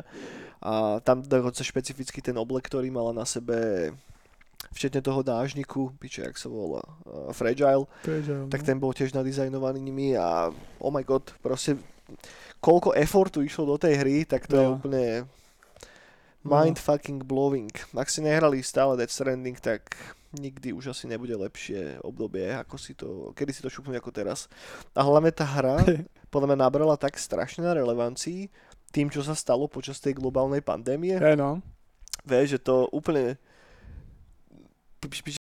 [0.62, 3.92] A tam dokonca špecificky ten oblek, ktorý mala na sebe
[4.74, 8.66] včetne toho dážniku, piče, jak sa volá, uh, Fragile, žal, tak no.
[8.66, 11.82] ten bol tiež nadizajnovaný nimi a oh my god, proste
[12.62, 14.78] koľko effortu išlo do tej hry, tak to je No.
[14.78, 15.26] úplne
[16.42, 16.58] No.
[16.58, 17.70] mind fucking blowing.
[17.92, 19.94] Ak si nehrali stále Death Stranding, tak
[20.32, 24.50] nikdy už asi nebude lepšie obdobie, ako si to, kedy si to šupnú ako teraz.
[24.94, 25.82] A hlavne tá hra
[26.34, 28.50] podľa mňa nabrala tak strašne na relevancii
[28.90, 31.14] tým, čo sa stalo počas tej globálnej pandémie.
[31.14, 31.62] Hej no.
[32.22, 33.38] Vieš, že to úplne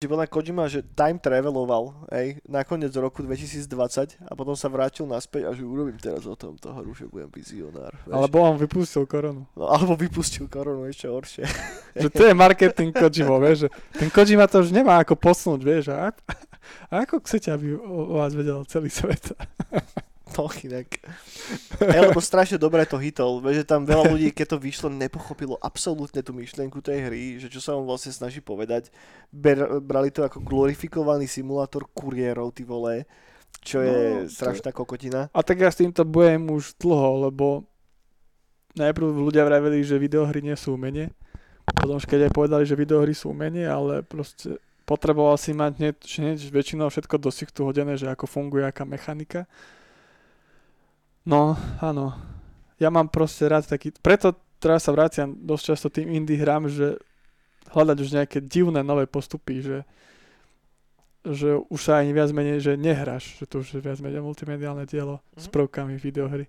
[0.07, 5.47] podľa Kojima, že time traveloval, hej, na koniec roku 2020 a potom sa vrátil naspäť
[5.47, 7.91] a že urobím teraz o tom toho hru, že budem vizionár.
[8.07, 8.15] Vieš.
[8.15, 9.43] Alebo on vypustil koronu.
[9.59, 11.43] No, alebo vypustil koronu ešte horšie.
[12.07, 15.85] že to je marketing Kojima, vieš, že ten Kojima to už nemá ako posunúť, vieš,
[15.91, 16.15] a,
[16.87, 19.35] a ako chcete, aby o, o vás vedel celý svet?
[20.39, 20.87] No inak.
[21.83, 23.43] Ja, lebo strašne dobre to hitol.
[23.43, 27.59] Že tam veľa ľudí, keď to vyšlo, nepochopilo absolútne tú myšlienku tej hry, že čo
[27.59, 28.87] sa on vlastne snaží povedať.
[29.35, 33.03] Ber, brali to ako glorifikovaný simulátor kuriérov, ty vole,
[33.59, 35.27] čo je no, strašná kokotina.
[35.35, 37.67] A tak ja s týmto bojem už dlho, lebo
[38.79, 41.11] najprv ľudia vraveli, že videohry nie sú umenie.
[41.69, 44.57] Potom keď aj povedali, že videohry sú umenie, ale proste
[44.89, 45.97] potreboval si mať hneď,
[46.49, 49.45] väčšinou všetko do tu hodené, že ako funguje aká mechanika.
[51.27, 52.15] No, áno.
[52.79, 53.91] Ja mám proste rád taký...
[53.99, 56.99] Preto teraz sa vraciam dosť často tým indie hrám, že
[57.71, 59.77] hľadať už nejaké divné nové postupy, že
[61.19, 64.87] že už sa ani viac menej, že nehráš, že to už je viac menej multimediálne
[64.87, 65.39] dielo mm-hmm.
[65.39, 65.51] s mhm.
[65.51, 66.45] prvkami videohry.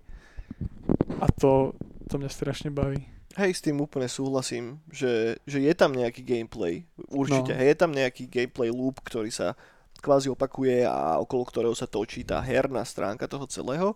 [1.19, 1.75] A to,
[2.07, 3.03] to mňa strašne baví.
[3.39, 7.57] Hej, s tým úplne súhlasím, že, že je tam nejaký gameplay, určite, no.
[7.63, 9.55] hej, je tam nejaký gameplay loop, ktorý sa
[10.03, 13.95] kvázi opakuje a okolo ktorého sa točí tá herná stránka toho celého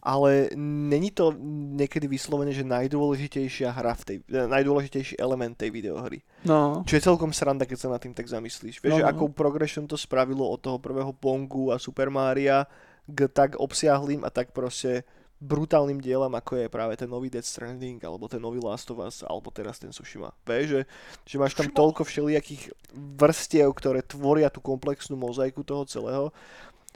[0.00, 1.36] ale není to
[1.76, 6.24] niekedy vyslovene, že najdôležitejšia hra v tej, e, najdôležitejší element tej videohry.
[6.48, 6.80] No.
[6.88, 8.80] Čo je celkom sranda, keď sa nad tým tak zamyslíš.
[8.80, 9.10] Vieš, no, že no.
[9.12, 12.64] akou progression to spravilo od toho prvého Pongu a Super Maria
[13.04, 15.04] k tak obsiahlým a tak proste
[15.40, 19.24] brutálnym dielam, ako je práve ten nový Death Stranding, alebo ten nový Last of Us,
[19.24, 20.36] alebo teraz ten Sushima.
[20.44, 20.80] Vieš, že,
[21.24, 22.76] že máš tam toľko všelijakých
[23.16, 26.28] vrstiev, ktoré tvoria tú komplexnú mozaiku toho celého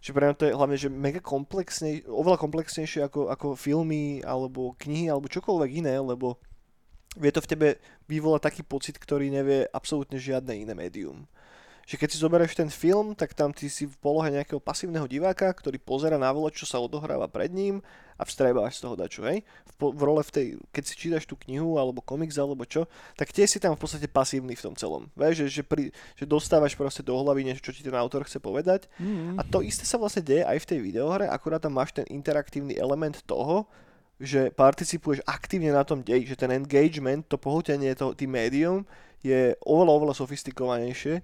[0.04, 4.76] že pre mňa to je hlavne, že mega komplexnej, oveľa komplexnejšie ako, ako filmy alebo
[4.76, 6.36] knihy alebo čokoľvek iné, lebo
[7.16, 7.68] vie to v tebe
[8.04, 11.24] vyvolať taký pocit, ktorý nevie absolútne žiadne iné médium
[11.84, 15.52] že keď si zoberieš ten film, tak tam ty si v polohe nejakého pasívneho diváka,
[15.52, 17.84] ktorý pozera na voľa, čo sa odohráva pred ním
[18.16, 19.42] a vstrebáš z toho dačo, hej?
[19.76, 22.86] V, v role v tej, keď si čítaš tú knihu alebo komiks alebo čo,
[23.18, 25.10] tak tie si tam v podstate pasívny v tom celom.
[25.18, 28.38] Vieš, že, že, pri, že dostávaš proste do hlavy niečo, čo ti ten autor chce
[28.38, 28.86] povedať.
[29.02, 29.36] Mm-hmm.
[29.36, 32.78] A to isté sa vlastne deje aj v tej videohre, akurát tam máš ten interaktívny
[32.78, 33.66] element toho,
[34.22, 38.86] že participuješ aktívne na tom deji, že ten engagement, to pohltenie to, tým médium
[39.26, 41.18] je oveľa, oveľa sofistikovanejšie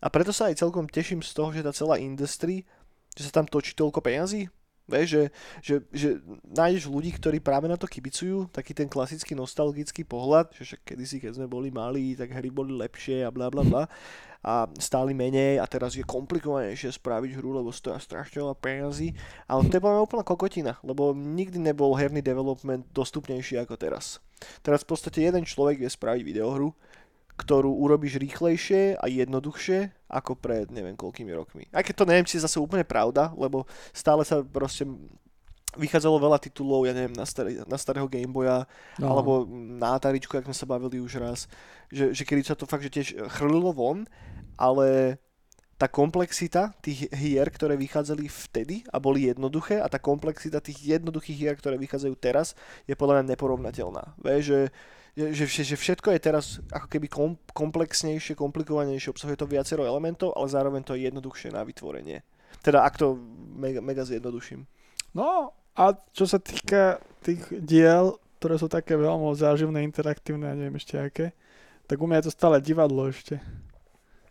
[0.00, 2.64] a preto sa aj celkom teším z toho, že tá celá industry,
[3.14, 4.48] že sa tam točí toľko peňazí,
[4.90, 5.24] Vieš, že,
[5.62, 6.08] že, že
[6.42, 11.22] nájdeš ľudí, ktorí práve na to kibicujú, taký ten klasický nostalgický pohľad, že však kedysi,
[11.22, 13.86] keď sme boli malí, tak hry boli lepšie a bla bla bla
[14.40, 19.12] a stáli menej a teraz je komplikovanejšie spraviť hru, lebo stoja strašne veľa peniazy.
[19.44, 24.16] Ale to je úplná kokotina, lebo nikdy nebol herný development dostupnejší ako teraz.
[24.64, 26.72] Teraz v podstate jeden človek vie spraviť videohru,
[27.40, 31.64] ktorú urobíš rýchlejšie a jednoduchšie ako pred neviem koľkými rokmi.
[31.72, 33.64] Aj keď to neviem, či je zase úplne pravda, lebo
[33.96, 34.84] stále sa proste
[35.78, 38.66] vychádzalo veľa titulov, ja neviem, na, starý, na starého Gameboya,
[38.98, 39.06] no.
[39.06, 41.46] alebo na Ataričku, jak sme sa bavili už raz,
[41.88, 44.02] že, že kedy sa to fakt že tiež chrlilo von,
[44.58, 45.16] ale
[45.80, 51.38] tá komplexita tých hier, ktoré vychádzali vtedy a boli jednoduché a tá komplexita tých jednoduchých
[51.38, 52.52] hier, ktoré vychádzajú teraz,
[52.84, 54.20] je podľa mňa neporovnateľná.
[54.20, 54.60] Vieš, že
[55.16, 60.46] že, že všetko je teraz ako keby kom, komplexnejšie, komplikovanejšie, obsahuje to viacero elementov, ale
[60.46, 62.22] zároveň to je jednoduchšie na vytvorenie.
[62.62, 63.18] Teda ak to
[63.56, 64.66] mega, mega zjednoduším.
[65.14, 65.84] No a
[66.14, 71.26] čo sa týka tých diel, ktoré sú také veľmi záživné, interaktívne a neviem ešte aké,
[71.90, 73.42] tak u mňa je to stále divadlo ešte.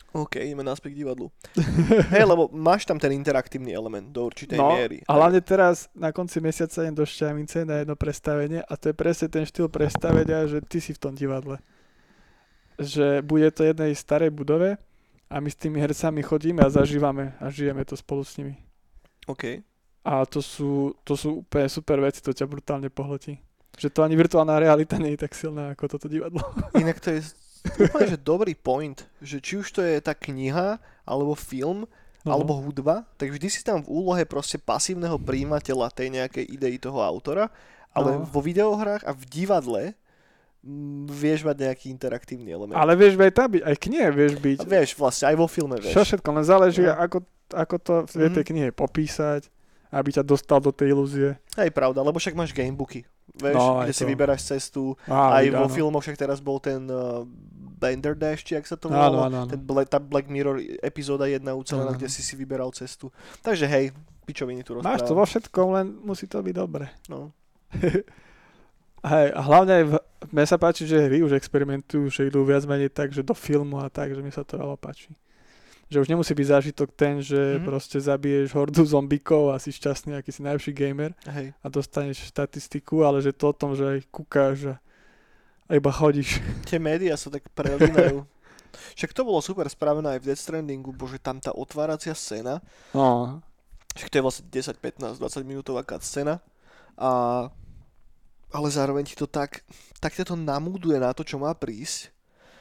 [0.10, 1.30] OK, ideme naspäť k divadlu.
[2.14, 5.06] Hej, lebo máš tam ten interaktívny element do určitej no, miery.
[5.06, 8.96] a hlavne teraz na konci mesiaca idem do Šťavnice na jedno predstavenie a to je
[8.98, 11.62] presne ten štýl predstavenia, že ty si v tom divadle.
[12.82, 14.82] Že bude to jednej starej budove
[15.30, 18.58] a my s tými hercami chodíme a zažívame a žijeme to spolu s nimi.
[19.30, 19.62] OK.
[20.02, 23.38] A to sú, to sú úplne super veci, to ťa brutálne pohltí.
[23.78, 26.42] Že to ani virtuálna realita nie je tak silná ako toto divadlo.
[26.74, 27.22] Inak to je
[27.66, 32.32] úplne, že dobrý point, že či už to je tá kniha, alebo film, uh-huh.
[32.32, 37.04] alebo hudba, tak vždy si tam v úlohe proste pasívneho príjimateľa tej nejakej idei toho
[37.04, 37.52] autora,
[37.92, 38.30] ale uh-huh.
[38.30, 39.84] vo videohrách a v divadle
[40.64, 42.78] m, vieš mať nejaký interaktívny element.
[42.78, 44.58] Ale vieš aj tam byť, aj knihe vieš byť.
[44.64, 45.96] A vieš vlastne, aj vo filme vieš.
[45.98, 47.06] Čo všetko, len záleží, uh-huh.
[47.06, 47.18] ako,
[47.52, 48.50] ako to v tej mm-hmm.
[48.54, 49.52] knihe popísať,
[49.90, 51.36] aby ťa dostal do tej ilúzie.
[51.58, 53.04] Hej, pravda, lebo však máš gamebooky
[53.40, 53.98] vieš, no, kde to.
[53.98, 54.94] si vyberáš cestu.
[55.08, 55.74] Á, aj vo áno.
[55.74, 57.24] filmoch, však teraz bol ten uh,
[57.80, 62.12] Bender Dash, či ak sa to volalo, ten tá Black Mirror epizóda jedna ucelená, kde
[62.12, 63.08] si si vyberal cestu.
[63.40, 63.96] Takže hej,
[64.28, 65.18] pičoviny tu Máš to rozprávam.
[65.18, 66.92] vo všetkom, len musí to byť dobre.
[67.08, 67.32] No.
[69.00, 69.94] Hej, a hlavne aj v,
[70.36, 73.80] mne sa páči, že hry už experimentujú, že idú viac menej tak, že do filmu
[73.80, 75.16] a tak, že mi sa to veľa páči.
[75.90, 77.66] Že už nemusí byť zážitok ten, že Mhm.
[77.66, 81.58] proste zabiješ hordu zombikov a si šťastný, aký si najlepší gamer Hej.
[81.58, 84.76] a dostaneš štatistiku, ale že to o tom, že aj kúkáš a,
[85.66, 86.38] a iba chodíš.
[86.70, 88.22] Tie médiá sa tak prelínajú.
[88.98, 92.62] Však to bolo super spravené aj v Death Strandingu, bože tam tá otváracia scéna,
[92.94, 93.42] No,
[93.98, 96.38] však to je vlastne 10, 15, 20 minútová scéna
[96.94, 97.50] a
[98.54, 99.66] ale zároveň ti to tak,
[99.98, 102.14] tak ťa to namúduje na to, čo má prísť.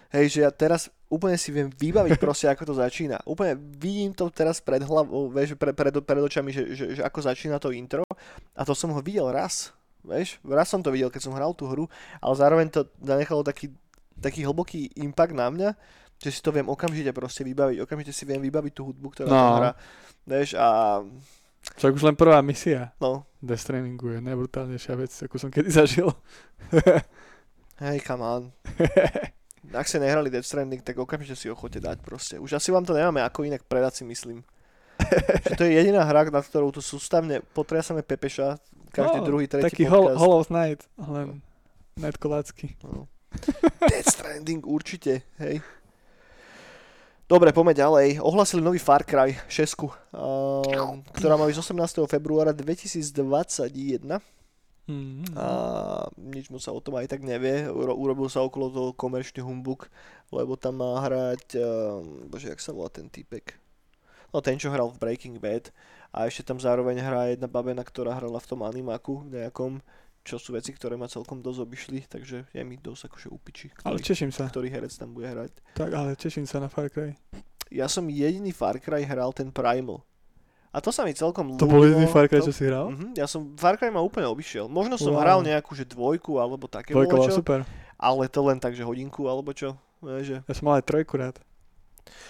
[0.08, 3.20] Hej, že ja teraz úplne si viem vybaviť proste, ako to začína.
[3.24, 7.18] Úplne vidím to teraz pred hlavou, vieš, pre, pred, pred očami, že, že, že ako
[7.24, 8.04] začína to intro
[8.52, 9.72] a to som ho videl raz.
[10.04, 11.84] Vieš, raz som to videl, keď som hral tú hru,
[12.20, 13.72] ale zároveň to zanechalo taký,
[14.16, 15.70] taký hlboký impact na mňa,
[16.18, 17.82] že si to viem okamžite proste vybaviť.
[17.82, 19.36] Okamžite si viem vybaviť tú hudbu, ktorá No.
[19.36, 19.70] tam hrá.
[20.24, 21.00] Vieš, a
[21.76, 26.08] však už len prvá misia no, Death Strandingu je najbrutálnejšia vec, akú som kedy zažil.
[27.84, 28.42] hej, come on.
[29.72, 32.40] Ak ste nehrali Death Stranding, tak okamžite si ho chodte dať proste.
[32.40, 34.40] Už asi vám to nemáme ako inak predať si myslím.
[35.48, 38.58] že to je jediná hra, nad ktorou tu sústavne potriasame Pepeša,
[38.90, 40.18] každý No, druhý, tretí Taký podcast.
[40.18, 41.28] Hollow Knight, len
[41.94, 42.74] Night Kolácky.
[42.82, 43.06] No.
[43.78, 45.60] Death Stranding určite, hej.
[47.28, 48.24] Dobre, poďme ďalej.
[48.24, 49.92] Ohlasili nový Far Cry 6, uh,
[51.12, 52.08] ktorá má byť z 18.
[52.08, 53.12] februára 2021
[54.88, 55.36] Mm.
[55.36, 55.46] a
[56.16, 57.68] nič mu sa o tom aj tak nevie.
[57.68, 59.92] Uro, urobil sa okolo toho komerčný humbuk,
[60.32, 63.52] lebo tam má hrať, uh, bože, jak sa volá ten typek?
[64.32, 65.72] No ten, čo hral v Breaking Bad
[66.12, 69.80] a ešte tam zároveň hrá jedna babena, ktorá hrala v tom animáku nejakom,
[70.24, 74.00] čo sú veci, ktoré ma celkom dosť obišli, takže je mi dosť akože upiči, Ale
[74.00, 74.48] ktorý, teším sa.
[74.48, 75.52] ktorý herec tam bude hrať.
[75.76, 77.16] Tak, ale teším sa na Far Cry.
[77.68, 80.04] Ja som jediný Far Cry hral ten Primal.
[80.68, 82.88] A to sa mi celkom To bol jediný Far Cry, to- čo si hral?
[82.88, 84.66] Mhm, ja som Far Cry ma úplne obišiel.
[84.66, 85.20] Možno som Wow.
[85.20, 87.58] hral nejakú, že dvojku alebo také Dvojka bola čo, super.
[87.96, 89.74] ale to len tak, že hodinku alebo čo.
[89.98, 91.40] Že Ja som mal aj trojku rád.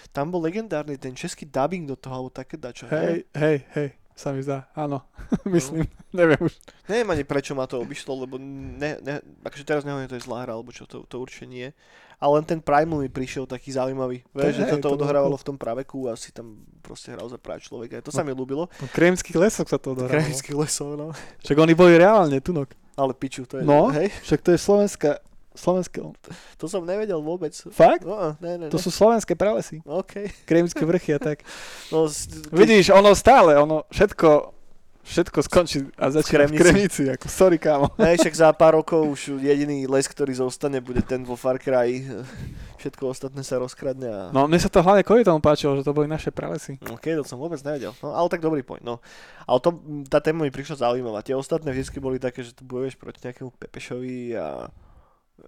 [0.09, 2.87] tam bol legendárny ten český dubbing do toho, alebo také dačo.
[2.87, 4.67] Hej, hej, hej, sa mi zdá.
[4.73, 5.05] Áno,
[5.47, 5.85] myslím,
[6.17, 6.55] neviem už.
[6.87, 10.43] Neviem ani prečo ma to obišlo, lebo ne, ne, akože teraz nehovorím, to je zlá
[10.43, 11.71] hra, alebo čo, to, to určite nie.
[12.19, 14.27] Ale len ten Primal mi prišiel taký zaujímavý.
[14.29, 17.63] Vieš, že toto to odohrávalo v tom praveku a si tam proste hral za práve
[17.63, 17.99] človeka.
[18.01, 18.67] To sa mi ľúbilo.
[18.69, 20.19] No, Kremských lesok sa to odohrávalo.
[20.19, 21.15] Krajinských lesov, no.
[21.41, 22.75] Však oni boli reálne, tunok.
[22.93, 23.87] Ale piču, to je, No.
[23.89, 25.11] hej, Však to je slovenská,
[25.55, 26.03] slovenské,
[26.55, 27.55] to som nevedel vôbec.
[27.71, 28.03] fakt?
[28.03, 28.71] No, ne, ne, ne.
[28.71, 29.79] To sú slovenské pralesy.
[29.85, 30.27] OK.
[30.45, 31.47] Kremské vrchy a tak.
[31.89, 34.58] No, s- Vidíš, ono stále, ono všetko,
[35.09, 36.61] všetko skončí a začína v Kremnici.
[36.61, 37.89] Kremnici, ako sorry kámo.
[37.97, 42.05] Hej, však za pár rokov už jediný les, ktorý zostane, bude ten vo Far Cry.
[42.77, 44.23] Všetko ostatné sa rozkradne a...
[44.31, 46.79] No mne sa to hlavne kvôli tomu páčilo, že to boli naše pralesy.
[46.87, 47.91] OK, to som vôbec nevedel.
[47.99, 48.85] No, ale tak dobrý point.
[48.85, 49.03] No.
[49.43, 49.75] Ale to,
[50.07, 51.25] tá téma mi prišla zaujímavá.
[51.27, 54.69] Tie ostatné vždy boli také, že tu bojuješ proti nejakému Pepešovi a...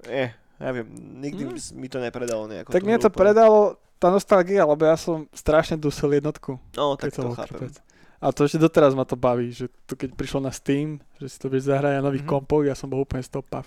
[0.09, 0.87] Eh, neviem,
[1.21, 1.57] nikdy Mm.
[1.77, 2.73] mi to nepredalo nejako.
[2.73, 3.21] Tak mne to úplne.
[3.21, 3.59] predalo
[4.01, 6.57] tá nostalgia, lebo ja som strašne dusil jednotku.
[6.73, 7.69] No, tak to chápem.
[7.69, 7.75] chlapec.
[8.21, 11.37] A to ešte doteraz ma to baví, že to keď prišlo na Steam, že si
[11.41, 12.29] to vieš zahrať na nových Mhm.
[12.29, 12.45] mm-hmm.
[12.45, 13.65] kompoch, ja som bol úplne stopav.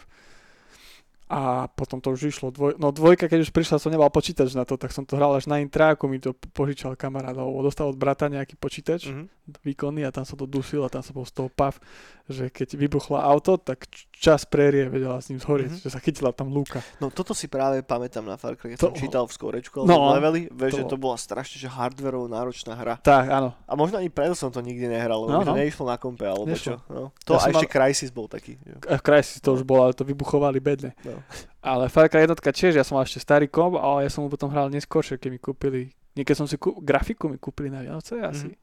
[1.33, 2.47] A potom to už išlo.
[2.47, 2.77] Dvoj...
[2.77, 5.45] No dvojka, keď už prišla, som nemal počítač na to, tak som to hral až
[5.45, 9.25] na intráku, mi to požičal kamarát, alebo dostal od brata nejaký počítač Mhm.
[9.59, 11.75] výkonný a tam som to dusil a tam som bol z toho pav,
[12.23, 15.81] že keď vybuchlo auto, tak čas prérie vedela s ním zhorieť, Mhm.
[15.81, 16.79] že sa chytila tam lúka.
[16.97, 19.99] No toto si práve pamätám na Far Cry, keď To- som čítal v skorečku No,
[20.05, 23.01] alebo levely, vieš, to že to bola strašne že hardwareovo náročná hra.
[23.01, 23.57] Tak, áno.
[23.63, 25.51] A možno ani preto som to nikdy nehral, lebo No, no, no.
[25.51, 25.57] no.
[25.57, 26.61] neišlo na kompe alebo Nešlo.
[26.61, 26.75] čo.
[26.87, 27.09] No.
[27.25, 28.55] To Ja a ešte Crysis bol taký.
[28.59, 28.77] jo.
[29.01, 30.93] Crysis to už bolo, ale to vybuchovali bedne.
[31.01, 31.19] No.
[31.63, 34.29] Ale Far Cry jednotka tiež, ja som mal ešte starý komp, ale ja som ho
[34.29, 35.81] potom hral neskôršie, keď mi kúpili,
[36.13, 38.59] niekedy som si kú, grafiku mi kúpili na Vianoce asi, Mhm.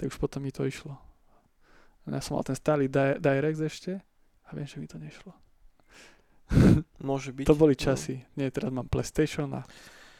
[0.00, 0.96] tak už potom mi to išlo.
[2.08, 4.00] Ja som mal ten starý Di- Direct ešte
[4.48, 5.36] a viem, že mi to nešlo.
[7.04, 7.44] Môže byť.
[7.44, 7.82] To boli no.
[7.84, 8.24] časy.
[8.32, 9.62] Nie, teraz mám PlayStation a...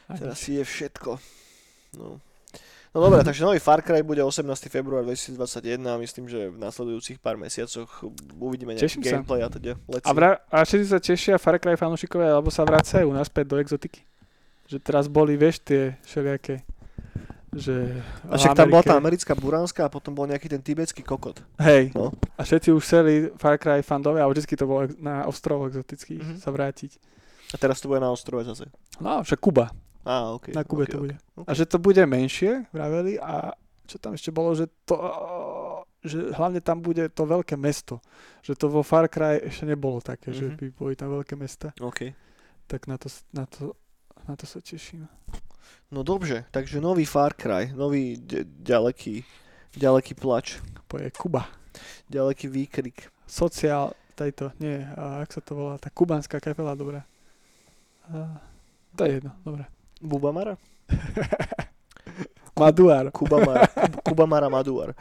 [0.09, 1.16] a Teraz si je všetko.
[1.97, 2.20] No.
[2.91, 4.49] No dobre, takže nový Far Cry bude 18.
[4.66, 5.36] február 2021
[5.84, 7.89] a myslím, že v nasledujúcich pár mesiacoch
[8.34, 9.11] uvidíme nejaký Teším sa.
[9.14, 9.72] gameplay a teda.
[9.84, 13.57] Let's A, vra- a všetci sa tešia Far Cry fanúšikovia, alebo sa vracajú naspäť do
[13.57, 14.01] exotiky.
[14.66, 16.64] Že teraz boli, vieš, tie všelijaké
[17.49, 21.41] že A však tam bola tá americká buránska a potom bol nejaký ten tibetský kokot.
[21.57, 22.12] Hej, No.
[22.36, 26.34] a všetci už chceli Far Cry fandovia, a vždycky to bolo na ostrovoch exotických Mhm.
[26.39, 27.01] sa vrátiť.
[27.49, 28.68] A teraz to bude na ostrove zase.
[29.01, 29.72] No, však Kuba,
[30.09, 30.57] Á, ok.
[30.57, 31.17] na Kube ok, to bude.
[31.37, 31.45] ok.
[31.45, 33.53] A že to bude menšie, vraveli, a
[33.85, 34.97] čo tam ešte bolo, že to,
[36.01, 38.01] že hlavne tam bude to veľké mesto.
[38.41, 40.57] Že to vo Far Cry ešte nebolo také, že Mhm.
[40.57, 41.77] by boli tam veľké mesta.
[41.77, 42.17] OK.
[42.65, 43.77] Tak na to, na to,
[44.25, 45.05] na to sa teším.
[45.91, 49.25] No dobře, takže nový Far Cry, nový d- ďaleký,
[49.69, 50.57] Ďaleký plač.
[50.89, 51.45] Poje Kuba.
[52.09, 53.13] Ďaleký výkrik.
[53.29, 57.05] Sociál, tejto, nie, a jak sa to volá, tá kubánska kapela, dobré.
[58.09, 58.41] A,
[58.97, 59.69] to je jedno, dobre.
[60.03, 60.57] Bubamara.
[62.57, 63.11] Maduara.
[63.11, 63.66] Cubamara.
[64.05, 64.94] Cubamara Maduara.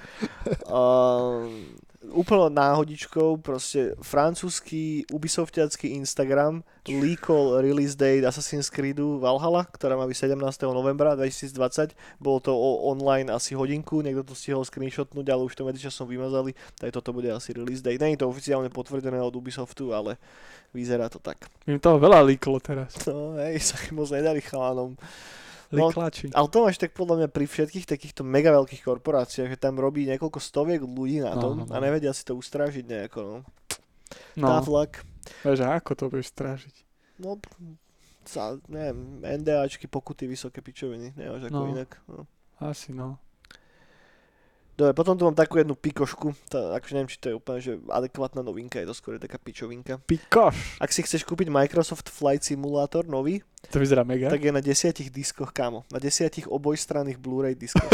[0.65, 1.47] Uh,
[2.11, 10.31] úplne náhodičkou, proste francúzsky Ubisoftiacký Instagram líkol release date Assassin's Creedu Valhalla, ktorá má byť
[10.31, 10.39] 17.
[10.71, 11.95] novembra 2020.
[12.19, 16.55] Bolo to o, online asi hodinku, niekto to stihol screenshotnúť, ale už to medzičasom vymazali,
[16.79, 17.99] tak toto bude asi release date.
[17.99, 20.15] Není to oficiálne potvrdené od Ubisoftu, ale
[20.71, 21.47] vyzerá to tak.
[21.67, 22.95] Im toho veľa líklo teraz.
[23.07, 24.95] No hej, sa im moc nedali chalanom.
[25.67, 25.91] No.
[25.91, 30.07] Ale to máš tak podľa mňa pri všetkých takýchto mega veľkých korporáciách, že tam robí
[30.07, 31.73] niekoľko stoviek ľudí na No, tom no, no.
[31.75, 33.37] a nevedia si to ustrážiť nejako, no.
[34.39, 35.03] No, luck.
[35.43, 36.75] vieš, ako to budeš strážiť?
[37.19, 37.35] No,
[38.23, 41.67] sa, neviem, NDAčky, pokuty, vysoké pičoviny, nemáš ako No.
[41.67, 41.89] inak.
[42.07, 42.23] No.
[42.63, 43.19] Asi no.
[44.77, 47.81] Dobre, potom tu mám takú jednu pikošku, tá, akože neviem, či to je úplne že
[47.89, 49.97] adekvátna novinka, je to skôr taká pičovinka.
[50.05, 50.77] Pikoš.
[50.77, 54.31] Ak si chceš kúpiť Microsoft Flight Simulator nový, To vyzerá mega.
[54.31, 55.83] tak je na desiatich diskoch, kámo.
[55.91, 57.83] Na desiatich obojstranných Blu-ray diskoch.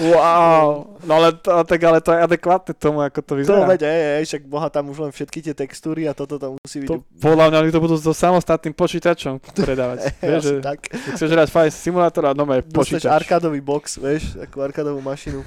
[0.00, 0.96] wow.
[1.04, 3.68] No ale to, tak ale to je adekvátne tomu, ako to to vyzerá.
[3.68, 6.84] veď, ej, ej, však boha tam už len všetky tie textúry a toto tam musí
[6.84, 6.88] byť.
[6.88, 10.12] to, podľa mňa oni to budú so samostatným počítačom predávať.
[10.24, 10.88] Vieš, že tak.
[10.88, 13.12] ak chceš hrať Flight Simulator a Dostaneš počítač.
[13.12, 15.44] arkádový box, vieš, takú arkádovú mašinu.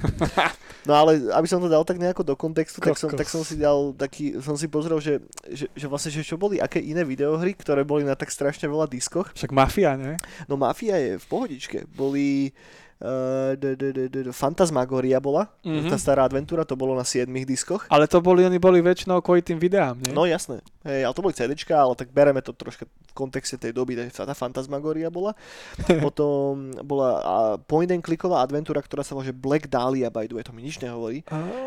[0.86, 3.58] No ale aby som to dal tak nejako do kontextu, tak som, tak som si
[3.58, 5.18] dal taký, som si pozrel, že,
[5.50, 8.86] že, že vlastne, že čo boli, aké iné videohry, ktoré boli na tak strašne veľa
[8.86, 9.30] diskoch.
[9.32, 10.16] Však Mafia, ne?
[10.44, 11.78] No Mafia je v pohodičke.
[11.88, 12.50] Boli
[12.98, 15.88] uh, d- d- d- d- Fantasmagoria bola, Mhm.
[15.88, 17.84] tá stará adventúra, to bolo na 7 diskoch.
[17.86, 20.12] Ale to boli, oni boli väčšinou kvôli tým videám, nie?
[20.12, 23.72] No jasné, hej, ale to boli CDčka, ale tak bereme to troška v kontexte tej
[23.72, 25.36] doby, tá Fantasmagoria bola.
[26.00, 27.20] Potom bola
[27.68, 30.80] point and clicková adventúra, ktorá sa volá Black Dahlia by the way, to mi nič
[30.80, 31.20] nehovorí.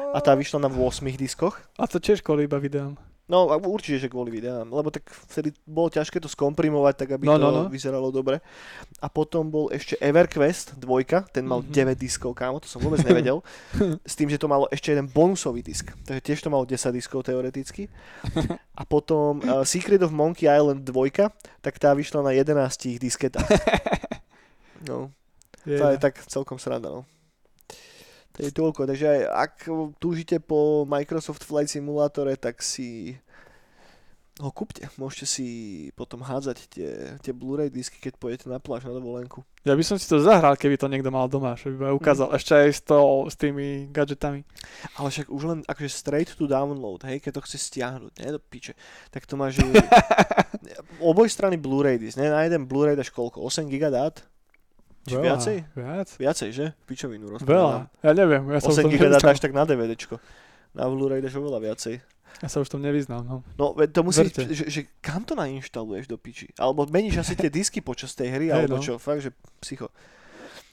[0.09, 0.81] A tá vyšla na 8
[1.13, 1.61] diskoch.
[1.77, 2.97] a to tiež kvôli iba videám.
[3.29, 7.29] No a určite, že kvôli videám, lebo tak vtedy bolo ťažké to skomprimovať, tak aby
[7.29, 7.61] No, to no, no.
[7.69, 8.41] vyzeralo dobre.
[8.97, 11.69] A potom bol ešte EverQuest 2, ten mal Mhm.
[11.69, 13.45] 9 diskov, kámo, to som vôbec nevedel.
[14.01, 17.21] s tým, že to malo ešte jeden bonusový disk, takže tiež to malo 10 diskov
[17.21, 17.85] teoreticky.
[18.73, 21.29] A potom uh, Secret of Monkey Island 2,
[21.61, 23.45] tak tá vyšla na 11 disketách.
[24.79, 25.11] No,
[25.67, 27.03] to je tak celkom sranda, no.
[28.39, 29.53] To je toľko, takže aj ak
[29.99, 33.19] túžite po Microsoft Flight Simulátore, tak si
[34.39, 34.87] ho kúpte.
[34.95, 35.47] Môžete si
[35.99, 39.43] potom hádzať tie, tie Blu-ray disky, keď pôjdete na pláž na dovolenku.
[39.67, 42.31] Ja by som si to zahral, keby to niekto mal doma, že by ma ukázal.
[42.31, 44.47] Ešte aj s, to, s tými gadgetami.
[44.95, 48.39] Ale však už len akože straight to download, hej, keď to chce stiahnuť, ne, do
[48.39, 48.71] piče,
[49.11, 49.59] tak to máš
[51.11, 54.23] oboj strany Blu-ray disk, ne, na jeden Blu-ray dáš koľko, 8 giga dát?
[55.09, 55.25] Či Veľa.
[55.25, 55.57] viacej?
[55.73, 56.09] Viac?
[56.21, 56.65] Viacej, že?
[56.85, 57.33] Pičovinu Veľa.
[57.41, 57.81] rozprávam.
[58.05, 59.29] Ja neviem, ja sa, už 8 tom giga dát nevyznám.
[59.33, 60.15] dáš tak na DVDčko.
[60.77, 61.95] Na Blu-ray dáš oveľa viacej.
[62.39, 63.41] Ja sa už v tom nevyznám, no.
[63.57, 64.47] No, to musí, Verte.
[64.53, 66.47] že, že kam to nainštaluješ do piči?
[66.55, 68.83] Alebo meníš asi tie disky počas tej hry, alebo no.
[68.85, 69.91] čo, fakt, že psycho.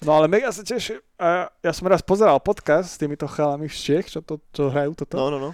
[0.04, 1.00] No ale mega sa teším.
[1.16, 4.92] A ja som raz pozeral podcast s týmito chalami z Čech, čo, to, čo hrajú
[4.92, 5.16] toto.
[5.16, 5.50] No, no, no.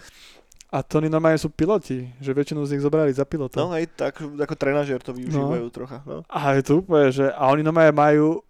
[0.72, 3.60] A to oni normálne sú piloti, že väčšinu z nich zobrali za pilota.
[3.60, 6.24] No, hej, tak ako trenažer to využívajú trocha, no.
[6.32, 8.40] A je to úplne, že a oni normálne majú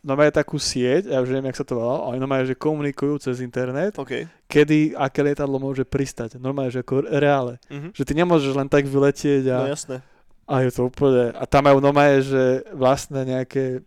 [0.00, 3.20] normálne takú sieť, ja už neviem, jak sa to volá, a oni normálne, že komunikujú
[3.20, 4.24] cez internet, OK.
[4.46, 6.36] kedy aké lietadlo môže pristať.
[6.36, 7.60] Normálne, že ako reále.
[7.68, 7.92] Mhm.
[7.92, 9.96] Že ty nemôžeš len tak vyletieť a, No jasné.
[10.44, 12.42] a je to úplne, a tam majú normálne, že
[12.72, 13.84] vlastne nejaké,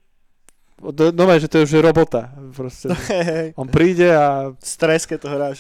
[0.80, 2.30] do- normálne, že to je už robota.
[2.52, 2.94] Proste.
[3.62, 5.58] On príde a Stres, keď to hráš,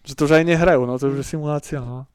[0.00, 2.08] že to už aj nehrajú, no to už je simulácia, no.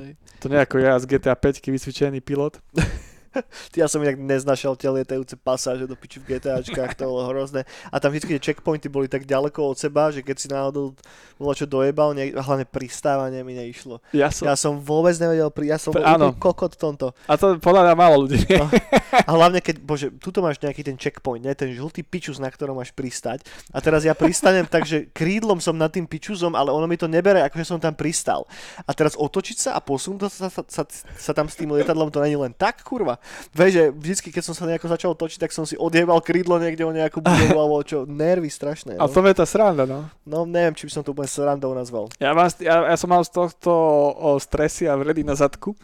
[0.00, 0.16] Hej.
[0.40, 2.56] To nejako ja z GTA 5 vycvičený pilot.
[3.72, 7.66] Ty, ja som inak neznašal tie lietajúce pasáže do piči v GTAčkách, to bolo hrozné.
[7.90, 10.94] A tam vždy tie checkpointy boli tak ďaleko od seba, že keď si náhodou
[11.34, 13.98] bolo čo dojebal, ne, hlavne pristávanie mi neišlo.
[14.14, 16.30] Ja som, Ja som vôbec nevedel, pri, ja som bol Áno.
[16.38, 17.06] kokot v tomto.
[17.26, 18.38] a to podľa mňa málo ľudí.
[18.54, 18.70] No.
[19.14, 22.78] A hlavne keď, bože, tuto máš nejaký ten checkpoint, ne, ten žltý pičus, na ktorom
[22.78, 23.42] máš pristať.
[23.74, 27.10] A teraz ja pristanem tak, že krídlom som nad tým pičuzom, ale ono mi to
[27.10, 28.46] nebere, akože som tam pristal.
[28.86, 30.82] A teraz otočiť sa a posunúť sa, sa, sa,
[31.18, 33.18] sa tam s tým lietadlom, to není len tak, kurva.
[33.52, 36.84] Vieš, že vždycky, keď som sa nejako začal točiť, tak som si odjebal krídlo niekde
[36.84, 38.96] o nejakú budovu alebo čo, nervy strašné.
[38.96, 39.12] A No.
[39.12, 40.06] to je tá sranda, no.
[40.24, 42.08] no neviem, či by som to úplne srandou nazval.
[42.20, 43.70] Ja, mám, ja, ja som mal z tohto
[44.14, 44.36] o
[44.84, 45.74] a vredy na zadku,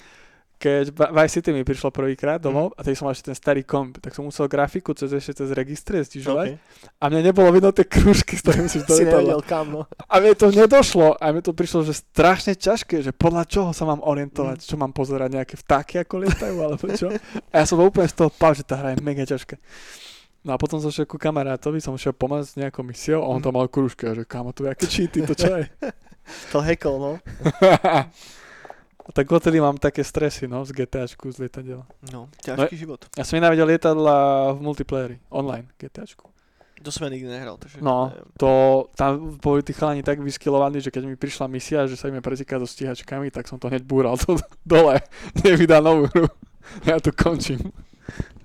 [0.60, 3.96] keď Vice City mi prišlo prvýkrát domov a teď som mal ešte ten starý komp,
[3.96, 6.60] tak som musel grafiku cez ešte cez registre stižovať Okay.
[6.96, 9.80] a mne nebolo vidno tie krúžky, s ktorými si to Si nevedel kam, no.
[10.04, 13.82] A mne to nedošlo a mne to prišlo, že strašne ťažké, že podľa čoho sa
[13.82, 17.08] mám orientovať, čo mám pozerať, nejaké vtáky ako lietajú alebo čo.
[17.48, 19.56] A ja som bol úplne z toho pav, že tá hra je mega ťažká.
[20.40, 23.44] No a potom som šiel ku kamarátovi, som šiel pomôcť nejakou misiou a on Mhm.
[23.44, 25.64] tam mal kružky a že kámo, to je aké cheaty, to čo je?
[26.52, 27.12] To hekol, no.
[29.12, 31.82] tak odtedy mám také stresy, no, z GTAčku, z lietadiel.
[32.10, 33.06] No, ťažký život.
[33.14, 36.30] Ja som nenávidel lietadla v multiplayeri, online GTAčku.
[36.80, 37.84] To som ja nikdy nehral, takže...
[37.84, 38.32] No, neviem.
[38.40, 38.50] to,
[38.96, 42.64] tam boli tí chalani tak vyskilovaní, že keď mi prišla misia, že sa ideme pretekať
[42.64, 44.96] so stíhačkami, tak som to hneď búral to dole.
[45.44, 46.26] Nevydá novú hru.
[46.88, 47.74] Ja tu končím.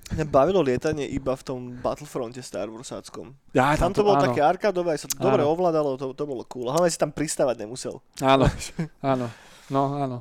[0.06, 3.34] Mňa bavilo lietanie iba v tom Battlefronte Star Warsáckom.
[3.50, 6.46] Ja, Tam to bolo áno, také arkádové, aj sa to dobre ovládalo, to, to bolo
[6.46, 6.70] cool.
[6.70, 7.98] Hlavne si tam pristávať nemusel.
[8.22, 8.46] Áno,
[9.02, 9.26] áno,
[9.70, 10.18] no áno.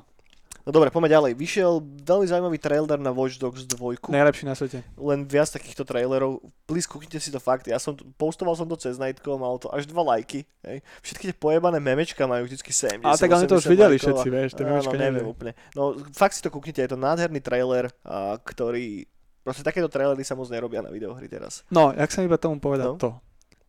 [0.65, 1.31] No dobre, poďme ďalej.
[1.35, 4.09] Vyšiel veľmi zaujímavý trailer na Watch Dogs 2.
[4.09, 4.81] Najlepší na svete.
[4.95, 6.41] Len viac takýchto trailerov.
[6.65, 7.65] Please, kúknite si to fakt.
[7.65, 10.41] Ja som, postoval som to cez Nightko, malo to až dva lajky.
[10.61, 10.81] Hej.
[10.99, 12.97] Všetky tie pojebané memečka majú vždycky 70.
[12.99, 15.13] Ale tak oni to už 80 videli lajkov a- všetci, vieš, tie Áno, memečka neviem
[15.15, 15.29] neviem.
[15.29, 15.51] úplne.
[15.71, 19.05] No fakt si to kúknite, je to nádherný trailer, a, ktorý...
[19.39, 21.61] Proste takéto trailery sa moc nerobia na videohry teraz.
[21.69, 22.97] No, jak som iba tomu povedal No.
[22.97, 23.09] to,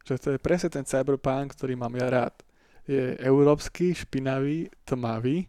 [0.03, 2.33] že to je presne ten cyberpunk, ktorý mám ja rád.
[2.83, 5.45] Je európsky, špinavý, tmavý.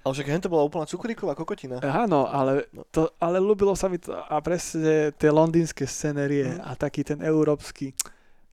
[0.00, 1.76] Ale však hen to bola úplná cukríková kokotina.
[1.80, 2.88] Áno, ale, No.
[2.88, 6.60] to, ale ľúbilo sa mi to a presne tie londýnske scenérie Mm.
[6.62, 7.92] a taký ten európsky.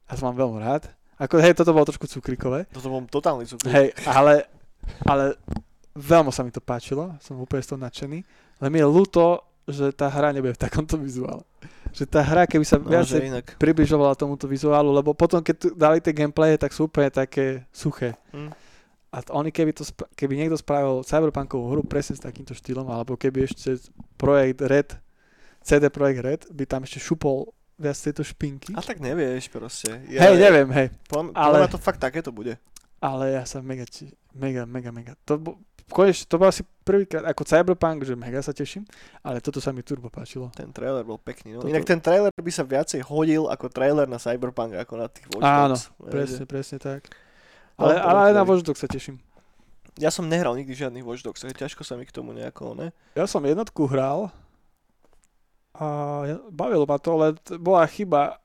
[0.05, 0.91] Ja to mám veľmi rád.
[1.17, 2.67] Ako, hej, toto bolo trošku cukrikové.
[2.69, 3.71] Toto bol totálny cukrík.
[3.71, 4.45] Hej, ale,
[5.01, 5.33] ale
[5.95, 8.19] veľmi sa mi to páčilo, som úplne z toho nadšený.
[8.59, 11.43] Len mi je ľúto, že tá hra nebude v takomto vizuále.
[11.91, 13.23] Že tá hra, keby sa No, viacej
[13.57, 18.15] približovala tomuto vizuálu, lebo potom, keď dali tie gameplaye, tak sú úplne také suché.
[18.31, 18.51] Hm.
[19.07, 23.15] A oni, keby, to, sp- keby niekto spravil cyberpunkovú hru presne s takýmto štýlom, alebo
[23.15, 23.79] keby ešte
[24.15, 24.89] projekt Red,
[25.61, 28.73] CD Projekt Red, by tam ešte šupol viac tejto špinky.
[28.73, 30.01] A tak nevieš proste.
[30.03, 30.87] Hej, neviem, hej.
[31.07, 32.59] Podľa, ale- to fakt takéto bude.
[32.97, 33.85] Ale ja sa mega,
[34.33, 35.13] mega, mega, mega.
[35.23, 38.89] To, bo, konečne, to bol asi prvýkrát, ako Cyberpunk, že mega sa teším,
[39.21, 40.49] ale toto sa mi turbo páčilo.
[40.51, 41.53] Ten trailer bol pekný.
[41.53, 41.61] No.
[41.61, 45.29] Toto- Inak ten trailer by sa viacej hodil ako trailer na Cyberpunk, ako na tých
[45.29, 45.93] Watch Áno, Dogs.
[46.09, 47.05] Presne, presne tak.
[47.77, 48.43] Ale, ale aj na.
[48.43, 49.21] Watch Dogs sa teším.
[49.97, 52.93] Ja som nehral nikdy žiadnych Watch Dogs, ťažko sa mi k tomu nejako, ne?
[53.17, 54.29] Ja som jednotku hral
[55.77, 55.85] a
[56.49, 58.41] bavilo ma to, ale t- bola chyba,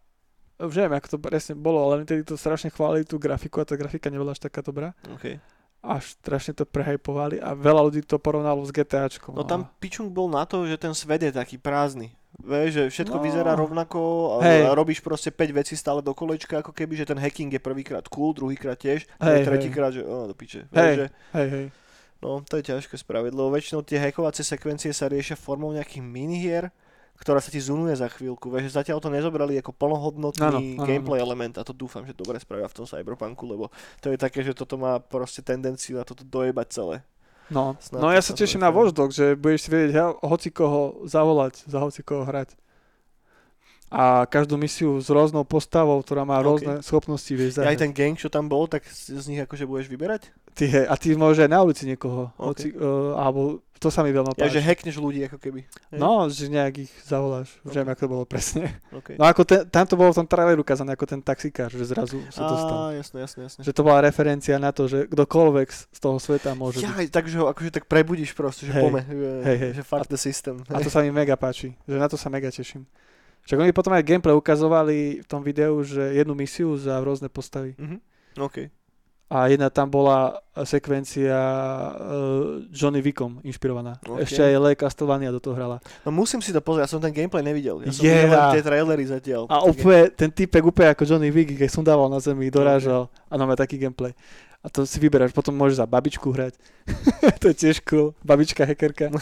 [0.60, 3.76] už neviem, ako to presne bolo, ale vtedy to strašne chválili tú grafiku a tá
[3.76, 4.92] grafika nebola až taká dobrá.
[5.16, 5.40] Okay.
[5.82, 9.34] A strašne to prehypovali a veľa ľudí to porovnalo s GTAčkom.
[9.34, 12.14] No tam pičung bol na to, že ten svet je taký prázdny.
[12.38, 13.22] Vieš, že všetko No.
[13.22, 13.98] vyzerá rovnako
[14.38, 14.62] a, Hej.
[14.64, 18.06] a robíš proste 5 vecí stále do kolečka, ako keby, že ten hacking je prvýkrát
[18.08, 20.64] cool, druhýkrát tiež, tretíkrát, že oh, do piče.
[20.70, 20.94] Vieš, Hej.
[20.96, 21.66] že, Hej, hej.
[22.18, 26.64] no, to je ťažké spraviť, lebo väčšinou tie hackovacie sekvencie sa riešia formou nejakých minihier,
[27.22, 28.50] ktorá sa ti zunuje za chvíľku.
[28.50, 32.66] Vieš, zatiaľ to nezobrali ako plnohodnotný áno, gameplay element a to dúfam, že dobre spravia
[32.66, 33.70] v tom Cyberpunku, lebo
[34.02, 36.96] to je také, že toto má proste tendenciu na toto dojebať celé.
[37.52, 38.72] No, Snad no ja sa teším na.
[38.72, 42.56] Watch Dogs, že budeš si vedieť hoci koho zavolať, za hoci koho hrať.
[43.92, 46.44] A každú misiu s rôznou postavou, ktorá má OK.
[46.48, 47.80] rôzne schopnosti, vieš Ja aj zahrať.
[47.84, 50.32] ten gang, čo tam bol, tak z nich akože budeš vyberať?
[50.52, 52.44] Ty, a ty môžeš aj na ulici niekoho, OK.
[52.44, 54.54] hoci, uh, alebo to sa mi veľmi Ja, páči.
[54.56, 55.60] že hackneš ľudí ako keby.
[55.64, 55.98] Hej.
[55.98, 57.50] No, že nejak ich zavoláš.
[57.64, 57.74] Už OK.
[57.74, 58.64] neviem, ako to bolo presne.
[58.94, 59.16] Okay.
[59.18, 62.22] No ako ten, tam to bolo v tom traileru ukázané, ako ten taxikár, že zrazu
[62.30, 62.76] sa dostal.
[62.78, 63.60] Á, jasné, jasné, jasné.
[63.66, 67.10] Že to bola referencia na to, že kdokoľvek z toho sveta môže Ja, byť.
[67.10, 68.82] takže ho akože tak prebudíš proste, že Hej.
[68.86, 69.72] pome, že, Hej, hej.
[69.74, 70.62] že fuck the system.
[70.70, 72.86] A to sa mi mega páči, že na to sa mega teším.
[73.42, 77.74] Však oni potom aj gameplay ukazovali v tom videu, že jednu misiu za rôzne postavy.
[77.78, 77.98] Mhm.
[78.38, 78.70] OK.
[79.32, 83.96] A jedna tam bola sekvencia uh, Johnny Wickom inšpirovaná.
[84.04, 84.28] OK.
[84.28, 85.80] Ešte aj Lee Castlevania do toho hrala.
[86.04, 87.80] No musím si to pozrieť, ja som ten gameplay nevidel.
[87.80, 88.28] Ja som Yeah.
[88.28, 89.48] videl tie trailery zatiaľ.
[89.48, 93.40] A úplne, ten typek úplne ako Johnny Wick, keď som dával na zemi, dorážal a
[93.40, 94.12] máme taký gameplay.
[94.60, 96.52] A to si vyberáš, potom môžeš za babičku hrať.
[97.40, 98.12] to je tiež cool.
[98.20, 99.08] Babička hackerka.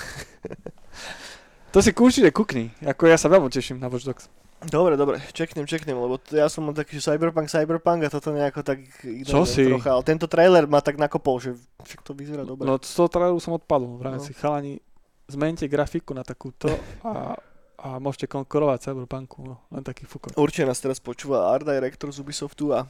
[1.70, 2.70] to si určite kukni.
[2.80, 4.26] Ako ja sa veľmi teším na Watch Dogs.
[4.60, 8.60] Dobre, dobre, čeknem, čeknem, lebo t- ja som mal taký, Cyberpunk, Cyberpunk a toto nejako
[8.60, 8.84] tak
[9.24, 9.64] Čo si?
[9.64, 12.62] trocha, ale tento trailer ma tak nakopol, že však to vyzerá dobre.
[12.62, 13.96] No z toho traileru som odpadol.
[13.96, 14.22] Vrajme No.
[14.22, 14.76] si, chalani,
[15.26, 16.68] zmente grafiku na takúto
[17.00, 17.40] a,
[17.78, 19.38] a môžete konkurovať Cyberpunku.
[19.40, 20.36] No, len taký fukor.
[20.36, 22.84] Určite nás teraz počúva art director z Ubisoftu a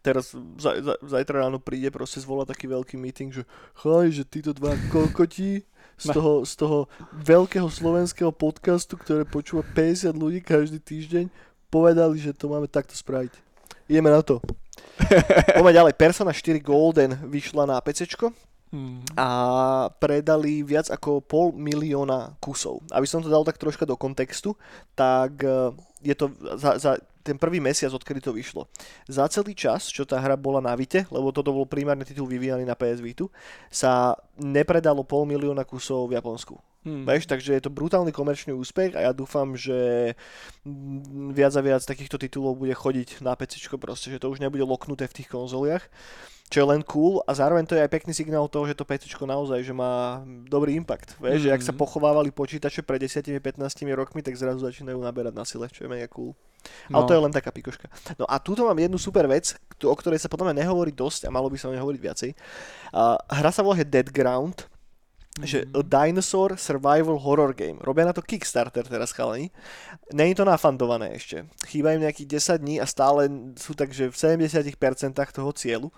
[0.00, 3.44] teraz za, za, zajtra ráno príde proste zvolá taký veľký meeting, že
[3.76, 5.68] chaj, že títo dva kokoti
[5.98, 6.78] z toho, z toho
[7.12, 11.26] veľkého slovenského podcastu, ktoré počúva 50 ľudí každý týždeň,
[11.68, 13.34] povedali, že to máme takto spraviť.
[13.90, 14.38] Ideme na to.
[15.58, 15.94] Poďme ďalej.
[15.98, 18.30] Persona 4 Golden vyšla na PCčko
[18.68, 19.00] Mm.
[19.16, 19.28] a
[19.96, 22.84] predali viac ako pol milióna kusov.
[22.92, 24.52] Aby som to dal tak troška do kontextu,
[24.92, 25.72] tak e,
[26.02, 26.90] je to za, za
[27.22, 28.64] ten prvý mesiac, odkedy to vyšlo.
[29.04, 32.64] Za celý čas, čo tá hra bola na Vite, lebo toto bol primárny titul vyvíjaný
[32.64, 33.28] na PS Vitu,
[33.68, 36.56] sa nepredalo pol milióna kusov v Japonsku.
[36.86, 37.04] Hmm.
[37.04, 40.14] Vieš, takže je to brutálny komerčný úspech a ja dúfam, že
[41.34, 45.04] viac a viac takýchto titulov bude chodiť na PC, proste, že to už nebude loknuté
[45.04, 45.84] v tých konzoliach
[46.48, 49.04] čo je len cool a zároveň to je aj pekný signál toho, že to PC
[49.20, 51.20] naozaj že má dobrý impact.
[51.20, 51.44] Vieš, mm-hmm.
[51.44, 53.60] že ak sa pochovávali počítače pred 10-15
[53.92, 56.32] rokmi, tak zrazu začínajú naberať na sile, čo je mega cool.
[56.88, 57.00] No.
[57.00, 57.86] Ale to je len taká pikoška.
[58.16, 59.54] No a túto mám jednu super vec,
[59.84, 62.30] o ktorej sa potom nehovorí dosť a malo by sa o nej hovoriť viacej.
[62.90, 64.66] Uh, hra sa volá Dead Ground
[65.42, 67.78] že a Dinosaur Survival Horror Game.
[67.82, 69.50] Robia na to Kickstarter teraz chalani.
[70.12, 71.44] Není to nafandované ešte.
[71.68, 73.28] Chýba im nejakých 10 dní a stále
[73.60, 74.72] sú takže v 70%
[75.12, 75.88] toho cieľu.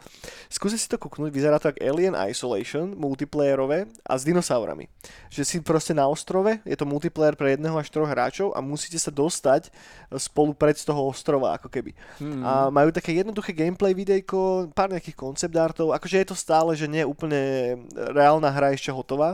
[0.50, 4.90] Skúsi si to kúknúť, vyzerá to ako Alien Isolation, multiplayerové a s dinosaurami.
[5.30, 8.98] Že si proste na ostrove, je to multiplayer pre jedného až troch hráčov a musíte
[8.98, 9.70] sa dostať
[10.18, 11.94] spolu pred z toho ostrova ako keby.
[12.18, 12.42] Hmm.
[12.42, 16.90] A majú také jednoduché gameplay videjko, pár nejakých koncept artov, akože je to stále, že
[16.90, 17.40] nie je úplne
[17.94, 19.29] reálna hra ešte hotová,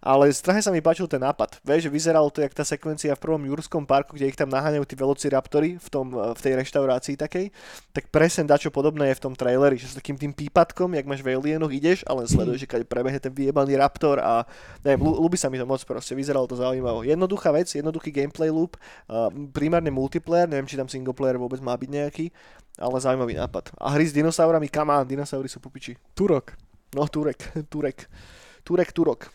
[0.00, 1.60] ale strašne sa mi páčil ten nápad.
[1.60, 4.84] Vieš, že vyzeralo to jak tá sekvencia v prvom Jurskom parku, kde ich tam naháňajú
[4.88, 7.52] tí velociraptory v, tom, eh, v tej reštaurácii takej.
[7.92, 11.20] Tak presne dačo podobné je v tom traileri, že s takým tým pípatkom, jak máš
[11.20, 14.48] v Alienoch, ideš a len sleduješ, že keď prebehne ten vyjebaný raptor a
[14.80, 17.04] neviem, ľúbi sa mi to moc proste, vyzeralo to zaujímavo.
[17.04, 18.80] Jednoduchá vec, jednoduchý gameplay loop,
[19.12, 22.26] uh, primárne multiplayer, neviem, či tam single player vôbec má byť nejaký,
[22.80, 23.76] ale zaujímavý nápad.
[23.76, 26.00] A hry s dinosaurami, on, dinosaury sú pupiči.
[26.16, 26.56] Turok.
[26.96, 28.08] No, Turek, Turek.
[28.70, 29.26] Turek Turok.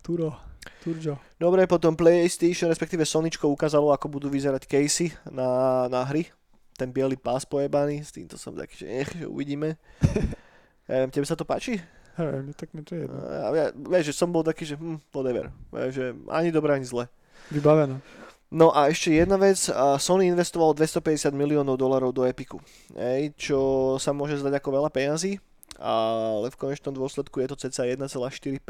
[0.00, 0.32] Turo.
[0.80, 1.20] Turjo.
[1.36, 6.32] Dobre, potom PlayStation, respektíve Soničko ukázalo, ako budú vyzerať casey na, na hry.
[6.80, 9.76] Ten biely pás pojebaný, s týmto som taký, že nech, že uvidíme.
[10.88, 11.76] ja tebe sa to páči?
[12.16, 13.20] Hej, no tak mi to je jedno.
[13.20, 15.52] Ja, ja, vieš, že som bol taký, že hm, whatever.
[15.76, 17.04] Vieš, že ani dobré, ani zle.
[17.52, 18.00] Vybavené.
[18.48, 19.60] No a ešte jedna vec,
[20.00, 22.64] Sony investovalo 250 miliónov dolarov do Epiku,
[22.96, 23.60] Ej, čo
[24.00, 25.36] sa môže zdať ako veľa peňazí,
[25.80, 28.60] ale v konečnom dôsledku je to cca 1,4%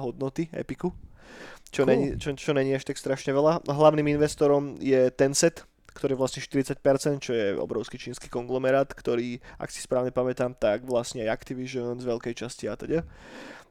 [0.00, 0.96] hodnoty Epiku,
[1.70, 1.92] čo, cool.
[1.92, 3.68] není, čo, čo není až tak strašne veľa.
[3.68, 9.72] Hlavným investorom je Tencent, ktorý je vlastne 40%, čo je obrovský čínsky konglomerát, ktorý, ak
[9.72, 13.00] si správne pamätám, tak vlastne aj Activision z veľkej časti a teda.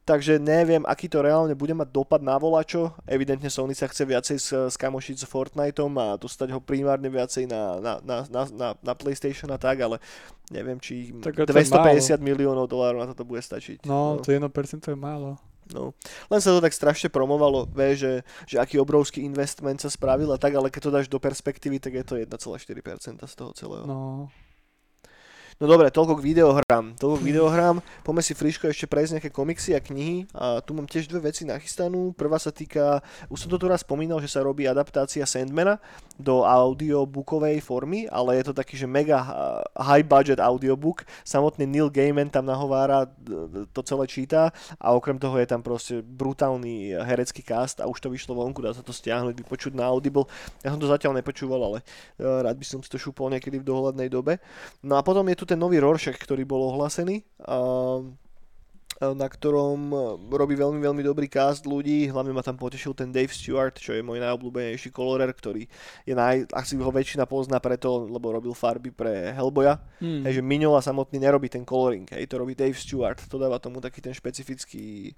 [0.05, 2.93] Takže neviem, aký to reálne bude mať dopad na volačo.
[3.09, 4.37] Evidentne Sony sa chce viacej
[4.69, 9.49] skamošiť s Fortniteom a dostať ho primárne viacej na, na, na, na, na, na PlayStation
[9.49, 9.97] a tak, ale
[10.53, 13.89] neviem, či tak 250 miliónov dolárov na toto bude stačiť.
[13.89, 14.21] No, no.
[14.21, 14.45] to 1%
[14.85, 15.41] je málo.
[15.73, 15.97] No.
[16.29, 18.13] Len sa to tak strašne promovalo, vie, že,
[18.45, 21.97] že aký obrovský investment sa spravil a tak, ale keď to dáš do perspektívy, tak
[21.97, 23.89] je to 1,4% z toho celého.
[23.89, 24.29] No,
[25.55, 26.99] No dobre, toľko k videohrám.
[26.99, 27.79] Toľko k videohrám.
[28.03, 30.27] Poďme si friško ešte prejsť nejaké komiksy a knihy.
[30.35, 32.11] A tu mám tiež dve veci nachystanú.
[32.11, 32.99] Prvá sa týka,
[33.31, 35.79] už som to tu raz spomínal, že sa robí adaptácia Sandmana
[36.19, 39.23] do audiobookovej formy, ale je to taký, že mega
[39.79, 41.07] high budget audiobook.
[41.23, 43.07] Samotný Neil Gaiman tam nahovára,
[43.71, 48.11] to celé číta a okrem toho je tam proste brutálny herecký cast a už to
[48.11, 50.27] vyšlo vonku, dá sa to stiahnuť, vypočuť na Audible.
[50.67, 51.79] Ja som to zatiaľ nepočúval, ale
[52.19, 54.39] e, rád by som si to šúpol niekedy v dohľadnej dobe.
[54.83, 57.21] No a potom je tu ten nový Rorschach, ktorý bol ohlásený.
[57.45, 58.01] A
[58.95, 59.91] na ktorom
[60.31, 62.07] robí veľmi, veľmi dobrý cast ľudí.
[62.07, 65.67] Hlavne ma tam potešil ten Dave Stewart, čo je môj najobľúbenejší kolorer, ktorý
[66.07, 69.83] je naj, asi ho väčšina pozná preto, lebo robil farby pre Hellboya.
[69.99, 70.23] Hmm.
[70.23, 73.19] Takže Mignola samotný nerobí ten coloring, hej, to robí Dave Stewart.
[73.27, 75.11] To dáva tomu taký ten špecifický,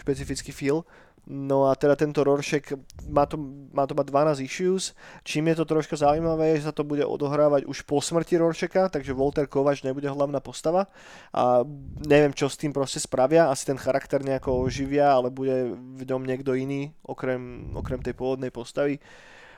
[0.00, 0.84] špecifický feel.
[1.26, 2.78] No a teda tento Rorschach
[3.10, 3.34] má to,
[3.74, 4.06] má to mať
[4.38, 4.94] 12 issues.
[5.26, 9.10] Čím je to troška zaujímavé, že sa to bude odohrávať už po smrti Rorschaka, takže
[9.10, 10.86] Walter Kovač nebude hlavná postava.
[11.34, 11.66] A
[12.06, 13.50] neviem, čo s tým proste spravia.
[13.50, 18.54] Asi ten charakter nejako oživia, ale bude v ňom niekto iný, okrem, okrem tej pôvodnej
[18.54, 19.02] postavy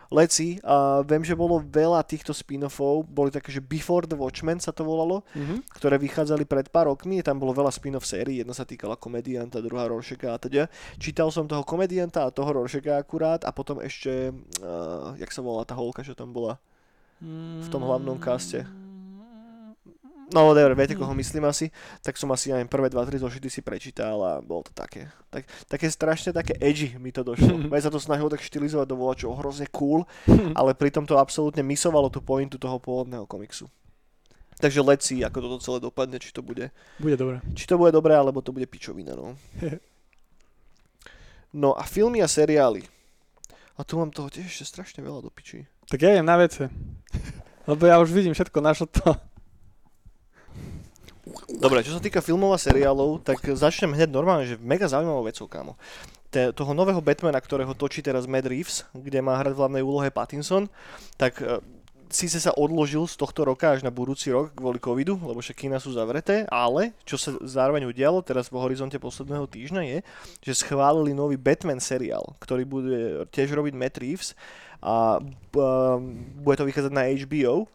[0.08, 4.72] leci a viem, že bolo veľa týchto spin-offov, boli také, že Before the Watchmen sa
[4.72, 5.68] to volalo, mm-hmm.
[5.76, 9.84] ktoré vychádzali pred pár rokmi, tam bolo veľa spin-off sérií, jedna sa týkala komedianta, druhá
[9.84, 10.72] Rorschaka a teda.
[10.96, 14.32] Čítal som toho komedianta a toho Rorschaka akurát a potom ešte,
[14.64, 16.56] uh, jak sa volala tá holka, čo tam bola
[17.58, 18.62] v tom hlavnom kaste.
[20.28, 21.72] No whatever, viete koho myslím asi,
[22.04, 25.88] tak som asi aj prvé 2-3 zošity si prečítal a bolo to také, tak, také
[25.88, 27.64] strašne také edgy mi to došlo.
[27.72, 30.04] Veď sa to snažilo tak štilizovať do volačo hrozne cool,
[30.60, 33.72] ale pritom to absolútne misovalo tú pointu toho pôvodného komiksu.
[34.58, 36.68] Takže leci, ako toto celé dopadne, či to bude...
[36.98, 37.40] Bude dobré.
[37.54, 39.38] Či to bude dobré, alebo to bude pičovina, no.
[41.62, 42.84] no a filmy a seriály.
[43.78, 45.64] A tu mám toho tiež ešte strašne veľa do piči.
[45.86, 46.66] Tak ja idem na vece.
[47.70, 49.14] Lebo ja už vidím všetko, našo to.
[51.48, 55.46] Dobre, čo sa týka filmov a seriálov, tak začnem hneď normálne, že mega zaujímavou vecou,
[55.48, 55.72] kámo.
[56.28, 60.12] Te, toho nového Batmana, ktorého točí teraz Matt Reeves, kde má hrať v hlavnej úlohe
[60.12, 60.68] Pattinson,
[61.16, 61.64] tak e,
[62.12, 65.80] síce sa odložil z tohto roka až na budúci rok kvôli covidu, lebo však kina
[65.80, 69.98] sú zavreté, ale čo sa zároveň udialo teraz v horizonte posledného týždňa je,
[70.44, 72.98] že schválili nový Batman seriál, ktorý bude
[73.32, 74.36] tiež robiť Matt Reeves
[74.78, 75.96] a uh,
[76.44, 77.66] bude to vychádzať na HBO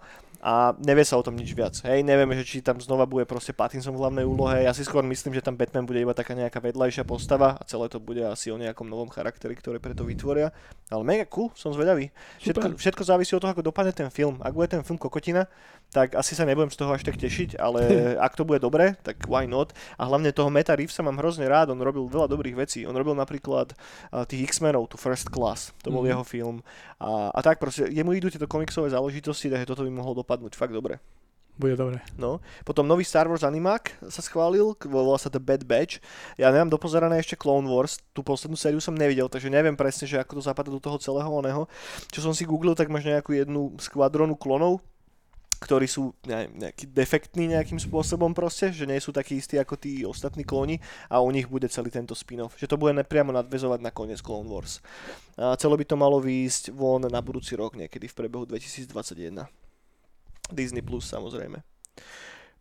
[0.43, 1.71] a nevie sa o tom nič viac.
[1.87, 4.67] Hej, nevieme, že či tam znova bude proste Pattinson v hlavnej úlohe.
[4.67, 7.87] Ja si skôr myslím, že tam Batman bude iba taká nejaká vedľajšia postava a celé
[7.87, 10.51] to bude asi o nejakom novom charakteri, ktoré preto vytvoria.
[10.91, 12.11] Ale mega cool, som zvedavý.
[12.43, 14.43] Všetko, všetko závisí od toho, ako dopadne ten film.
[14.43, 15.47] Ak bude ten film kokotina,
[15.93, 17.85] tak asi sa nebudem z toho až tak tešiť, ale
[18.25, 19.71] ak to bude dobre, tak why not?
[20.01, 22.89] A hlavne toho Meta Reevesa mám hrozne rád, on robil veľa dobrých vecí.
[22.89, 26.11] On robil napríklad uh, tých X-menov, tu First Class, to bol mm-hmm.
[26.17, 26.55] jeho film.
[26.97, 30.73] A, a tak proste, jemu idú tieto komiksové záležitosti, takže toto by mohlo dopadnúť fakt
[30.73, 30.97] dobre.
[31.53, 32.01] Bude dobre.
[32.17, 32.41] No.
[32.65, 36.01] Potom nový Star Wars animák sa schválil, volá sa The Bad Batch.
[36.33, 40.17] Ja nemám dopozerané ešte Clone Wars, tú poslednú sériu som nevidel, takže neviem presne, že
[40.17, 41.69] ako to zapadá do toho celého oného.
[42.09, 44.81] Čo som si googlil, tak máš nejakú jednu skvadronu klonov,
[45.63, 50.43] ktorí sú nejaký defektní nejakým spôsobom proste, že nie sú takí istí ako tí ostatní
[50.43, 52.59] kloni a u nich bude celý tento spin-off.
[52.59, 54.83] Že to bude nepriamo nadvezovať na koniec Clone Wars.
[55.39, 59.47] A celo by to malo výjsť von na budúci rok niekedy v prebehu 2021.
[60.51, 61.63] Disney Plus samozrejme.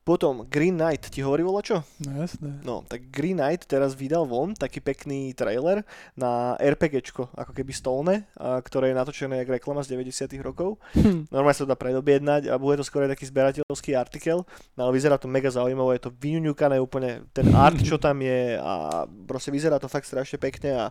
[0.02, 1.76] Potom Green Knight, ti hovorí voľa čo?
[2.02, 2.58] No jasné.
[2.66, 5.86] No, tak Green Knight teraz vydal von taký pekný trailer
[6.18, 10.82] na RPGčko, ako keby stolné, a, ktoré je natočené jak reklama z 90 rokov.
[10.98, 11.30] Hm.
[11.30, 14.42] Normálne sa to dá predobjednať a bude to skôr taký zberateľský artikel,
[14.74, 18.58] no, ale vyzerá to mega zaujímavé, je to vyňuňukané úplne, ten art, čo tam je
[18.58, 20.84] a proste vyzerá to fakt strašne pekne a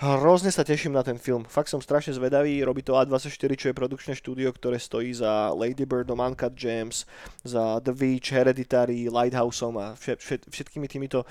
[0.00, 1.44] Hrozne sa teším na ten film.
[1.44, 2.64] Fakt som strašne zvedavý.
[2.64, 7.04] Robí to A24, čo je produkčné štúdio, ktoré stojí za Lady Birdom, Uncut Gems,
[7.44, 11.28] za The Witch, Hereditary, Lighthouseom a všet, všet, všetkými týmito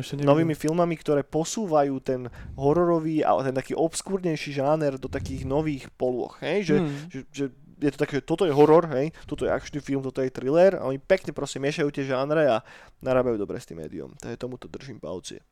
[0.00, 5.92] ešte novými filmami, ktoré posúvajú ten hororový a ten taký obskúrnejší žáner do takých nových
[6.00, 6.40] polôch.
[6.40, 6.72] Hej?
[6.72, 6.98] Že, hmm.
[7.12, 7.44] že, že
[7.76, 10.88] je to také, toto je horor, hej, toto je akčný film, toto je thriller a
[10.88, 12.64] oni pekne proste miešajú tie žánre a
[13.04, 14.16] narábajú dobre s tým médium.
[14.16, 15.44] Takže tomuto držím palcie.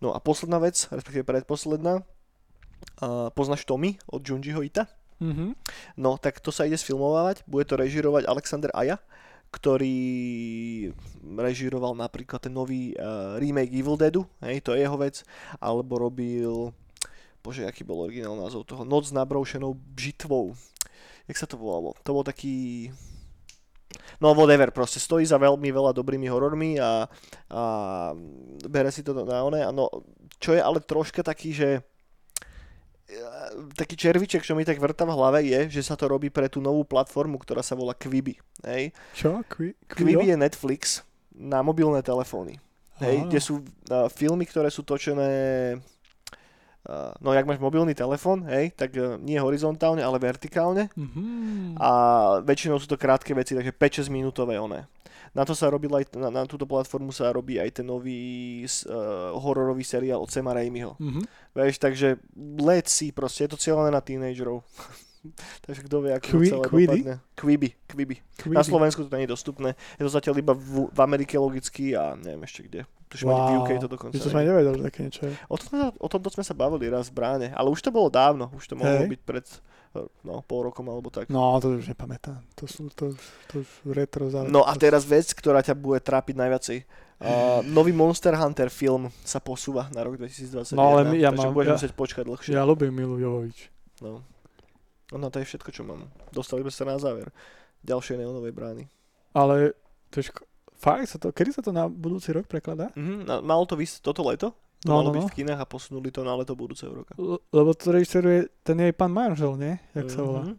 [0.00, 4.88] No a posledná vec, respektíve predposledná, uh, poznáš Tommy od Junjiho Ita?
[5.20, 5.50] Mm-hmm.
[6.00, 8.96] No, tak to sa ide sfilmovať, bude to režirovať Alexander Aya,
[9.52, 9.98] ktorý
[11.36, 15.20] režiroval napríklad ten nový uh, remake Evil Deadu, hej, to je jeho vec,
[15.60, 16.72] alebo robil,
[17.44, 20.56] bože, aký bol originál názov toho, Noc s nabroušenou žitvou.
[21.28, 21.92] Jak sa to volalo?
[22.08, 22.88] To bol taký
[24.20, 27.08] No whatever, proste stojí za veľmi veľa dobrými horormi a,
[27.50, 27.62] a
[28.68, 29.60] bere si to na one.
[29.72, 29.88] No,
[30.38, 31.68] čo je ale troška taký, že
[33.08, 33.16] e,
[33.74, 36.60] taký červiček, čo mi tak vrta v hlave je, že sa to robí pre tú
[36.60, 38.36] novú platformu, ktorá sa volá Quibi.
[38.62, 38.92] Hej?
[39.16, 39.40] Čo?
[39.48, 41.00] Qui- Quibi je Netflix
[41.32, 42.60] na mobilné telefóny.
[43.00, 45.80] Hej, kde sú uh, filmy, ktoré sú točené
[47.20, 50.88] no jak máš mobilný telefón, hej, tak uh, nie horizontálne, ale vertikálne.
[50.96, 51.76] Mm-hmm.
[51.76, 51.90] A
[52.40, 54.88] väčšinou sú to krátke veci, takže 5-6 minútové one.
[55.30, 59.30] Na to sa robil aj, na, na túto platformu sa robí aj ten nový uh,
[59.38, 60.98] hororový seriál od Sema Raimiho.
[60.98, 61.24] Mm-hmm.
[61.54, 62.08] Vieš, takže
[62.58, 64.64] let's see, proste je to cieľené na teenagerov.
[65.68, 66.86] Takže kto vie, ako Qui, to celé Quibi?
[66.88, 67.14] dopadne.
[67.36, 68.16] Quibi, Quibi.
[68.40, 68.56] Quibi.
[68.56, 69.76] Na Slovensku to nie je dostupné.
[70.00, 72.80] Je to zatiaľ iba v, v Amerike logicky a neviem ešte kde.
[73.10, 73.42] Tuším, wow.
[73.42, 74.14] v UK to dokonca.
[74.14, 75.34] To sme nevedeli, že také niečo je.
[75.50, 78.54] O, tom, o tomto sme sa bavili raz v bráne, ale už to bolo dávno.
[78.54, 79.10] Už to mohlo hey.
[79.10, 79.42] byť pred
[80.22, 81.26] no, pol rokom alebo tak.
[81.26, 82.38] No, to už nepamätám.
[82.54, 83.10] To sú to,
[83.50, 84.54] to už retro záležitosti.
[84.54, 86.78] No a teraz vec, ktorá ťa bude trápiť najviacej.
[87.18, 91.46] Uh, nový Monster Hunter film sa posúva na rok 2021, no, ale my, ja takže
[91.50, 92.50] mám, budeš ja, musieť počkať dlhšie.
[92.54, 93.74] Ja ľúbim Milu Jovovič.
[93.98, 94.22] No.
[95.10, 96.06] No to je všetko, čo mám.
[96.30, 97.34] Dostali sme sa na záver
[97.82, 98.84] ďalšej neonovej brány.
[99.34, 99.74] Ale
[100.14, 100.46] to je ško-
[100.80, 102.88] fakt, sa to, kedy sa to na budúci rok prekladá?
[102.96, 104.56] Mm-hmm, malo to vysť toto leto?
[104.88, 105.28] To no, malo no, byť no.
[105.28, 107.12] v kinách a posunuli to na leto budúceho roka.
[107.52, 109.76] Lebo to režiséruje ten jej pán manžel, nie?
[109.92, 110.16] Jak mm-hmm.
[110.16, 110.42] sa volá?
[110.48, 110.56] Mhm.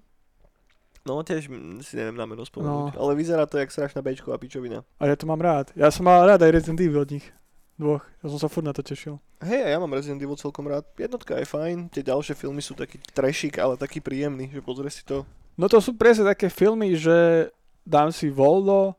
[1.01, 1.49] No tiež
[1.81, 2.99] si neviem na meno spomenúť, no.
[3.01, 4.85] ale vyzerá to jak strašná bečková pičovina.
[5.01, 5.73] A ja to mám rád.
[5.73, 7.25] Ja som mal rád aj Resident Evil od nich
[7.73, 8.05] dvoch.
[8.21, 9.17] Ja som sa furt na to tešil.
[9.41, 10.85] Hej, ja mám Resident Evil celkom rád.
[10.93, 15.01] Jednotka je fajn, tie ďalšie filmy sú taký trešik, ale taký príjemný, že pozrie si
[15.01, 15.25] to.
[15.57, 17.49] No to sú presne také filmy, že
[17.81, 18.93] dám si voľno,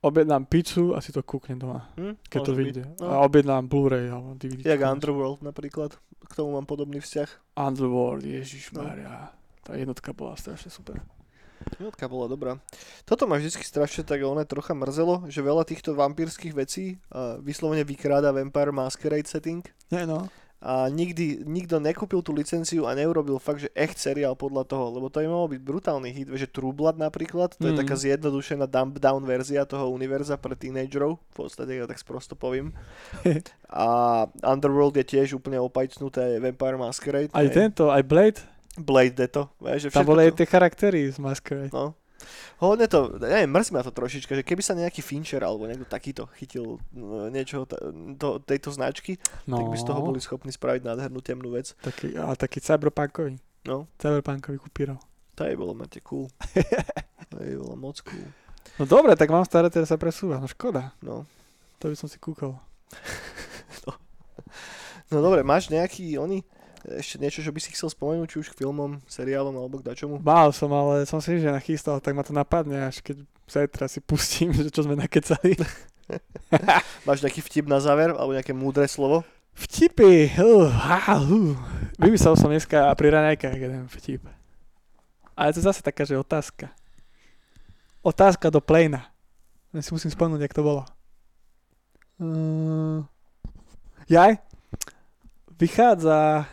[0.00, 2.20] objednám pizzu a si to kúknem doma, hm?
[2.28, 2.82] keď to vyjde.
[3.00, 3.06] No.
[3.10, 4.76] A objednám Blu-ray alebo DVD.
[4.76, 5.96] Jak Underworld napríklad,
[6.26, 7.56] k tomu mám podobný vzťah.
[7.56, 9.08] Underworld, ježišmarja.
[9.08, 9.34] No.
[9.66, 11.02] Tá jednotka bola strašne super.
[11.80, 12.52] Jednotka bola dobrá.
[13.02, 17.82] Toto ma vždy strašne tak ono trocha mrzelo, že veľa týchto vampírskych vecí uh, vyslovene
[17.82, 19.66] vykráda Vampire Masquerade setting.
[19.90, 20.30] Nie no.
[20.66, 25.06] A nikdy, nikto nekúpil tú licenciu a neurobil fakt, že echt seriál podľa toho, lebo
[25.06, 27.70] to by mohol byť brutálny hit, že True Blood napríklad, to mm.
[27.70, 32.34] je taká zjednodušená dump down verzia toho univerza pre teenagerov, v podstate ja tak sprosto
[32.34, 32.74] poviem.
[33.70, 33.86] a
[34.42, 37.30] Underworld je tiež úplne opajcnuté Vampire Masquerade.
[37.30, 38.42] Aj tento, aj Blade
[38.76, 39.56] Blade Deto.
[39.56, 41.72] Vieš, že Tam boli aj to- tie charaktery z Masquerade.
[41.72, 41.96] No.
[42.56, 46.24] Hodne to, neviem, mrzí ma to trošička, že keby sa nejaký Fincher alebo niekto takýto
[46.40, 47.76] chytil no, niečoho ta,
[48.16, 51.76] to, tejto značky, No, tak by z toho boli schopní spraviť nádhernú temnú vec.
[51.84, 53.36] taký, ale taký cyberpunkový.
[53.68, 54.96] No, Cyberpunkový kupírov.
[55.36, 56.32] to je bolo, máte cool.
[57.34, 58.24] To je bolo moc cool.
[58.80, 60.40] No dobre, tak mám staré, teraz sa presúva.
[60.40, 60.96] No škoda.
[61.04, 61.26] No.
[61.82, 62.56] To by som si kúkol.
[65.12, 66.42] no dobre, máš nejaký, oni,
[66.86, 70.22] ešte niečo, čo by si chcel spomenúť, či už k filmom, seriálom alebo k dačomu?
[70.22, 73.98] Mal som, ale som si že nachystal, tak ma to napadne, až keď zajtra si
[73.98, 75.58] pustím, že čo sme nakecali.
[77.06, 79.26] Máš nejaký vtip na záver, alebo nejaké múdre slovo?
[79.56, 80.30] Vtipy.
[80.38, 81.58] Uh, uh.
[81.98, 84.22] Vymyslel som dneska pri raňajkách jeden vtip.
[85.34, 86.70] Ale to je zase taká, že otázka.
[88.06, 89.10] Otázka do plejna.
[89.74, 90.82] Ja si musím spomenúť, jak to bolo.
[92.20, 93.02] Uh,
[94.06, 94.38] jaj?
[95.56, 96.46] Vychádza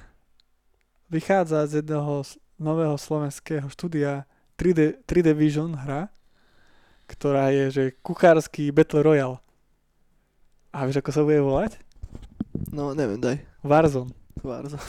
[1.13, 2.25] vychádza z jedného
[2.57, 4.25] nového slovenského štúdia
[4.57, 6.09] 3D, 3D Vision hra,
[7.05, 9.37] ktorá je, že kuchársky Battle Royale.
[10.73, 11.77] A vieš, ako sa bude volať?
[12.73, 13.37] No, neviem, daj.
[13.61, 14.09] Warzone.
[14.41, 14.81] Warzone.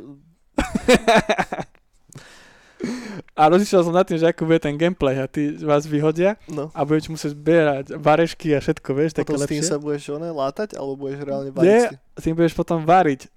[3.36, 6.72] A rozmýšľal som nad tým, že ako bude ten gameplay a ty vás vyhodia No.
[6.72, 10.28] a budeš musieť zbierať varešky a všetko, vieš, také Potom s tým sa budeš one,
[10.28, 11.92] látať, alebo budeš reálne Nie, variť?
[11.92, 12.00] tým?
[12.16, 13.28] s tým budeš potom variť.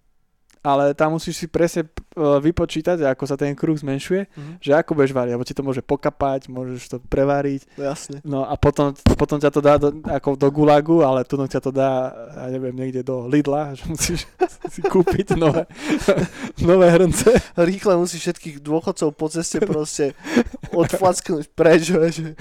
[0.64, 4.54] Ale tam musíš si presne e, vypočítať, ako sa ten kruh zmenšuje, Mhm.
[4.58, 8.18] že ako budeš variť, lebo ti to môže pokapať, môžeš to prevariť, No jasne.
[8.24, 11.70] no a potom, potom ťa to dá do, ako do gulagu, ale tu ťa to
[11.70, 14.24] dá, ja neviem, niekde do Lidla, že musíš
[14.70, 15.68] si kúpiť nové,
[16.64, 17.28] nové hrnce.
[17.54, 20.16] Rýchle musíš všetkých dôchodcov po ceste proste
[20.72, 22.34] odflacknúť preč, že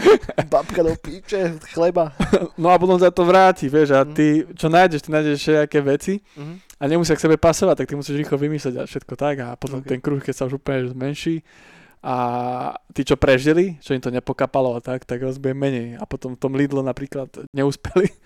[0.47, 2.15] babka do píče, chleba.
[2.55, 4.12] No a potom ťa to vráti, vieš, a Mhm.
[4.12, 6.55] ty, čo nájdeš, ty nájdeš všetké veci Mhm.
[6.82, 9.78] A nemusia k sebe pasovať, tak ty musíš rýchlo vymyslieť a všetko tak a potom
[9.78, 9.86] Ok.
[9.86, 11.46] ten kruh, keď sa už úplne zmenší
[12.02, 12.16] a
[12.90, 16.42] tí, čo prežili, čo im to nepokapalo a tak, tak bude menej a potom v
[16.42, 18.10] tom Lidlo napríklad neúspeli.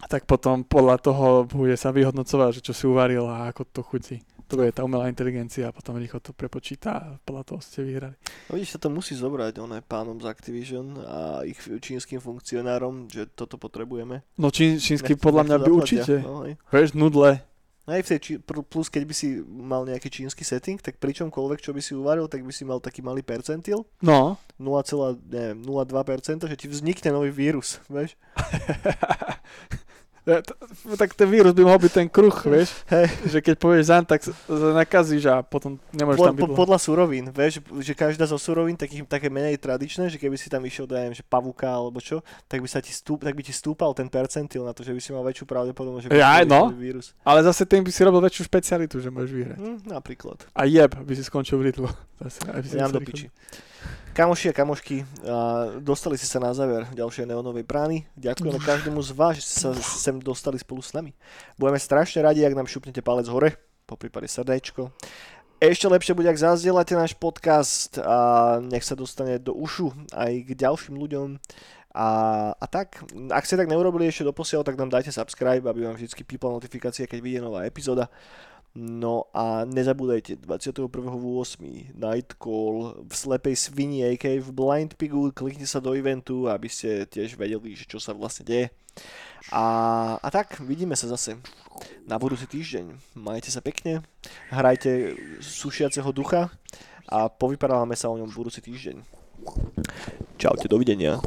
[0.00, 4.24] Tak potom podľa toho bude sa vyhodnocovať, že čo si uvaril a ako to chutí.
[4.50, 8.18] To bude tá umelá inteligencia a potom rýchlo to prepočíta a podľa toho ste vyhrali.
[8.50, 13.26] No vidíš, sa to musí zobrať on pánom z Activision a ich čínskym funkcionárom, že
[13.28, 14.26] toto potrebujeme.
[14.34, 15.78] No čín, čínsky Nech- podľa mňa by zaplatia.
[15.78, 16.14] určite.
[16.20, 16.42] No.
[16.66, 17.46] Vieš, nudle.
[17.80, 21.10] No aj v tej, či- plus keď by si mal nejaký čínsky setting, tak pri
[21.12, 24.82] čomkoľvek, čo by si uvaril, tak by si mal taký malý percentil, No, 0,
[25.24, 28.18] neviem, 0,2%, že ti vznikne nový vírus, vieš?
[30.20, 30.44] T-
[30.94, 33.08] tak ten vírus by mohol byť ten kruh, vieš, Hej.
[33.24, 34.20] že keď povieš zan, tak
[34.52, 36.42] nakazíš a potom nemôžeš Po, tam byť.
[36.44, 40.52] po, podľa surovín, vieš, že každá zo surovín takých, také menej tradičné, že keby si
[40.52, 43.40] tam išiel, ja neviem, že pavuka alebo čo, tak by, sa ti stúp, tak by
[43.40, 46.44] ti stúpal ten percentil na to, že by si mal väčšiu pravdepodobnosť, že by Ja,
[46.44, 46.68] no.
[46.68, 47.16] vírus.
[47.24, 49.56] Ale zase tým by si robil väčšiu špecialitu, že môžeš vyhrať.
[49.56, 50.44] Hm, napríklad.
[50.52, 51.88] A jeb by si skončil v Lidlu.
[52.20, 53.32] Zase, aby si Ja do piči.
[54.10, 58.10] Kamoši a kamošky, a dostali ste sa na záver ďalšej neonovej brány.
[58.18, 61.14] Ďakujeme každému z vás, že ste sa sem dostali spolu s nami.
[61.54, 63.54] Budeme strašne radi, ak nám šupnete palec hore,
[63.86, 64.90] po prípade srdečko.
[65.62, 70.50] Ešte lepšie bude, ak zazdielate náš podcast a nech sa dostane do ušu aj k
[70.58, 71.36] ďalším ľuďom.
[71.90, 72.08] A,
[72.54, 76.22] a tak, ak ste tak neurobili ešte doposiaľ, tak nám dajte subscribe, aby vám vždy
[76.22, 78.06] pípla notifikácia, keď vyjde nová epizóda.
[78.70, 81.90] No a nezabúdajte, 21.8.
[81.98, 87.34] Night v slepej svini, AK v Blind Pigu, kliknite sa do eventu, aby ste tiež
[87.34, 88.70] vedeli, že čo sa vlastne deje.
[89.50, 89.64] A,
[90.22, 91.34] a tak, vidíme sa zase
[92.06, 92.94] na budúci týždeň.
[93.18, 94.06] Majte sa pekne,
[94.54, 96.46] hrajte sušiaceho ducha
[97.10, 99.02] a povyprávame sa o ňom budúci týždeň.
[100.38, 101.18] Čaute, dovidenia.